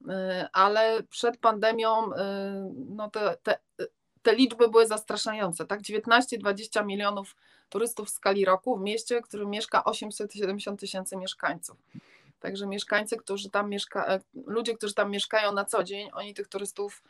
y, 0.00 0.04
ale 0.52 1.02
przed 1.02 1.36
pandemią 1.36 2.12
y, 2.12 2.16
no 2.88 3.10
te, 3.10 3.36
te, 3.42 3.58
te 4.22 4.34
liczby 4.34 4.68
były 4.68 4.86
zastraszające, 4.86 5.66
tak? 5.66 5.80
19-20 5.80 6.86
milionów 6.86 7.36
turystów 7.68 8.08
w 8.08 8.10
skali 8.10 8.44
roku 8.44 8.76
w 8.76 8.80
mieście, 8.80 9.20
w 9.20 9.24
którym 9.24 9.50
mieszka 9.50 9.84
870 9.84 10.80
tysięcy 10.80 11.16
mieszkańców. 11.16 11.76
Także 12.40 12.66
mieszkańcy, 12.66 13.16
którzy 13.16 13.50
tam 13.50 13.70
mieszka, 13.70 14.18
ludzie, 14.46 14.74
którzy 14.74 14.94
tam 14.94 15.10
mieszkają 15.10 15.52
na 15.52 15.64
co 15.64 15.84
dzień, 15.84 16.10
oni 16.12 16.34
tych 16.34 16.48
turystów, 16.48 17.02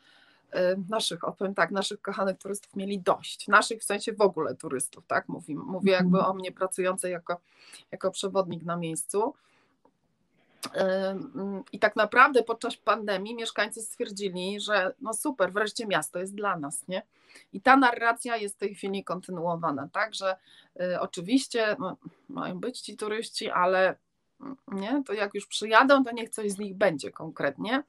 naszych, 0.89 1.25
opowiem 1.25 1.55
tak, 1.55 1.71
naszych 1.71 2.03
kochanych 2.03 2.39
turystów 2.39 2.77
mieli 2.77 3.01
dość. 3.01 3.49
Naszych 3.49 3.81
w 3.81 3.85
sensie 3.85 4.13
w 4.13 4.21
ogóle 4.21 4.55
turystów, 4.55 5.07
tak? 5.07 5.29
Mówię, 5.29 5.55
mówię 5.55 5.93
jakby 5.93 6.17
mhm. 6.19 6.31
o 6.31 6.35
mnie 6.35 6.53
pracującej 6.53 7.13
jako, 7.13 7.41
jako 7.91 8.11
przewodnik 8.11 8.63
na 8.63 8.77
miejscu. 8.77 9.35
E, 10.75 11.11
mm, 11.11 11.63
I 11.73 11.79
tak 11.79 11.97
naprawdę 11.97 12.43
podczas 12.43 12.77
pandemii 12.77 13.35
mieszkańcy 13.35 13.83
stwierdzili, 13.83 14.61
że 14.61 14.95
no 15.01 15.15
super, 15.15 15.53
wreszcie 15.53 15.87
miasto 15.87 16.19
jest 16.19 16.35
dla 16.35 16.57
nas, 16.57 16.89
nie? 16.89 17.03
I 17.53 17.61
ta 17.61 17.77
narracja 17.77 18.37
jest 18.37 18.55
w 18.55 18.59
tej 18.59 18.75
chwili 18.75 19.05
kontynuowana, 19.05 19.89
tak, 19.93 20.15
że 20.15 20.37
y, 20.81 21.01
oczywiście 21.01 21.77
no, 21.79 21.97
mają 22.29 22.61
być 22.61 22.81
ci 22.81 22.97
turyści, 22.97 23.51
ale 23.51 23.97
nie? 24.69 25.03
to 25.07 25.13
jak 25.13 25.35
już 25.35 25.47
przyjadą, 25.47 26.05
to 26.05 26.13
niech 26.13 26.31
coś 26.31 26.51
z 26.53 26.59
nich 26.59 26.75
będzie 26.75 27.11
konkretnie. 27.11 27.83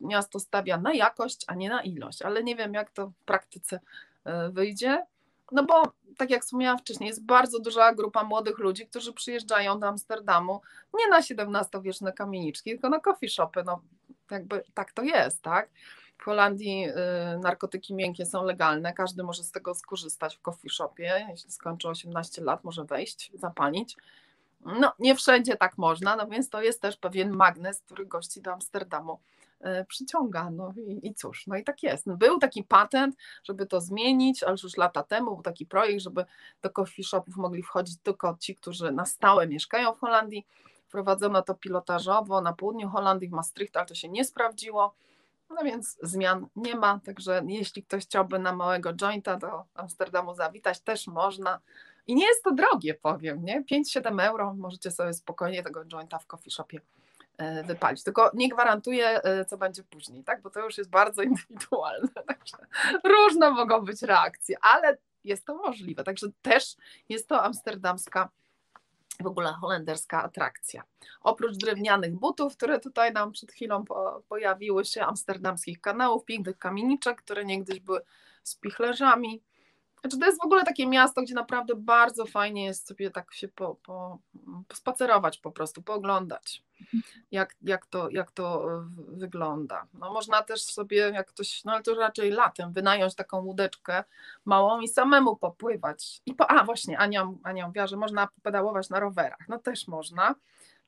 Miasto 0.00 0.40
stawia 0.40 0.76
na 0.76 0.94
jakość, 0.94 1.44
a 1.46 1.54
nie 1.54 1.70
na 1.70 1.82
ilość, 1.82 2.22
ale 2.22 2.44
nie 2.44 2.56
wiem, 2.56 2.74
jak 2.74 2.90
to 2.90 3.06
w 3.06 3.24
praktyce 3.24 3.80
e, 4.24 4.50
wyjdzie. 4.50 5.06
No 5.52 5.64
bo, 5.64 5.82
tak 6.16 6.30
jak 6.30 6.42
wspomniałam 6.42 6.78
wcześniej, 6.78 7.08
jest 7.08 7.24
bardzo 7.24 7.58
duża 7.60 7.94
grupa 7.94 8.24
młodych 8.24 8.58
ludzi, 8.58 8.86
którzy 8.86 9.12
przyjeżdżają 9.12 9.80
do 9.80 9.86
Amsterdamu 9.86 10.60
nie 10.94 11.08
na 11.08 11.18
XVII-wieczne 11.18 12.12
kamieniczki, 12.12 12.70
tylko 12.70 12.88
na 12.88 13.00
coffee 13.00 13.28
shopy. 13.28 13.62
No, 13.66 13.80
jakby 14.30 14.62
tak 14.74 14.92
to 14.92 15.02
jest, 15.02 15.42
tak? 15.42 15.68
W 16.18 16.24
Holandii 16.24 16.88
y, 16.88 16.94
narkotyki 17.38 17.94
miękkie 17.94 18.26
są 18.26 18.44
legalne, 18.44 18.92
każdy 18.92 19.22
może 19.22 19.44
z 19.44 19.50
tego 19.50 19.74
skorzystać 19.74 20.36
w 20.36 20.40
coffee 20.40 20.70
shopie. 20.70 21.26
Jeśli 21.30 21.50
skończy 21.50 21.88
18 21.88 22.42
lat, 22.42 22.64
może 22.64 22.84
wejść, 22.84 23.30
zapalić. 23.34 23.96
No, 24.64 24.92
nie 24.98 25.14
wszędzie 25.14 25.56
tak 25.56 25.78
można, 25.78 26.16
no 26.16 26.26
więc 26.26 26.50
to 26.50 26.62
jest 26.62 26.80
też 26.80 26.96
pewien 26.96 27.36
magnes, 27.36 27.80
który 27.80 28.06
gości 28.06 28.42
do 28.42 28.52
Amsterdamu 28.52 29.20
e, 29.60 29.84
przyciąga. 29.84 30.50
No 30.50 30.72
i, 30.76 31.08
i 31.08 31.14
cóż, 31.14 31.46
no 31.46 31.56
i 31.56 31.64
tak 31.64 31.82
jest. 31.82 32.06
No, 32.06 32.16
był 32.16 32.38
taki 32.38 32.64
patent, 32.64 33.16
żeby 33.44 33.66
to 33.66 33.80
zmienić, 33.80 34.42
ale 34.42 34.56
już 34.62 34.76
lata 34.76 35.02
temu 35.02 35.34
był 35.34 35.42
taki 35.42 35.66
projekt, 35.66 36.02
żeby 36.02 36.24
do 36.62 36.70
coffee 36.70 37.04
shopów 37.04 37.36
mogli 37.36 37.62
wchodzić 37.62 37.98
tylko 38.02 38.36
ci, 38.40 38.54
którzy 38.54 38.92
na 38.92 39.04
stałe 39.04 39.48
mieszkają 39.48 39.94
w 39.94 39.98
Holandii. 39.98 40.46
Wprowadzono 40.88 41.42
to 41.42 41.54
pilotażowo 41.54 42.40
na 42.40 42.52
południu 42.52 42.88
Holandii, 42.88 43.28
w 43.28 43.32
Maastricht, 43.32 43.76
ale 43.76 43.86
to 43.86 43.94
się 43.94 44.08
nie 44.08 44.24
sprawdziło. 44.24 44.94
No 45.50 45.62
więc 45.64 45.98
zmian 46.02 46.46
nie 46.56 46.76
ma, 46.76 47.00
także 47.04 47.42
jeśli 47.46 47.82
ktoś 47.82 48.04
chciałby 48.04 48.38
na 48.38 48.52
małego 48.52 48.92
jointa 48.94 49.36
do 49.36 49.64
Amsterdamu 49.74 50.34
zawitać, 50.34 50.80
też 50.80 51.06
można. 51.06 51.60
I 52.06 52.14
nie 52.14 52.26
jest 52.26 52.44
to 52.44 52.54
drogie, 52.54 52.94
powiem, 52.94 53.44
nie? 53.44 53.62
5-7 53.62 54.22
euro 54.22 54.54
możecie 54.54 54.90
sobie 54.90 55.14
spokojnie 55.14 55.62
tego 55.62 55.84
jointa 55.84 56.18
w 56.18 56.26
coffee 56.26 56.50
shopie 56.50 56.80
e, 57.38 57.64
wypalić. 57.64 58.02
Tylko 58.02 58.30
nie 58.34 58.48
gwarantuję, 58.48 59.22
e, 59.22 59.44
co 59.44 59.56
będzie 59.56 59.82
później, 59.82 60.24
tak? 60.24 60.42
Bo 60.42 60.50
to 60.50 60.60
już 60.60 60.78
jest 60.78 60.90
bardzo 60.90 61.22
indywidualne. 61.32 62.08
Także 62.26 62.56
różne 63.04 63.50
mogą 63.50 63.80
być 63.80 64.02
reakcje, 64.02 64.56
ale 64.60 64.96
jest 65.24 65.44
to 65.44 65.54
możliwe. 65.54 66.04
Także 66.04 66.26
też 66.42 66.76
jest 67.08 67.28
to 67.28 67.42
amsterdamska 67.42 68.28
w 69.20 69.26
ogóle 69.26 69.52
holenderska 69.52 70.22
atrakcja. 70.22 70.82
Oprócz 71.20 71.56
drewnianych 71.56 72.14
butów, 72.14 72.56
które 72.56 72.80
tutaj 72.80 73.12
nam 73.12 73.32
przed 73.32 73.52
chwilą 73.52 73.84
po, 73.84 74.22
pojawiły 74.28 74.84
się, 74.84 75.04
amsterdamskich 75.04 75.80
kanałów, 75.80 76.24
pięknych 76.24 76.58
kamieniczek, 76.58 77.22
które 77.22 77.44
niegdyś 77.44 77.80
były 77.80 78.00
z 78.42 78.56
pichlerzami, 78.56 79.42
znaczy 80.02 80.18
to 80.18 80.26
jest 80.26 80.40
w 80.40 80.44
ogóle 80.44 80.64
takie 80.64 80.86
miasto, 80.86 81.22
gdzie 81.22 81.34
naprawdę 81.34 81.74
bardzo 81.76 82.26
fajnie 82.26 82.64
jest 82.64 82.88
sobie 82.88 83.10
tak 83.10 83.34
się 83.34 83.48
po, 83.48 83.74
po, 83.74 84.18
pospacerować 84.68 85.38
po 85.38 85.52
prostu, 85.52 85.82
pooglądać, 85.82 86.62
jak, 87.30 87.56
jak, 87.62 87.86
to, 87.86 88.10
jak 88.10 88.30
to 88.30 88.68
wygląda. 89.08 89.86
No 89.94 90.12
można 90.12 90.42
też 90.42 90.62
sobie, 90.62 90.96
jak 90.96 91.26
ktoś, 91.26 91.64
no 91.64 91.72
ale 91.72 91.82
to 91.82 91.94
raczej 91.94 92.30
latem, 92.30 92.72
wynająć 92.72 93.14
taką 93.14 93.40
łódeczkę 93.40 94.04
małą 94.44 94.80
i 94.80 94.88
samemu 94.88 95.36
popływać. 95.36 96.22
I 96.26 96.34
po, 96.34 96.50
a 96.50 96.64
właśnie, 96.64 96.98
Ania, 96.98 97.32
Ania 97.42 97.66
mówiła, 97.66 97.86
że 97.86 97.96
można 97.96 98.26
popedałować 98.26 98.90
na 98.90 99.00
rowerach. 99.00 99.48
No 99.48 99.58
też 99.58 99.88
można, 99.88 100.34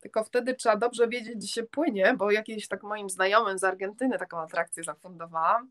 tylko 0.00 0.24
wtedy 0.24 0.54
trzeba 0.54 0.76
dobrze 0.76 1.08
wiedzieć, 1.08 1.36
gdzie 1.36 1.48
się 1.48 1.62
płynie, 1.62 2.14
bo 2.18 2.30
jakiś 2.30 2.68
tak 2.68 2.82
moim 2.82 3.10
znajomym 3.10 3.58
z 3.58 3.64
Argentyny 3.64 4.18
taką 4.18 4.40
atrakcję 4.40 4.84
zafundowałam. 4.84 5.70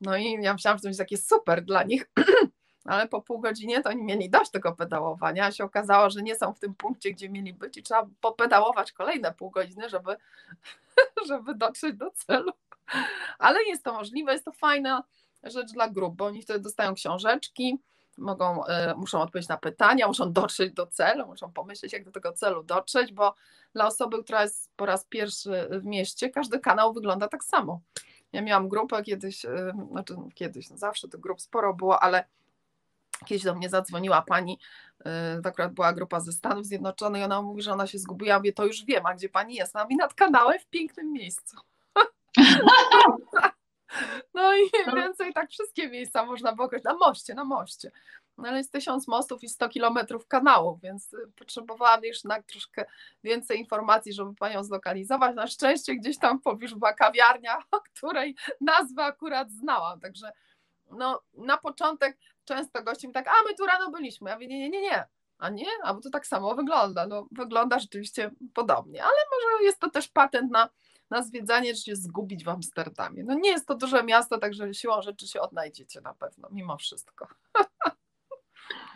No 0.00 0.16
i 0.16 0.32
ja 0.42 0.52
myślałam, 0.52 0.78
że 0.78 0.82
to 0.82 0.88
jest 0.88 1.00
takie 1.00 1.16
super 1.16 1.64
dla 1.64 1.82
nich, 1.82 2.10
ale 2.88 3.08
po 3.08 3.22
pół 3.22 3.38
godzinie 3.38 3.82
to 3.82 3.90
oni 3.90 4.02
mieli 4.02 4.30
dość 4.30 4.50
tego 4.50 4.72
pedałowania, 4.72 5.46
a 5.46 5.52
się 5.52 5.64
okazało, 5.64 6.10
że 6.10 6.22
nie 6.22 6.36
są 6.36 6.52
w 6.52 6.58
tym 6.58 6.74
punkcie, 6.74 7.12
gdzie 7.12 7.28
mieli 7.28 7.52
być 7.52 7.76
i 7.76 7.82
trzeba 7.82 8.06
popedałować 8.20 8.92
kolejne 8.92 9.34
pół 9.34 9.50
godziny, 9.50 9.88
żeby, 9.88 10.16
żeby 11.28 11.54
dotrzeć 11.54 11.96
do 11.96 12.10
celu. 12.10 12.52
Ale 13.38 13.64
jest 13.64 13.84
to 13.84 13.92
możliwe, 13.92 14.32
jest 14.32 14.44
to 14.44 14.52
fajna 14.52 15.04
rzecz 15.42 15.72
dla 15.72 15.88
grup, 15.88 16.16
bo 16.16 16.24
oni 16.24 16.42
wtedy 16.42 16.60
dostają 16.60 16.94
książeczki, 16.94 17.78
mogą, 18.18 18.64
y, 18.64 18.68
muszą 18.96 19.20
odpowiedzieć 19.20 19.48
na 19.48 19.56
pytania, 19.56 20.08
muszą 20.08 20.32
dotrzeć 20.32 20.72
do 20.72 20.86
celu, 20.86 21.26
muszą 21.26 21.52
pomyśleć, 21.52 21.92
jak 21.92 22.04
do 22.04 22.10
tego 22.10 22.32
celu 22.32 22.62
dotrzeć, 22.62 23.12
bo 23.12 23.34
dla 23.74 23.86
osoby, 23.86 24.24
która 24.24 24.42
jest 24.42 24.70
po 24.76 24.86
raz 24.86 25.04
pierwszy 25.04 25.68
w 25.70 25.84
mieście, 25.84 26.30
każdy 26.30 26.58
kanał 26.58 26.92
wygląda 26.92 27.28
tak 27.28 27.44
samo. 27.44 27.80
Ja 28.32 28.42
miałam 28.42 28.68
grupę 28.68 29.02
kiedyś, 29.02 29.44
y, 29.44 29.72
znaczy 29.90 30.16
kiedyś, 30.34 30.70
no 30.70 30.76
zawsze 30.76 31.08
tych 31.08 31.20
grup 31.20 31.40
sporo 31.40 31.74
było, 31.74 32.02
ale 32.02 32.24
Kiedyś 33.26 33.44
do 33.44 33.54
mnie 33.54 33.68
zadzwoniła 33.68 34.22
pani, 34.22 34.58
y, 35.00 35.04
to 35.42 35.48
akurat 35.48 35.72
była 35.72 35.92
grupa 35.92 36.20
ze 36.20 36.32
Stanów 36.32 36.66
Zjednoczonych, 36.66 37.22
i 37.22 37.24
ona 37.24 37.42
mówi, 37.42 37.62
że 37.62 37.72
ona 37.72 37.86
się 37.86 37.98
zgubiła. 37.98 38.28
Ja 38.28 38.38
mówię, 38.38 38.52
to 38.52 38.66
już 38.66 38.84
wiem, 38.84 39.06
a 39.06 39.14
gdzie 39.14 39.28
pani 39.28 39.54
jest? 39.54 39.76
Ona 39.76 39.84
mówi, 39.84 39.96
nad 39.96 40.14
kanałem 40.14 40.58
w 40.58 40.66
pięknym 40.66 41.12
miejscu. 41.12 41.56
No 44.34 44.56
i 44.56 44.60
no. 44.86 44.96
więcej 44.96 45.32
tak 45.32 45.50
wszystkie 45.50 45.88
miejsca 45.88 46.24
można 46.26 46.52
było 46.52 46.66
określić. 46.66 46.84
Na 46.84 46.94
moście, 46.94 47.34
na 47.34 47.44
moście. 47.44 47.90
No 48.38 48.48
ale 48.48 48.58
jest 48.58 48.72
tysiąc 48.72 49.08
mostów 49.08 49.42
i 49.42 49.48
100 49.48 49.68
kilometrów 49.68 50.26
kanałów, 50.26 50.80
więc 50.80 51.12
y, 51.12 51.16
potrzebowałam 51.36 52.04
już 52.04 52.24
na 52.24 52.42
troszkę 52.42 52.84
więcej 53.24 53.58
informacji, 53.58 54.12
żeby 54.12 54.34
panią 54.34 54.64
zlokalizować. 54.64 55.36
Na 55.36 55.46
szczęście 55.46 55.94
gdzieś 55.94 56.18
tam 56.18 56.40
pobliżu 56.40 56.76
była 56.76 56.92
kawiarnia, 56.92 57.58
o 57.70 57.80
której 57.94 58.36
nazwę 58.60 59.04
akurat 59.04 59.50
znałam, 59.50 60.00
także 60.00 60.32
no, 60.90 61.22
na 61.34 61.56
początek 61.56 62.18
często 62.48 62.82
gości 62.82 63.08
mi 63.08 63.14
tak, 63.14 63.28
a 63.28 63.48
my 63.48 63.54
tu 63.54 63.66
rano 63.66 63.90
byliśmy. 63.90 64.30
Ja 64.30 64.36
mówię, 64.36 64.46
nie, 64.46 64.58
nie, 64.58 64.70
nie, 64.70 64.80
nie. 64.80 65.04
A 65.38 65.50
nie? 65.50 65.66
A 65.82 65.94
bo 65.94 66.00
to 66.00 66.10
tak 66.10 66.26
samo 66.26 66.54
wygląda. 66.54 67.06
No, 67.06 67.28
wygląda 67.32 67.78
rzeczywiście 67.78 68.30
podobnie, 68.54 69.02
ale 69.02 69.16
może 69.32 69.64
jest 69.64 69.78
to 69.78 69.90
też 69.90 70.08
patent 70.08 70.50
na, 70.50 70.68
na 71.10 71.22
zwiedzanie, 71.22 71.74
że 71.74 71.80
się 71.80 71.96
zgubić 71.96 72.44
w 72.44 72.48
Amsterdamie. 72.48 73.24
No 73.24 73.34
nie 73.34 73.50
jest 73.50 73.66
to 73.66 73.74
duże 73.74 74.04
miasto, 74.04 74.38
także 74.38 74.74
siłą 74.74 75.02
rzeczy 75.02 75.28
się 75.28 75.40
odnajdziecie 75.40 76.00
na 76.00 76.14
pewno, 76.14 76.48
mimo 76.52 76.76
wszystko. 76.76 77.26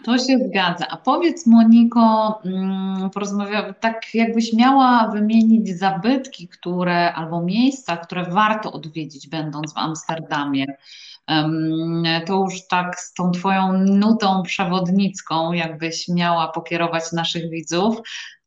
To 0.04 0.18
się 0.18 0.38
zgadza. 0.48 0.86
A 0.88 0.96
powiedz 0.96 1.46
Moniko, 1.46 2.40
mm, 2.44 3.10
porozmawiamy, 3.10 3.74
tak 3.80 4.14
jakbyś 4.14 4.52
miała 4.52 5.08
wymienić 5.12 5.78
zabytki, 5.78 6.48
które 6.48 7.12
albo 7.12 7.42
miejsca, 7.42 7.96
które 7.96 8.24
warto 8.24 8.72
odwiedzić, 8.72 9.28
będąc 9.28 9.74
w 9.74 9.78
Amsterdamie. 9.78 10.66
To 12.26 12.34
już 12.34 12.66
tak 12.66 13.00
z 13.00 13.14
tą 13.14 13.30
Twoją 13.30 13.72
nutą 13.72 14.42
przewodnicką, 14.42 15.52
jakbyś 15.52 16.08
miała 16.08 16.48
pokierować 16.48 17.12
naszych 17.12 17.50
widzów, 17.50 17.96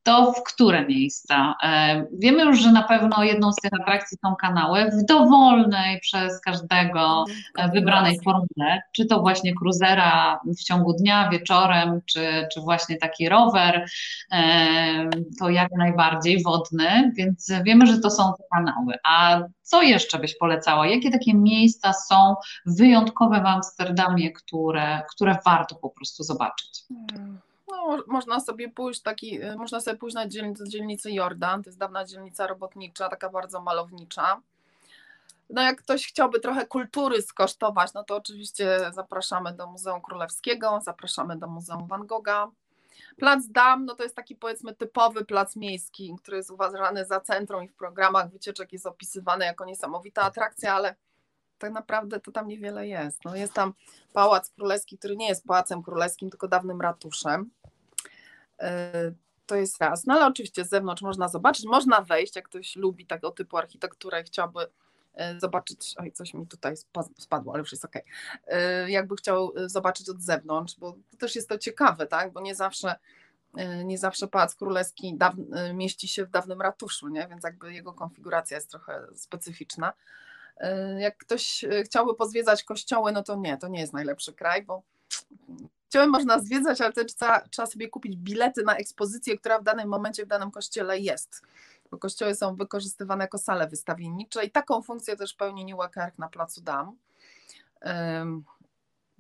to 0.06 0.32
w 0.32 0.44
które 0.44 0.86
miejsca? 0.88 1.56
E, 1.64 2.06
wiemy 2.14 2.44
już, 2.44 2.60
że 2.60 2.72
na 2.72 2.84
pewno 2.84 3.24
jedną 3.24 3.52
z 3.52 3.56
tych 3.56 3.72
atrakcji 3.82 4.18
są 4.26 4.36
kanały 4.36 4.92
w 4.92 5.06
dowolnej 5.06 6.00
przez 6.00 6.42
każdego 6.42 7.26
e, 7.58 7.72
wybranej 7.72 8.20
formule, 8.24 8.82
czy 8.96 9.06
to 9.06 9.20
właśnie 9.20 9.56
kruzera 9.56 10.40
w 10.60 10.64
ciągu 10.64 10.94
dnia, 10.94 11.30
wieczorem, 11.30 12.02
czy, 12.06 12.48
czy 12.54 12.62
właśnie 12.62 12.98
taki 12.98 13.30
rower, 13.30 13.86
e, 14.32 15.10
to 15.40 15.50
jak 15.50 15.72
najbardziej 15.78 16.44
wodny, 16.44 17.12
więc 17.16 17.52
wiemy, 17.64 17.88
że 17.88 18.00
to 18.00 18.10
są 18.10 18.34
te 18.38 18.44
kanały. 18.54 18.94
A 19.04 19.40
co 19.62 19.82
jeszcze 19.82 20.20
byś 20.20 20.38
polecała? 20.38 20.88
Jakie 20.88 21.12
takie 21.12 21.34
miejsca 21.34 21.94
są 21.94 22.36
wyjątkowe 22.66 23.42
w 23.42 23.46
Amsterdamie, 23.46 24.32
które, 24.32 25.02
które 25.16 25.38
warto 25.46 25.76
po 25.76 25.90
prostu 25.90 26.24
zobaczyć? 26.24 26.84
Hmm. 26.88 27.40
No, 27.76 28.04
można 28.08 28.40
sobie 28.40 28.70
pójść 28.70 29.02
taki, 29.02 29.44
y, 29.44 29.56
można 29.56 29.80
sobie 29.80 29.98
pójść 29.98 30.16
na 30.16 30.28
dzielnicę, 30.28 30.70
dzielnicę 30.70 31.12
Jordan, 31.12 31.64
to 31.64 31.70
jest 31.70 31.80
dawna 31.80 32.06
dzielnica 32.06 32.48
robotnicza, 32.48 33.10
taka 33.10 33.30
bardzo 33.30 33.62
malownicza. 33.62 34.42
No 35.50 35.62
jak 35.62 35.82
ktoś 35.82 36.08
chciałby 36.08 36.40
trochę 36.40 36.66
kultury 36.66 37.22
skosztować, 37.22 37.94
no 37.94 38.04
to 38.04 38.16
oczywiście 38.16 38.80
zapraszamy 38.94 39.54
do 39.54 39.68
Muzeum 39.68 40.02
Królewskiego, 40.02 40.80
zapraszamy 40.84 41.38
do 41.38 41.48
Muzeum 41.48 41.88
Van 41.88 42.08
Gogha. 42.08 42.52
Plac 43.18 43.48
Dam, 43.48 43.86
no 43.86 43.96
to 43.96 44.04
jest 44.04 44.16
taki 44.16 44.36
powiedzmy 44.36 44.76
typowy 44.76 45.26
plac 45.26 45.56
miejski, 45.56 46.16
który 46.22 46.38
jest 46.38 46.52
uważany 46.52 47.06
za 47.06 47.20
centrum 47.20 47.64
i 47.64 47.68
w 47.68 47.76
programach 47.76 48.30
wycieczek 48.30 48.74
jest 48.74 48.86
opisywany 48.86 49.46
jako 49.46 49.66
niesamowita 49.66 50.22
atrakcja, 50.22 50.76
ale 50.76 50.96
tak 51.58 51.72
naprawdę 51.72 52.20
to 52.20 52.32
tam 52.32 52.48
niewiele 52.48 52.88
jest. 52.88 53.26
No 53.26 53.36
jest 53.36 53.54
tam 53.54 53.74
Pałac 54.14 54.50
Królewski, 54.50 54.98
który 54.98 55.18
nie 55.18 55.28
jest 55.28 55.46
pałacem 55.46 55.84
królewskim, 55.84 56.30
tylko 56.30 56.48
dawnym 56.48 56.82
ratuszem. 56.82 57.50
E, 58.60 59.12
to 59.46 59.56
jest 59.56 59.82
raz. 59.82 60.06
No 60.06 60.14
ale 60.14 60.28
oczywiście 60.28 60.66
z 60.66 60.70
zewnątrz 60.70 61.02
można 61.02 61.28
zobaczyć, 61.28 61.66
można 61.66 62.02
wejść, 62.02 62.36
jak 62.36 62.46
ktoś 62.46 62.76
lubi 62.76 63.06
tego 63.06 63.32
typu 63.32 63.58
architekturę 63.58 64.22
i 64.22 64.24
chciałby 64.24 64.68
e, 65.14 65.40
zobaczyć, 65.40 65.96
oj 65.98 66.12
coś 66.12 66.34
mi 66.34 66.48
tutaj 66.48 66.76
spadło, 67.18 67.54
ale 67.54 67.60
już 67.60 67.72
jest 67.72 67.86
ok, 67.86 67.96
e, 68.48 68.92
jakby 68.92 69.16
chciał 69.16 69.54
zobaczyć 69.66 70.10
od 70.10 70.22
zewnątrz, 70.22 70.76
bo 70.80 70.96
też 71.20 71.36
jest 71.36 71.50
to 71.50 71.58
ciekawe, 71.58 72.08
tak, 72.08 72.34
bo 72.34 72.42
nie 72.42 72.56
zawsze 72.56 72.96
nie 73.86 73.98
zawsze 73.98 74.28
Pałac 74.28 74.56
Królewski 74.56 75.18
mieści 75.74 76.08
się 76.08 76.26
w 76.26 76.30
dawnym 76.30 76.62
ratuszu, 76.62 77.08
nie? 77.08 77.28
więc 77.28 77.44
jakby 77.44 77.74
jego 77.74 77.94
konfiguracja 77.94 78.58
jest 78.58 78.70
trochę 78.70 79.08
specyficzna. 79.16 79.94
Jak 80.98 81.18
ktoś 81.18 81.66
chciałby 81.84 82.16
pozwiedzać 82.16 82.64
kościoły, 82.64 83.12
no 83.12 83.24
to 83.24 83.36
nie, 83.36 83.58
to 83.58 83.68
nie 83.68 83.80
jest 83.80 83.94
najlepszy 83.94 84.34
kraj, 84.34 84.64
bo 84.64 84.84
kościoły 85.84 86.08
można 86.08 86.40
zwiedzać, 86.40 86.82
ale 86.82 86.94
też 86.94 87.16
trzeba, 87.16 87.42
trzeba 87.42 87.66
sobie 87.66 87.90
kupić 87.90 88.16
bilety 88.16 88.64
na 88.64 88.76
ekspozycję, 88.76 89.38
która 89.38 89.60
w 89.60 89.64
danym 89.64 89.90
momencie 89.90 90.26
w 90.26 90.28
danym 90.28 90.52
kościele 90.52 91.00
jest. 91.00 91.42
Bo 91.92 91.98
kościoły 91.98 92.36
są 92.36 92.56
wykorzystywane 92.56 93.24
jako 93.24 93.38
sale 93.38 93.68
wystawiennicze 93.68 94.46
i 94.46 94.52
taką 94.52 94.82
funkcję 94.82 95.16
też 95.16 95.34
pełni 95.34 95.66
Newark 95.66 95.96
na 96.18 96.30
Placu 96.30 96.62
Dam. 96.62 96.98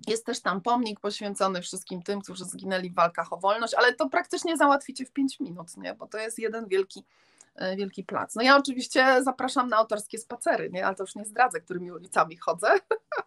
Jest 0.07 0.25
też 0.25 0.41
tam 0.41 0.61
pomnik 0.61 0.99
poświęcony 0.99 1.61
wszystkim 1.61 2.03
tym, 2.03 2.21
którzy 2.21 2.45
zginęli 2.45 2.89
w 2.89 2.95
walkach 2.95 3.33
o 3.33 3.37
wolność, 3.37 3.73
ale 3.73 3.93
to 3.93 4.09
praktycznie 4.09 4.57
załatwicie 4.57 5.05
w 5.05 5.11
5 5.11 5.39
minut, 5.39 5.77
nie? 5.77 5.93
bo 5.93 6.07
to 6.07 6.17
jest 6.17 6.39
jeden 6.39 6.67
wielki 6.67 7.03
E, 7.03 7.34
wielki 7.77 8.03
Plac. 8.03 8.35
No 8.35 8.41
ja 8.41 8.57
oczywiście 8.57 9.23
zapraszam 9.23 9.69
na 9.69 9.77
autorskie 9.77 10.17
spacery, 10.17 10.69
nie? 10.69 10.85
ale 10.85 10.95
to 10.95 11.03
już 11.03 11.15
nie 11.15 11.25
zdradzę, 11.25 11.61
którymi 11.61 11.91
ulicami 11.91 12.37
chodzę, 12.37 12.67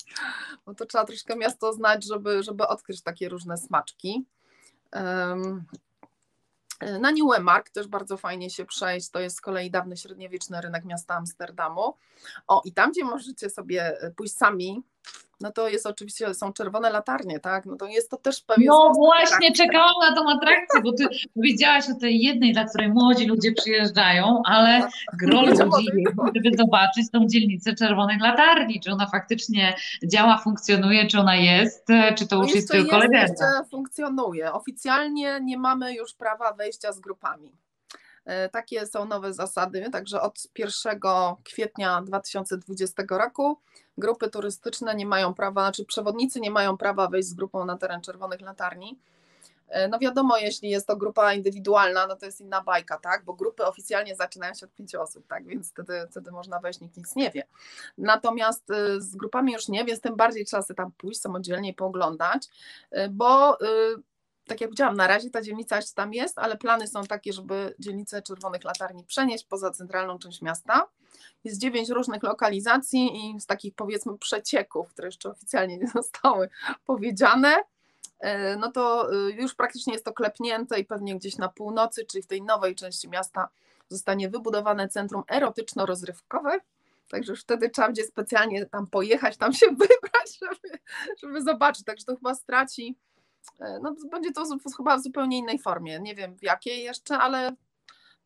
bo 0.67 0.75
to 0.75 0.87
trzeba 0.87 1.05
troszkę 1.05 1.37
miasto 1.37 1.73
znać, 1.73 2.05
żeby, 2.05 2.43
żeby 2.43 2.67
odkryć 2.67 3.03
takie 3.03 3.29
różne 3.29 3.57
smaczki. 3.57 4.27
Um, 4.93 5.65
na 7.01 7.11
Nieuwemark 7.11 7.71
też 7.71 7.87
bardzo 7.87 8.17
fajnie 8.17 8.51
się 8.51 8.65
przejść, 8.65 9.11
to 9.11 9.21
jest 9.21 9.37
z 9.37 9.41
kolei 9.41 9.71
dawny 9.71 9.97
średniowieczny 9.97 10.61
rynek 10.61 10.85
miasta 10.85 11.15
Amsterdamu. 11.15 11.95
O 12.47 12.63
i 12.65 12.73
tam, 12.73 12.91
gdzie 12.91 13.05
możecie 13.05 13.51
sobie 13.51 13.99
pójść 14.17 14.37
sami, 14.37 14.83
no 15.41 15.53
to 15.53 15.69
jest 15.69 15.87
oczywiście, 15.87 16.35
są 16.35 16.53
czerwone 16.53 16.91
latarnie, 16.91 17.41
tak? 17.41 17.67
No 17.67 17.77
to 17.77 17.87
jest 17.87 18.11
to 18.11 18.17
też 18.17 18.41
pewien. 18.41 18.67
No 18.67 18.93
właśnie, 18.97 19.53
czekałam 19.53 19.95
na 20.01 20.17
tą 20.17 20.31
atrakcję, 20.31 20.81
bo 20.83 20.93
ty 20.93 21.09
powiedziałaś 21.35 21.85
o 21.97 22.01
tej 22.01 22.21
jednej, 22.21 22.53
dla 22.53 22.65
której 22.65 22.89
młodzi 22.89 23.27
ludzie 23.27 23.53
przyjeżdżają, 23.53 24.43
ale 24.45 24.81
tak. 24.81 24.91
gro 25.19 25.43
ludzi, 25.43 26.05
żeby 26.35 26.57
zobaczyć 26.57 27.11
tą 27.13 27.27
dzielnicę 27.27 27.75
czerwonych 27.75 28.23
latarni, 28.23 28.81
czy 28.81 28.93
ona 28.93 29.07
faktycznie 29.07 29.75
działa, 30.05 30.39
funkcjonuje, 30.39 31.07
czy 31.07 31.19
ona 31.19 31.37
jest, 31.37 31.87
czy 32.17 32.29
to 32.29 32.37
już 32.37 32.55
jest 32.55 32.71
tylko 32.71 32.99
legenda. 32.99 33.65
Funkcjonuje. 33.71 34.53
Oficjalnie 34.53 35.41
nie 35.43 35.59
mamy 35.59 35.95
już 35.95 36.15
prawa 36.15 36.53
wejścia 36.53 36.93
z 36.93 37.01
grupami. 37.01 37.53
E, 38.29 38.49
takie 38.49 38.87
są 38.87 39.05
nowe 39.05 39.35
zasady, 39.35 39.91
także 39.93 40.21
od 40.21 40.49
1 40.59 41.01
kwietnia 41.45 42.03
2020 42.03 43.03
roku 43.11 43.59
grupy 43.99 44.31
turystyczne 44.31 44.95
nie 44.95 45.07
mają 45.07 45.35
prawa, 45.35 45.63
znaczy 45.63 45.85
przewodnicy 45.85 46.41
nie 46.41 46.51
mają 46.51 46.77
prawa 46.77 47.09
wejść 47.09 47.29
z 47.29 47.35
grupą 47.35 47.65
na 47.65 47.79
teren 47.79 48.01
Czerwonych 48.01 48.41
Latarni. 48.41 48.99
E, 49.69 49.89
no 49.89 49.99
wiadomo, 49.99 50.37
jeśli 50.37 50.71
jest 50.71 50.87
to 50.87 50.97
grupa 50.97 51.35
indywidualna, 51.35 52.07
no 52.07 52.17
to 52.17 52.27
jest 52.27 52.41
inna 52.41 52.63
bajka, 52.63 52.99
tak? 52.99 53.25
Bo 53.25 53.35
grupy 53.35 53.67
oficjalnie 53.67 54.17
zaczynają 54.17 54.55
się 54.55 54.67
od 54.67 54.73
pięciu 54.73 55.01
osób, 55.01 55.27
tak? 55.27 55.47
Więc 55.47 55.71
wtedy, 55.71 56.07
wtedy 56.11 56.31
można 56.31 56.61
wejść, 56.61 56.81
nikt 56.81 56.97
nic 56.97 57.17
nie 57.17 57.31
wie. 57.31 57.43
Natomiast 57.99 58.71
e, 58.71 59.01
z 59.01 59.17
grupami 59.17 59.53
już 59.53 59.69
nie, 59.69 59.85
więc 59.85 60.01
tym 60.01 60.17
bardziej 60.17 60.45
trzeba 60.45 60.63
sobie 60.63 60.77
tam 60.77 60.93
pójść 60.93 61.21
samodzielnie 61.21 61.71
i 61.71 61.75
pooglądać, 61.75 62.49
bo 63.11 63.59
tak 64.49 64.61
jak 64.61 64.71
powiedziałam, 64.71 64.97
na 64.97 65.07
razie 65.07 65.31
ta 65.31 65.43
dzielnica 65.43 65.77
jeszcze 65.77 65.95
tam 65.95 66.15
jest, 66.15 66.39
ale 66.39 66.57
plany 66.57 66.87
są 66.87 67.05
takie, 67.05 67.33
żeby 67.33 67.75
dzielnicę 67.79 68.23
Czerwonych 68.23 68.65
Latarni 68.65 69.05
przenieść 69.05 69.45
poza 69.45 69.71
centralną 69.71 70.19
część 70.19 70.43
miasta. 70.43 70.87
Jest 71.45 71.61
dziewięć 71.61 71.89
różnych 71.89 72.23
lokalizacji 72.23 73.31
i 73.31 73.41
z 73.41 73.47
takich 73.47 73.75
powiedzmy 73.75 74.19
przecieków, 74.19 74.89
które 74.89 75.09
jeszcze 75.09 75.31
oficjalnie 75.31 75.79
nie 75.79 75.89
zostały 75.89 76.49
powiedziane, 76.87 77.57
e, 78.19 78.57
no 78.57 78.73
to 78.73 79.13
e, 79.13 79.31
już 79.31 79.55
praktycznie 79.55 79.93
jest 79.93 80.05
to 80.05 80.13
klepnięte 80.13 80.81
i 80.81 80.85
pewnie 80.85 81.17
gdzieś 81.17 81.37
na 81.37 81.49
północy, 81.49 82.05
czyli 82.05 82.23
w 82.23 82.27
tej 82.27 82.43
nowej 82.43 82.75
części 82.75 83.09
miasta 83.09 83.49
zostanie 83.89 84.29
wybudowane 84.29 84.89
centrum 84.89 85.23
erotyczno-rozrywkowe, 85.29 86.61
Także 87.11 87.33
już 87.33 87.41
wtedy 87.41 87.71
trzeba 87.71 87.89
będzie 87.89 88.05
specjalnie 88.05 88.67
tam 88.67 88.87
pojechać, 88.87 89.37
tam 89.37 89.53
się 89.53 89.67
wybrać, 89.83 90.39
żeby, 90.41 90.79
żeby 91.23 91.43
zobaczyć. 91.43 91.85
Także 91.85 92.05
to 92.05 92.17
chyba 92.17 92.35
straci 92.35 92.97
no, 93.83 93.95
będzie 94.11 94.33
to 94.33 94.45
chyba 94.77 94.97
w 94.97 95.03
zupełnie 95.03 95.39
innej 95.39 95.59
formie. 95.59 96.01
Nie 96.01 96.15
wiem 96.15 96.37
w 96.37 96.43
jakiej 96.43 96.83
jeszcze, 96.85 97.19
ale 97.19 97.53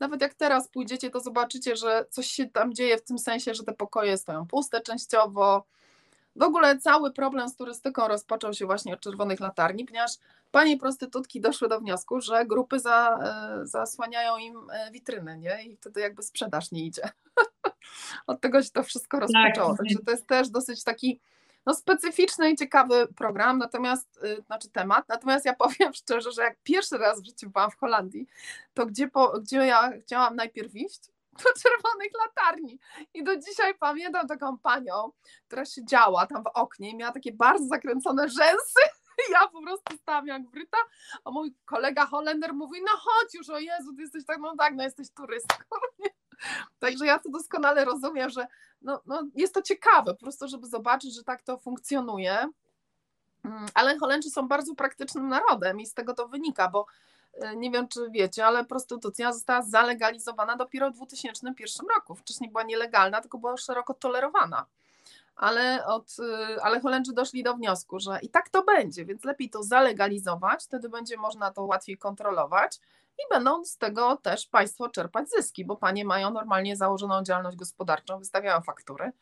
nawet 0.00 0.20
jak 0.20 0.34
teraz 0.34 0.68
pójdziecie, 0.68 1.10
to 1.10 1.20
zobaczycie, 1.20 1.76
że 1.76 2.06
coś 2.10 2.26
się 2.26 2.46
tam 2.46 2.74
dzieje 2.74 2.98
w 2.98 3.04
tym 3.04 3.18
sensie, 3.18 3.54
że 3.54 3.62
te 3.62 3.72
pokoje 3.72 4.18
stoją 4.18 4.46
puste 4.46 4.80
częściowo. 4.80 5.64
W 6.36 6.42
ogóle 6.42 6.78
cały 6.78 7.12
problem 7.12 7.48
z 7.48 7.56
turystyką 7.56 8.08
rozpoczął 8.08 8.54
się 8.54 8.66
właśnie 8.66 8.94
od 8.94 9.00
czerwonych 9.00 9.40
latarni, 9.40 9.84
ponieważ 9.84 10.12
panie 10.50 10.78
prostytutki 10.78 11.40
doszły 11.40 11.68
do 11.68 11.80
wniosku, 11.80 12.20
że 12.20 12.46
grupy 12.46 12.80
za, 12.80 13.18
e, 13.22 13.66
zasłaniają 13.66 14.36
im 14.36 14.70
e, 14.70 14.90
witryny, 14.90 15.38
nie? 15.38 15.64
I 15.64 15.76
wtedy 15.76 16.00
jakby 16.00 16.22
sprzedaż 16.22 16.72
nie 16.72 16.86
idzie. 16.86 17.02
od 18.26 18.40
tego 18.40 18.62
się 18.62 18.70
to 18.70 18.82
wszystko 18.82 19.18
tak. 19.18 19.28
rozpoczęło. 19.28 19.76
Także 19.76 19.98
to 20.06 20.10
jest 20.10 20.26
też 20.26 20.48
dosyć 20.48 20.84
taki 20.84 21.20
no, 21.66 21.74
specyficzny 21.74 22.50
i 22.50 22.56
ciekawy 22.56 23.08
program, 23.16 23.58
natomiast, 23.58 24.24
y, 24.24 24.42
znaczy 24.46 24.70
temat, 24.70 25.08
natomiast 25.08 25.44
ja 25.44 25.54
powiem 25.64 25.92
szczerze, 25.94 26.32
że 26.32 26.42
jak 26.42 26.56
pierwszy 26.62 26.98
raz 26.98 27.22
w 27.22 27.26
życiu 27.26 27.50
byłam 27.50 27.70
w 27.70 27.76
Holandii, 27.76 28.26
to 28.74 28.86
gdzie, 28.86 29.08
po, 29.08 29.40
gdzie 29.40 29.56
ja 29.56 29.92
chciałam 30.00 30.36
najpierw 30.36 30.76
iść? 30.76 31.00
Do 31.44 31.52
czerwonych 31.62 32.12
latarni. 32.26 32.78
I 33.14 33.24
do 33.24 33.36
dzisiaj 33.36 33.74
pamiętam 33.74 34.28
taką 34.28 34.58
panią, 34.58 35.12
która 35.46 35.64
siedziała 35.64 36.26
tam 36.26 36.42
w 36.44 36.46
oknie 36.46 36.90
i 36.90 36.96
miała 36.96 37.12
takie 37.12 37.32
bardzo 37.32 37.64
zakręcone 37.64 38.28
rzęsy. 38.28 38.80
Ja 39.30 39.48
po 39.48 39.62
prostu 39.62 39.96
stałam 39.96 40.26
jak 40.26 40.50
wryta, 40.50 40.76
a 41.24 41.30
mój 41.30 41.54
kolega 41.64 42.06
Holender 42.06 42.54
mówi, 42.54 42.80
no 42.80 42.92
chodź 42.96 43.34
już, 43.34 43.50
o 43.50 43.58
Jezu, 43.58 43.94
ty 43.96 44.02
jesteś 44.02 44.26
tak, 44.26 44.38
no 44.38 44.56
tak, 44.58 44.74
no 44.74 44.82
jesteś 44.82 45.10
turystką. 45.10 45.76
Także 46.78 47.06
ja 47.06 47.18
to 47.18 47.30
doskonale 47.30 47.84
rozumiem, 47.84 48.30
że 48.30 48.46
no, 48.82 49.00
no 49.06 49.22
jest 49.34 49.54
to 49.54 49.62
ciekawe, 49.62 50.14
po 50.14 50.20
prostu, 50.20 50.48
żeby 50.48 50.66
zobaczyć, 50.66 51.14
że 51.14 51.24
tak 51.24 51.42
to 51.42 51.58
funkcjonuje. 51.58 52.48
Mm, 53.44 53.66
ale 53.74 53.98
Holendrzy 53.98 54.30
są 54.30 54.48
bardzo 54.48 54.74
praktycznym 54.74 55.28
narodem 55.28 55.80
i 55.80 55.86
z 55.86 55.94
tego 55.94 56.14
to 56.14 56.28
wynika, 56.28 56.68
bo 56.68 56.86
e, 57.34 57.56
nie 57.56 57.70
wiem, 57.70 57.88
czy 57.88 58.10
wiecie, 58.10 58.46
ale 58.46 58.64
prostytucja 58.64 59.32
została 59.32 59.62
zalegalizowana 59.62 60.56
dopiero 60.56 60.90
w 60.90 60.94
2001 60.94 61.86
roku. 61.96 62.14
Wcześniej 62.14 62.50
była 62.50 62.62
nielegalna, 62.62 63.20
tylko 63.20 63.38
była 63.38 63.56
szeroko 63.56 63.94
tolerowana. 63.94 64.66
ale, 65.36 65.86
od, 65.86 66.16
y, 66.18 66.62
ale 66.62 66.80
Holendrzy 66.80 67.12
doszli 67.12 67.42
do 67.42 67.54
wniosku, 67.54 68.00
że 68.00 68.18
i 68.22 68.28
tak 68.28 68.48
to 68.48 68.62
będzie, 68.64 69.04
więc 69.04 69.24
lepiej 69.24 69.50
to 69.50 69.62
zalegalizować, 69.62 70.64
wtedy 70.64 70.88
będzie 70.88 71.16
można 71.16 71.50
to 71.50 71.62
łatwiej 71.64 71.98
kontrolować 71.98 72.80
i 73.18 73.22
będą 73.30 73.64
z 73.64 73.78
tego 73.78 74.16
też 74.16 74.46
państwo 74.46 74.88
czerpać 74.88 75.30
zyski, 75.30 75.64
bo 75.64 75.76
panie 75.76 76.04
mają 76.04 76.30
normalnie 76.30 76.76
założoną 76.76 77.22
działalność 77.22 77.56
gospodarczą, 77.56 78.18
wystawiają 78.18 78.60
faktury, 78.60 79.12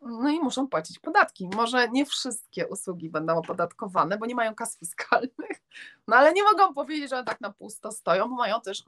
no 0.00 0.30
i 0.30 0.40
muszą 0.40 0.68
płacić 0.68 0.98
podatki. 0.98 1.48
Może 1.56 1.88
nie 1.88 2.06
wszystkie 2.06 2.68
usługi 2.68 3.10
będą 3.10 3.36
opodatkowane, 3.36 4.18
bo 4.18 4.26
nie 4.26 4.34
mają 4.34 4.54
kas 4.54 4.78
fiskalnych, 4.78 5.62
no 6.08 6.16
ale 6.16 6.32
nie 6.32 6.42
mogą 6.44 6.74
powiedzieć, 6.74 7.10
że 7.10 7.24
tak 7.24 7.40
na 7.40 7.52
pusto 7.52 7.92
stoją, 7.92 8.28
bo 8.28 8.34
mają 8.34 8.60
też 8.60 8.84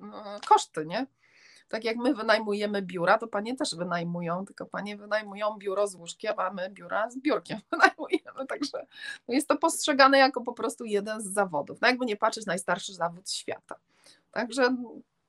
mm, 0.00 0.40
koszty, 0.48 0.86
nie? 0.86 1.06
Tak 1.72 1.84
jak 1.84 1.96
my 1.96 2.14
wynajmujemy 2.14 2.82
biura, 2.82 3.18
to 3.18 3.26
panie 3.26 3.56
też 3.56 3.74
wynajmują, 3.74 4.46
tylko 4.46 4.66
panie 4.66 4.96
wynajmują 4.96 5.56
biuro 5.58 5.86
z 5.86 5.94
łóżkiem, 5.94 6.34
a 6.36 6.50
my 6.50 6.70
biura 6.70 7.10
z 7.10 7.18
biurkiem 7.18 7.60
wynajmujemy. 7.72 8.46
Także 8.48 8.86
jest 9.28 9.48
to 9.48 9.56
postrzegane 9.56 10.18
jako 10.18 10.40
po 10.40 10.52
prostu 10.52 10.84
jeden 10.84 11.20
z 11.20 11.24
zawodów. 11.24 11.80
No 11.80 11.88
jakby 11.88 12.06
nie 12.06 12.16
patrzeć, 12.16 12.46
najstarszy 12.46 12.94
zawód 12.94 13.30
świata. 13.30 13.76
Także 14.32 14.76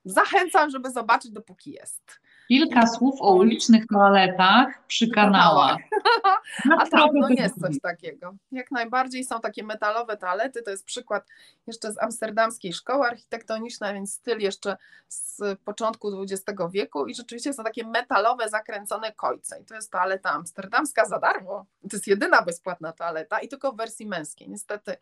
zachęcam, 0.05 0.69
żeby 0.69 0.91
zobaczyć, 0.91 1.31
dopóki 1.31 1.71
jest. 1.71 2.19
Kilka 2.47 2.87
słów 2.87 3.21
o 3.21 3.35
ulicznych 3.35 3.87
toaletach 3.87 4.85
przy 4.87 5.09
kanałach. 5.09 5.77
A 6.79 6.87
tam 6.87 7.09
no 7.13 7.29
jest 7.29 7.61
coś 7.61 7.79
takiego. 7.79 8.35
Jak 8.51 8.71
najbardziej 8.71 9.23
są 9.23 9.41
takie 9.41 9.63
metalowe 9.63 10.17
toalety, 10.17 10.61
to 10.61 10.71
jest 10.71 10.85
przykład 10.85 11.27
jeszcze 11.67 11.91
z 11.91 11.97
amsterdamskiej 12.03 12.73
szkoły 12.73 13.07
architektonicznej, 13.07 13.93
więc 13.93 14.13
styl 14.13 14.39
jeszcze 14.39 14.77
z 15.07 15.59
początku 15.65 16.21
XX 16.21 16.43
wieku 16.71 17.07
i 17.07 17.15
rzeczywiście 17.15 17.53
są 17.53 17.63
takie 17.63 17.87
metalowe, 17.87 18.49
zakręcone 18.49 19.11
kojce 19.11 19.61
i 19.61 19.65
to 19.65 19.75
jest 19.75 19.91
toaleta 19.91 20.31
amsterdamska 20.31 21.05
za 21.05 21.19
darmo. 21.19 21.65
To 21.81 21.95
jest 21.95 22.07
jedyna 22.07 22.41
bezpłatna 22.41 22.91
toaleta 22.91 23.39
i 23.39 23.47
tylko 23.47 23.71
w 23.71 23.77
wersji 23.77 24.07
męskiej. 24.07 24.49
Niestety 24.49 24.95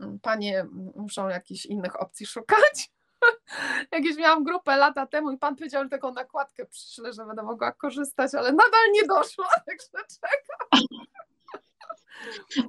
mm, 0.00 0.18
panie 0.20 0.66
muszą 0.96 1.28
jakichś 1.28 1.66
innych 1.66 2.00
opcji 2.00 2.26
szukać. 2.26 2.90
Jakieś 3.92 4.16
miałam 4.16 4.44
grupę 4.44 4.76
lata 4.76 5.06
temu 5.06 5.30
i 5.30 5.38
pan 5.38 5.56
powiedział, 5.56 5.82
że 5.84 5.88
taką 5.88 6.12
nakładkę 6.12 6.66
przyszle, 6.66 7.12
że 7.12 7.26
będę 7.26 7.42
mogła 7.42 7.72
korzystać, 7.72 8.34
ale 8.34 8.52
nadal 8.52 8.92
nie 8.92 9.04
doszła, 9.06 9.48
także 9.66 10.06
czekam. 10.20 10.80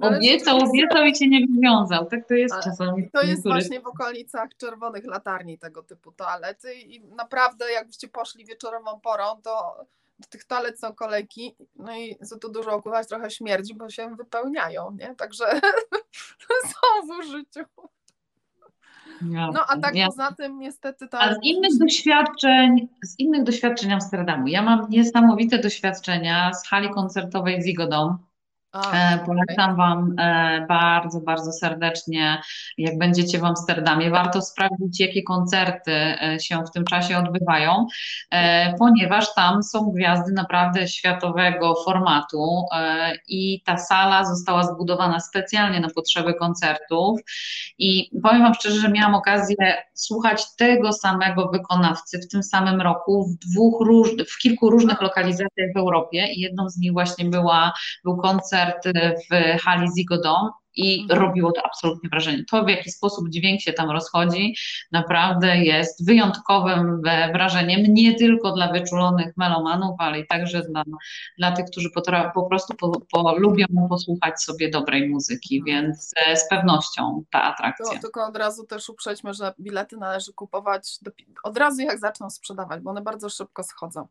Obiecał, 0.00 0.58
obiecał 0.58 1.04
i 1.04 1.16
się 1.16 1.28
nie 1.28 1.46
wywiązał. 1.46 2.06
Tak 2.06 2.28
to 2.28 2.34
jest 2.34 2.54
czasami. 2.64 3.10
To 3.10 3.22
jest 3.22 3.42
właśnie 3.42 3.80
w 3.80 3.86
okolicach 3.86 4.56
czerwonych 4.56 5.04
latarni 5.06 5.58
tego 5.58 5.82
typu 5.82 6.12
toalety 6.12 6.74
i 6.74 7.00
naprawdę 7.00 7.72
jakbyście 7.72 8.08
poszli 8.08 8.44
wieczorową 8.44 9.00
porą, 9.00 9.24
to 9.42 9.84
do 10.18 10.28
tych 10.28 10.44
toalet 10.44 10.80
są 10.80 10.94
kolejki, 10.94 11.56
no 11.76 11.96
i 11.96 12.16
za 12.20 12.38
to 12.38 12.48
dużo 12.48 12.72
okuwać 12.72 13.08
trochę 13.08 13.30
śmierdzi, 13.30 13.74
bo 13.74 13.90
się 13.90 14.16
wypełniają, 14.16 14.96
nie? 15.00 15.14
Także 15.14 15.60
są 16.72 17.06
w 17.06 17.18
użyciu. 17.18 17.60
No 19.22 19.64
a 19.68 19.76
tak 19.76 19.94
ja. 19.94 20.06
poza 20.06 20.32
tym 20.32 20.58
niestety 20.58 21.08
to. 21.08 21.20
A 21.20 21.34
z 21.34 21.38
innych 21.42 21.78
doświadczeń, 21.78 22.88
z 23.04 23.18
innych 23.18 23.42
doświadczeń 23.42 23.92
Amsterdamu. 23.92 24.46
Ja 24.46 24.62
mam 24.62 24.90
niesamowite 24.90 25.58
doświadczenia 25.58 26.54
z 26.54 26.68
hali 26.68 26.90
koncertowej 26.90 27.62
Zigodom 27.62 28.18
a, 28.72 29.14
e, 29.14 29.18
Polecam 29.26 29.76
Wam 29.76 30.14
e, 30.18 30.66
bardzo, 30.68 31.20
bardzo 31.20 31.52
serdecznie, 31.52 32.42
jak 32.78 32.98
będziecie 32.98 33.38
w 33.38 33.44
Amsterdamie. 33.44 34.10
Warto 34.10 34.42
sprawdzić, 34.42 35.00
jakie 35.00 35.22
koncerty 35.22 35.92
e, 35.92 36.36
się 36.40 36.62
w 36.64 36.70
tym 36.70 36.84
czasie 36.84 37.18
odbywają, 37.18 37.86
ponieważ 38.78 39.34
tam 39.34 39.62
są 39.62 39.90
gwiazdy 39.90 40.32
naprawdę 40.32 40.88
światowego 40.88 41.74
formatu 41.84 42.64
i 43.28 43.62
ta 43.66 43.78
sala 43.78 44.24
została 44.24 44.62
zbudowana 44.62 45.20
specjalnie 45.20 45.80
na 45.80 45.88
potrzeby 45.88 46.34
koncertów. 46.34 47.20
I 47.78 48.10
powiem 48.22 48.42
Wam 48.42 48.54
szczerze, 48.54 48.80
że 48.80 48.88
miałam 48.88 49.14
okazję 49.14 49.56
słuchać 49.94 50.56
tego 50.56 50.92
samego 50.92 51.48
wykonawcy 51.48 52.18
w 52.18 52.28
tym 52.28 52.42
samym 52.42 52.80
roku 52.80 53.24
w 53.24 53.50
dwóch 53.50 53.86
róż, 53.86 54.10
w 54.28 54.38
kilku 54.38 54.70
różnych 54.70 55.00
lokalizacjach 55.00 55.70
w 55.74 55.78
Europie 55.78 56.26
i 56.32 56.40
jedną 56.40 56.68
z 56.68 56.76
nich 56.76 56.92
właśnie 56.92 57.24
była, 57.24 57.72
był 58.04 58.16
koncert 58.16 58.59
koncert 58.60 58.84
w 59.30 59.60
hali 59.62 59.88
Zigodom 59.92 60.50
i 60.76 61.02
mhm. 61.02 61.20
robiło 61.20 61.52
to 61.52 61.62
absolutnie 61.64 62.08
wrażenie. 62.10 62.44
To, 62.50 62.64
w 62.64 62.68
jaki 62.68 62.90
sposób 62.90 63.28
dźwięk 63.28 63.60
się 63.60 63.72
tam 63.72 63.90
rozchodzi, 63.90 64.54
naprawdę 64.92 65.56
jest 65.56 66.06
wyjątkowym 66.06 67.02
wrażeniem, 67.32 67.82
nie 67.88 68.14
tylko 68.14 68.52
dla 68.52 68.72
wyczulonych 68.72 69.36
melomanów, 69.36 69.96
ale 69.98 70.20
i 70.20 70.26
także 70.26 70.62
dla, 70.62 70.84
dla 71.38 71.52
tych, 71.52 71.66
którzy 71.66 71.88
potra- 71.96 72.30
po 72.34 72.42
prostu 72.42 72.74
po, 72.74 73.00
po, 73.12 73.38
lubią 73.38 73.66
posłuchać 73.88 74.42
sobie 74.42 74.70
dobrej 74.70 75.08
muzyki, 75.08 75.58
mhm. 75.58 75.84
więc 75.84 76.12
e, 76.26 76.36
z 76.36 76.48
pewnością 76.48 77.24
ta 77.30 77.42
atrakcja. 77.42 77.94
To, 77.94 78.00
tylko 78.00 78.26
od 78.26 78.36
razu 78.36 78.66
też 78.66 78.88
uprzedźmy, 78.88 79.34
że 79.34 79.54
bilety 79.60 79.96
należy 79.96 80.32
kupować 80.32 80.98
do, 81.02 81.10
od 81.42 81.58
razu 81.58 81.82
jak 81.82 81.98
zaczną 81.98 82.30
sprzedawać, 82.30 82.80
bo 82.82 82.90
one 82.90 83.02
bardzo 83.02 83.28
szybko 83.28 83.62
schodzą. 83.62 84.08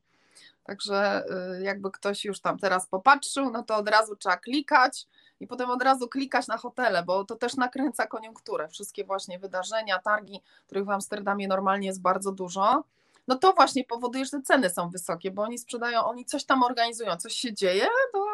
Także 0.63 1.23
y, 1.59 1.63
jakby 1.63 1.91
ktoś 1.91 2.25
już 2.25 2.41
tam 2.41 2.59
teraz 2.59 2.87
popatrzył, 2.87 3.51
no 3.51 3.63
to 3.63 3.75
od 3.75 3.89
razu 3.89 4.15
trzeba 4.15 4.37
klikać 4.37 5.07
i 5.39 5.47
potem 5.47 5.69
od 5.69 5.83
razu 5.83 6.07
klikać 6.07 6.47
na 6.47 6.57
hotele, 6.57 7.03
bo 7.03 7.25
to 7.25 7.35
też 7.35 7.55
nakręca 7.55 8.07
koniunkturę. 8.07 8.67
Wszystkie 8.67 9.03
właśnie 9.03 9.39
wydarzenia, 9.39 9.99
targi, 9.99 10.41
których 10.65 10.85
w 10.85 10.89
Amsterdamie 10.89 11.47
normalnie 11.47 11.87
jest 11.87 12.01
bardzo 12.01 12.31
dużo, 12.31 12.83
no 13.27 13.35
to 13.35 13.53
właśnie 13.53 13.83
powoduje, 13.83 14.25
że 14.25 14.41
ceny 14.41 14.69
są 14.69 14.89
wysokie, 14.89 15.31
bo 15.31 15.41
oni 15.41 15.57
sprzedają, 15.57 16.03
oni 16.03 16.25
coś 16.25 16.45
tam 16.45 16.63
organizują, 16.63 17.15
coś 17.17 17.33
się 17.33 17.53
dzieje, 17.53 17.87
to 18.13 18.25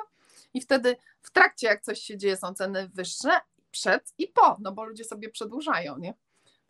i 0.53 0.61
wtedy 0.61 0.95
w 1.21 1.31
trakcie 1.31 1.67
jak 1.67 1.81
coś 1.81 1.99
się 1.99 2.17
dzieje 2.17 2.37
są 2.37 2.53
ceny 2.53 2.87
wyższe, 2.87 3.29
przed 3.71 4.13
i 4.17 4.27
po, 4.27 4.57
no 4.59 4.71
bo 4.71 4.83
ludzie 4.83 5.03
sobie 5.03 5.29
przedłużają, 5.29 5.97
nie? 5.97 6.13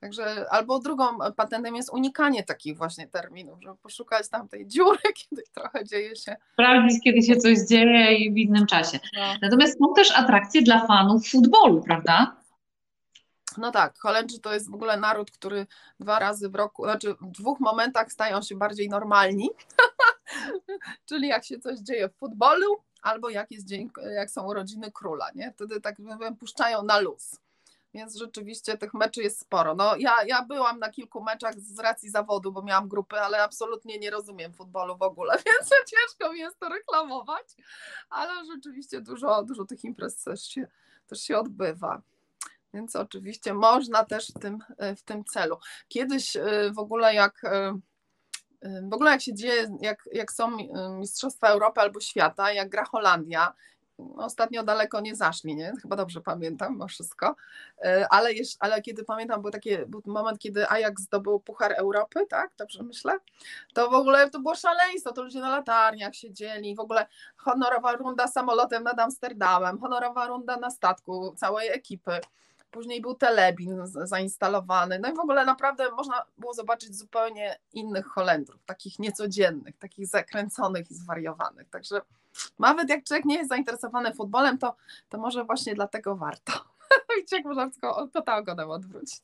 Także 0.06 0.46
albo 0.50 0.80
drugą 0.80 1.06
patentem 1.36 1.76
jest 1.76 1.90
unikanie 1.94 2.44
takich 2.44 2.78
właśnie 2.78 3.08
terminów, 3.08 3.62
żeby 3.62 3.78
poszukać 3.78 4.30
tam 4.30 4.48
tej 4.48 4.68
dziury, 4.68 5.00
kiedy 5.30 5.44
trochę 5.54 5.86
dzieje 5.86 6.16
się. 6.16 6.36
Sprawdzić, 6.54 7.04
kiedy 7.04 7.22
się 7.22 7.36
coś 7.36 7.58
dzieje 7.60 8.16
i 8.16 8.34
w 8.34 8.38
innym 8.38 8.66
czasie. 8.66 9.00
No. 9.14 9.22
Natomiast 9.42 9.80
są 9.80 9.94
też 9.94 10.12
atrakcje 10.12 10.62
dla 10.62 10.88
fanów 10.88 11.30
futbolu, 11.30 11.82
prawda? 11.82 12.36
No 13.58 13.72
tak, 13.72 13.98
Holendrzy 14.00 14.40
to 14.40 14.54
jest 14.54 14.72
w 14.72 14.74
ogóle 14.74 14.98
naród, 14.98 15.32
który 15.32 15.68
dwa 16.00 16.20
razy 16.20 16.50
w 16.50 16.56
roku, 16.56 16.84
znaczy 16.84 17.16
w 17.22 17.32
dwóch 17.32 17.60
momentach 17.60 18.12
stają 18.12 18.42
się 18.42 18.56
bardziej 18.56 18.90
normalni, 18.90 19.50
czyli 21.10 21.28
jak 21.28 21.46
się 21.46 21.60
coś 21.60 21.80
dzieje 21.80 22.10
w 22.10 22.16
futbolu, 22.16 22.78
albo 23.02 23.30
jak 23.30 23.52
jest 23.52 23.68
dzień, 23.68 23.90
jak 24.16 24.30
są 24.30 24.48
urodziny 24.48 24.92
króla, 24.92 25.28
nie? 25.36 25.52
Wtedy 25.56 25.82
tak 25.82 25.96
powiem, 26.18 26.36
puszczają 26.36 26.84
na 26.84 27.00
luz 27.00 27.45
więc 27.96 28.16
rzeczywiście 28.16 28.78
tych 28.78 28.94
meczy 28.94 29.24
jest 29.24 29.40
sporo. 29.40 29.76
No, 29.76 29.96
ja, 29.96 30.24
ja 30.28 30.42
byłam 30.42 30.80
na 30.80 30.90
kilku 30.90 31.24
meczach 31.24 31.60
z 31.60 31.80
racji 31.80 32.10
zawodu, 32.10 32.52
bo 32.52 32.62
miałam 32.62 32.88
grupy, 32.88 33.16
ale 33.16 33.44
absolutnie 33.44 34.00
nie 34.00 34.10
rozumiem 34.10 34.54
futbolu 34.54 34.98
w 34.98 35.02
ogóle, 35.02 35.34
więc 35.46 35.70
ciężko 35.70 36.34
mi 36.34 36.40
jest 36.40 36.60
to 36.60 36.70
reklamować, 36.70 37.56
ale 38.10 38.46
rzeczywiście 38.46 39.02
dużo, 39.02 39.44
dużo 39.44 39.66
tych 39.66 39.84
imprez 39.84 40.24
też 40.24 40.44
się, 40.44 40.68
też 41.08 41.22
się 41.22 41.38
odbywa. 41.38 42.02
Więc 42.74 42.96
oczywiście 42.96 43.54
można 43.54 44.06
też 44.06 44.28
w 44.28 44.40
tym, 44.40 44.60
w 44.98 45.02
tym 45.02 45.26
celu. 45.26 45.58
Kiedyś 45.88 46.36
y, 46.36 46.72
w 46.74 46.80
ogóle 46.80 47.14
jak 47.14 47.44
y, 47.44 47.82
w 48.90 48.94
ogóle 48.94 49.12
jak 49.12 49.22
się 49.22 49.34
dzieje, 49.34 49.78
jak, 49.82 50.10
jak 50.12 50.32
są 50.32 50.58
Mistrzostwa 51.00 51.48
Europy 51.48 51.82
albo 51.82 52.00
świata, 52.00 52.54
jak 52.54 52.70
gra 52.70 52.86
Holandia 52.86 53.54
ostatnio 54.18 54.64
daleko 54.64 55.02
nie 55.02 55.16
zaszli, 55.16 55.56
nie? 55.56 55.74
Chyba 55.82 55.96
dobrze 55.96 56.22
pamiętam 56.22 56.82
o 56.82 56.88
wszystko, 56.88 57.36
e, 57.84 58.08
ale, 58.10 58.34
jeszcze, 58.34 58.58
ale 58.60 58.82
kiedy 58.82 59.04
pamiętam, 59.04 59.42
był 59.42 59.52
taki 59.52 59.78
był 59.88 60.02
moment, 60.06 60.40
kiedy 60.40 60.70
Ajax 60.70 61.02
zdobył 61.02 61.40
Puchar 61.40 61.74
Europy, 61.74 62.26
tak? 62.30 62.52
Dobrze 62.58 62.84
myślę? 62.84 63.18
To 63.74 63.90
w 63.90 63.94
ogóle 63.94 64.30
to 64.30 64.40
było 64.40 64.56
szaleństwo, 64.56 65.12
to 65.12 65.24
ludzie 65.24 65.40
na 65.40 65.50
latarniach 65.50 66.16
siedzieli, 66.16 66.76
w 66.76 66.80
ogóle 66.80 67.08
honorowa 67.38 67.94
runda 67.94 68.28
samolotem 68.28 68.84
nad 68.84 69.00
Amsterdamem, 69.00 69.80
honorowa 69.80 70.28
runda 70.28 70.58
na 70.58 70.70
statku 70.70 71.34
całej 71.38 71.70
ekipy. 71.70 72.20
Później 72.72 73.02
był 73.02 73.16
telebin 73.16 73.82
zainstalowany. 73.86 75.00
No 75.00 75.10
i 75.12 75.16
w 75.16 75.20
ogóle 75.20 75.46
naprawdę 75.46 75.92
można 75.92 76.26
było 76.38 76.54
zobaczyć 76.54 76.96
zupełnie 76.96 77.60
innych 77.74 78.06
Holendrów, 78.06 78.66
takich 78.66 79.00
niecodziennych, 79.00 79.78
takich 79.78 80.08
zakręconych 80.08 80.92
i 80.92 80.94
zwariowanych. 80.94 81.70
Także 81.70 82.02
nawet 82.60 82.90
jak 82.90 83.04
człowiek 83.04 83.26
nie 83.26 83.36
jest 83.36 83.50
zainteresowany 83.50 84.14
futbolem, 84.14 84.58
to, 84.58 84.76
to 85.10 85.18
może 85.18 85.44
właśnie 85.44 85.76
dlatego 85.76 86.16
warto. 86.16 86.54
Widzicie, 87.16 87.36
jak 87.36 87.46
można 87.46 87.70
tylko 87.70 88.08
kota 88.14 88.38
ogonem 88.38 88.70
odwrócić. 88.70 89.22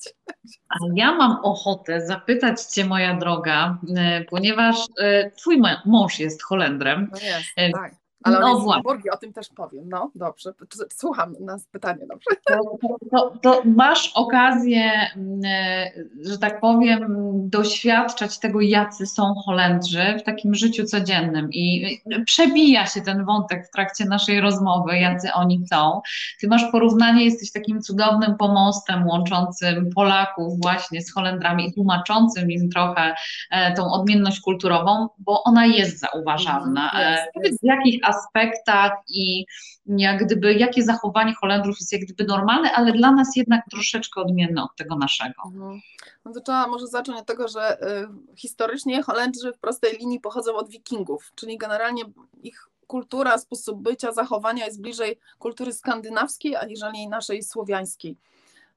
A 0.70 0.76
ja 0.96 1.16
mam 1.16 1.38
ochotę 1.44 2.08
zapytać 2.08 2.62
Cię, 2.62 2.86
moja 2.86 3.18
droga, 3.18 3.78
e, 3.98 4.24
ponieważ 4.24 4.76
e, 4.98 5.32
Twój 5.32 5.62
mąż 5.86 6.20
jest 6.20 6.44
Holendrem. 6.44 7.10
No 7.12 7.18
jest, 7.18 7.50
e, 7.56 7.72
tak. 7.72 8.01
Ale 8.24 8.40
no 8.40 8.46
on 8.46 8.68
jest 8.68 8.84
Burgi, 8.84 9.10
o 9.10 9.18
tym 9.18 9.34
też 9.34 9.50
powiem. 9.50 9.90
No, 9.90 10.12
dobrze. 10.16 10.54
Słucham 10.90 11.36
nas 11.40 11.66
pytanie, 11.66 12.06
dobrze. 12.10 12.26
To, 12.46 12.78
to, 13.12 13.34
to, 13.42 13.62
masz 13.66 14.12
okazję, 14.16 14.92
mm, 15.16 15.42
e, 15.46 15.92
że 16.30 16.38
tak 16.38 16.60
powiem, 16.60 17.06
doświadczać 17.50 18.40
tego, 18.40 18.62
jacy 18.62 19.08
są 19.08 19.34
Holendrzy 19.46 20.04
w 20.20 20.24
takim 20.24 20.56
życiu 20.56 20.86
codziennym. 20.86 21.50
I 21.52 21.98
przebija 22.26 22.86
się 22.86 23.02
ten 23.02 23.26
wątek 23.26 23.68
w 23.68 23.72
trakcie 23.72 24.06
naszej 24.06 24.42
rozmowy, 24.42 24.98
jacy 24.98 25.34
oni 25.34 25.68
są. 25.68 26.02
Ty 26.42 26.48
masz 26.48 26.72
porównanie, 26.72 27.26
jesteś 27.26 27.52
takim 27.52 27.82
cudownym 27.82 28.38
pomostem 28.38 29.08
łączącym 29.08 29.90
Polaków 29.96 30.62
właśnie 30.62 31.02
z 31.02 31.14
Holendrami 31.14 31.68
i 31.68 31.74
tłumaczącym 31.74 32.52
im 32.52 32.70
trochę 32.70 33.16
e, 33.52 33.74
tą 33.74 33.92
odmienność 33.92 34.40
kulturową, 34.40 35.08
bo 35.20 35.44
ona 35.44 35.66
jest 35.66 36.00
zauważalna. 36.00 36.84
Jest, 36.84 37.46
e, 37.46 37.50
jest. 37.50 37.62
W 37.62 37.66
jakich 37.66 38.00
aspektach 38.16 38.92
i 39.08 39.46
jak 39.86 40.26
gdyby, 40.26 40.54
jakie 40.54 40.84
zachowanie 40.84 41.34
Holendrów 41.34 41.80
jest 41.80 41.94
jak 41.94 42.02
gdyby 42.02 42.24
normalne, 42.24 42.72
ale 42.72 42.92
dla 42.92 43.12
nas 43.12 43.36
jednak 43.36 43.66
troszeczkę 43.72 44.22
odmienne 44.22 44.64
od 44.64 44.76
tego 44.76 44.96
naszego. 44.96 45.42
Mhm. 45.46 45.82
No 46.26 46.34
to 46.34 46.42
trzeba 46.42 46.68
może 46.68 46.88
zacząć 46.88 47.20
od 47.20 47.26
tego, 47.26 47.48
że 47.48 47.82
y, 47.82 48.08
historycznie 48.36 49.04
Holendrzy 49.04 49.54
w 49.54 49.60
prostej 49.60 49.98
linii 49.98 50.20
pochodzą 50.20 50.56
od 50.56 50.70
wikingów, 50.70 51.32
czyli 51.36 51.58
generalnie 51.58 52.04
ich 52.44 52.68
kultura, 52.88 53.38
sposób 53.38 53.82
bycia, 53.82 54.12
zachowania 54.12 54.66
jest 54.66 54.82
bliżej 54.82 55.20
kultury 55.40 55.74
skandynawskiej, 55.74 56.56
aniżeli 56.56 57.08
naszej 57.08 57.44
słowiańskiej. 57.44 58.18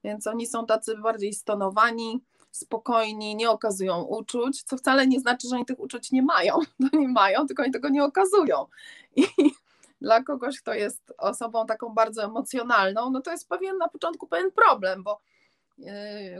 Więc 0.03 0.27
oni 0.27 0.47
są 0.47 0.65
tacy 0.65 0.97
bardziej 0.97 1.33
stonowani, 1.33 2.21
spokojni, 2.55 3.35
nie 3.35 3.49
okazują 3.49 4.01
uczuć, 4.01 4.63
co 4.63 4.77
wcale 4.77 5.07
nie 5.07 5.19
znaczy, 5.19 5.47
że 5.47 5.55
oni 5.55 5.65
tych 5.65 5.79
uczuć 5.79 6.11
nie 6.11 6.21
mają. 6.21 6.59
No 6.79 6.89
nie 6.93 7.07
mają, 7.07 7.47
tylko 7.47 7.63
oni 7.63 7.71
tego 7.71 7.89
nie 7.89 8.03
okazują. 8.03 8.65
I 9.15 9.25
dla 10.01 10.23
kogoś, 10.23 10.61
kto 10.61 10.73
jest 10.73 11.13
osobą 11.17 11.65
taką 11.65 11.89
bardzo 11.93 12.23
emocjonalną, 12.23 13.09
no 13.09 13.21
to 13.21 13.31
jest 13.31 13.49
pewien 13.49 13.77
na 13.77 13.87
początku 13.87 14.27
pewien 14.27 14.51
problem, 14.51 15.03
bo 15.03 15.21
yy, 15.77 15.87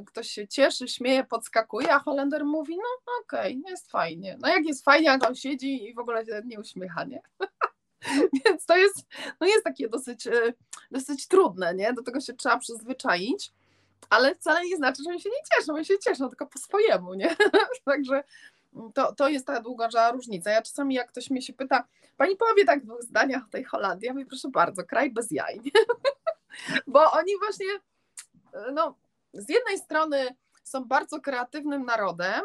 ktoś 0.05 0.29
się 0.29 0.47
cieszy, 0.47 0.87
śmieje, 0.87 1.23
podskakuje, 1.23 1.93
a 1.93 1.99
Holender 1.99 2.45
mówi, 2.45 2.77
no 2.77 3.13
okej, 3.21 3.59
okay, 3.59 3.71
jest 3.71 3.91
fajnie. 3.91 4.37
No 4.39 4.47
jak 4.47 4.65
jest 4.65 4.83
fajnie, 4.83 5.07
jak 5.07 5.27
on 5.27 5.35
siedzi 5.35 5.83
i 5.89 5.93
w 5.93 5.99
ogóle 5.99 6.25
się 6.25 6.41
nie 6.45 6.59
uśmiecha, 6.59 7.03
nie? 7.03 7.21
Więc 8.45 8.65
to 8.65 8.77
jest, 8.77 9.07
no 9.39 9.47
jest 9.47 9.63
takie 9.63 9.89
dosyć, 9.89 10.25
yy, 10.25 10.53
dosyć 10.91 11.27
trudne, 11.27 11.75
nie? 11.75 11.93
Do 11.93 12.03
tego 12.03 12.19
się 12.19 12.33
trzeba 12.33 12.57
przyzwyczaić 12.57 13.51
ale 14.09 14.35
wcale 14.35 14.65
nie 14.65 14.77
znaczy, 14.77 15.03
że 15.03 15.09
oni 15.09 15.21
się 15.21 15.29
nie 15.29 15.57
cieszą, 15.57 15.73
oni 15.73 15.85
się 15.85 15.99
cieszą 15.99 16.29
tylko 16.29 16.45
po 16.45 16.59
swojemu, 16.59 17.13
nie? 17.13 17.35
Także 17.85 18.23
to, 18.93 19.13
to 19.13 19.27
jest 19.27 19.47
ta 19.47 19.61
długa 19.61 20.11
różnica. 20.11 20.51
Ja 20.51 20.61
czasami 20.61 20.95
jak 20.95 21.07
ktoś 21.07 21.29
mnie 21.29 21.41
się 21.41 21.53
pyta, 21.53 21.87
pani 22.17 22.35
powie 22.35 22.65
tak 22.65 22.81
w 22.81 22.85
dwóch 22.85 23.03
zdaniach 23.03 23.43
o 23.43 23.49
tej 23.49 23.63
Holandii, 23.63 24.07
ja 24.07 24.13
mówię, 24.13 24.25
proszę 24.25 24.49
bardzo, 24.49 24.83
kraj 24.83 25.11
bez 25.11 25.31
jaj, 25.31 25.59
nie? 25.59 25.71
Bo 26.87 27.11
oni 27.11 27.31
właśnie, 27.37 27.67
no, 28.73 28.95
z 29.33 29.49
jednej 29.49 29.77
strony 29.77 30.35
są 30.63 30.85
bardzo 30.85 31.21
kreatywnym 31.21 31.85
narodem, 31.85 32.41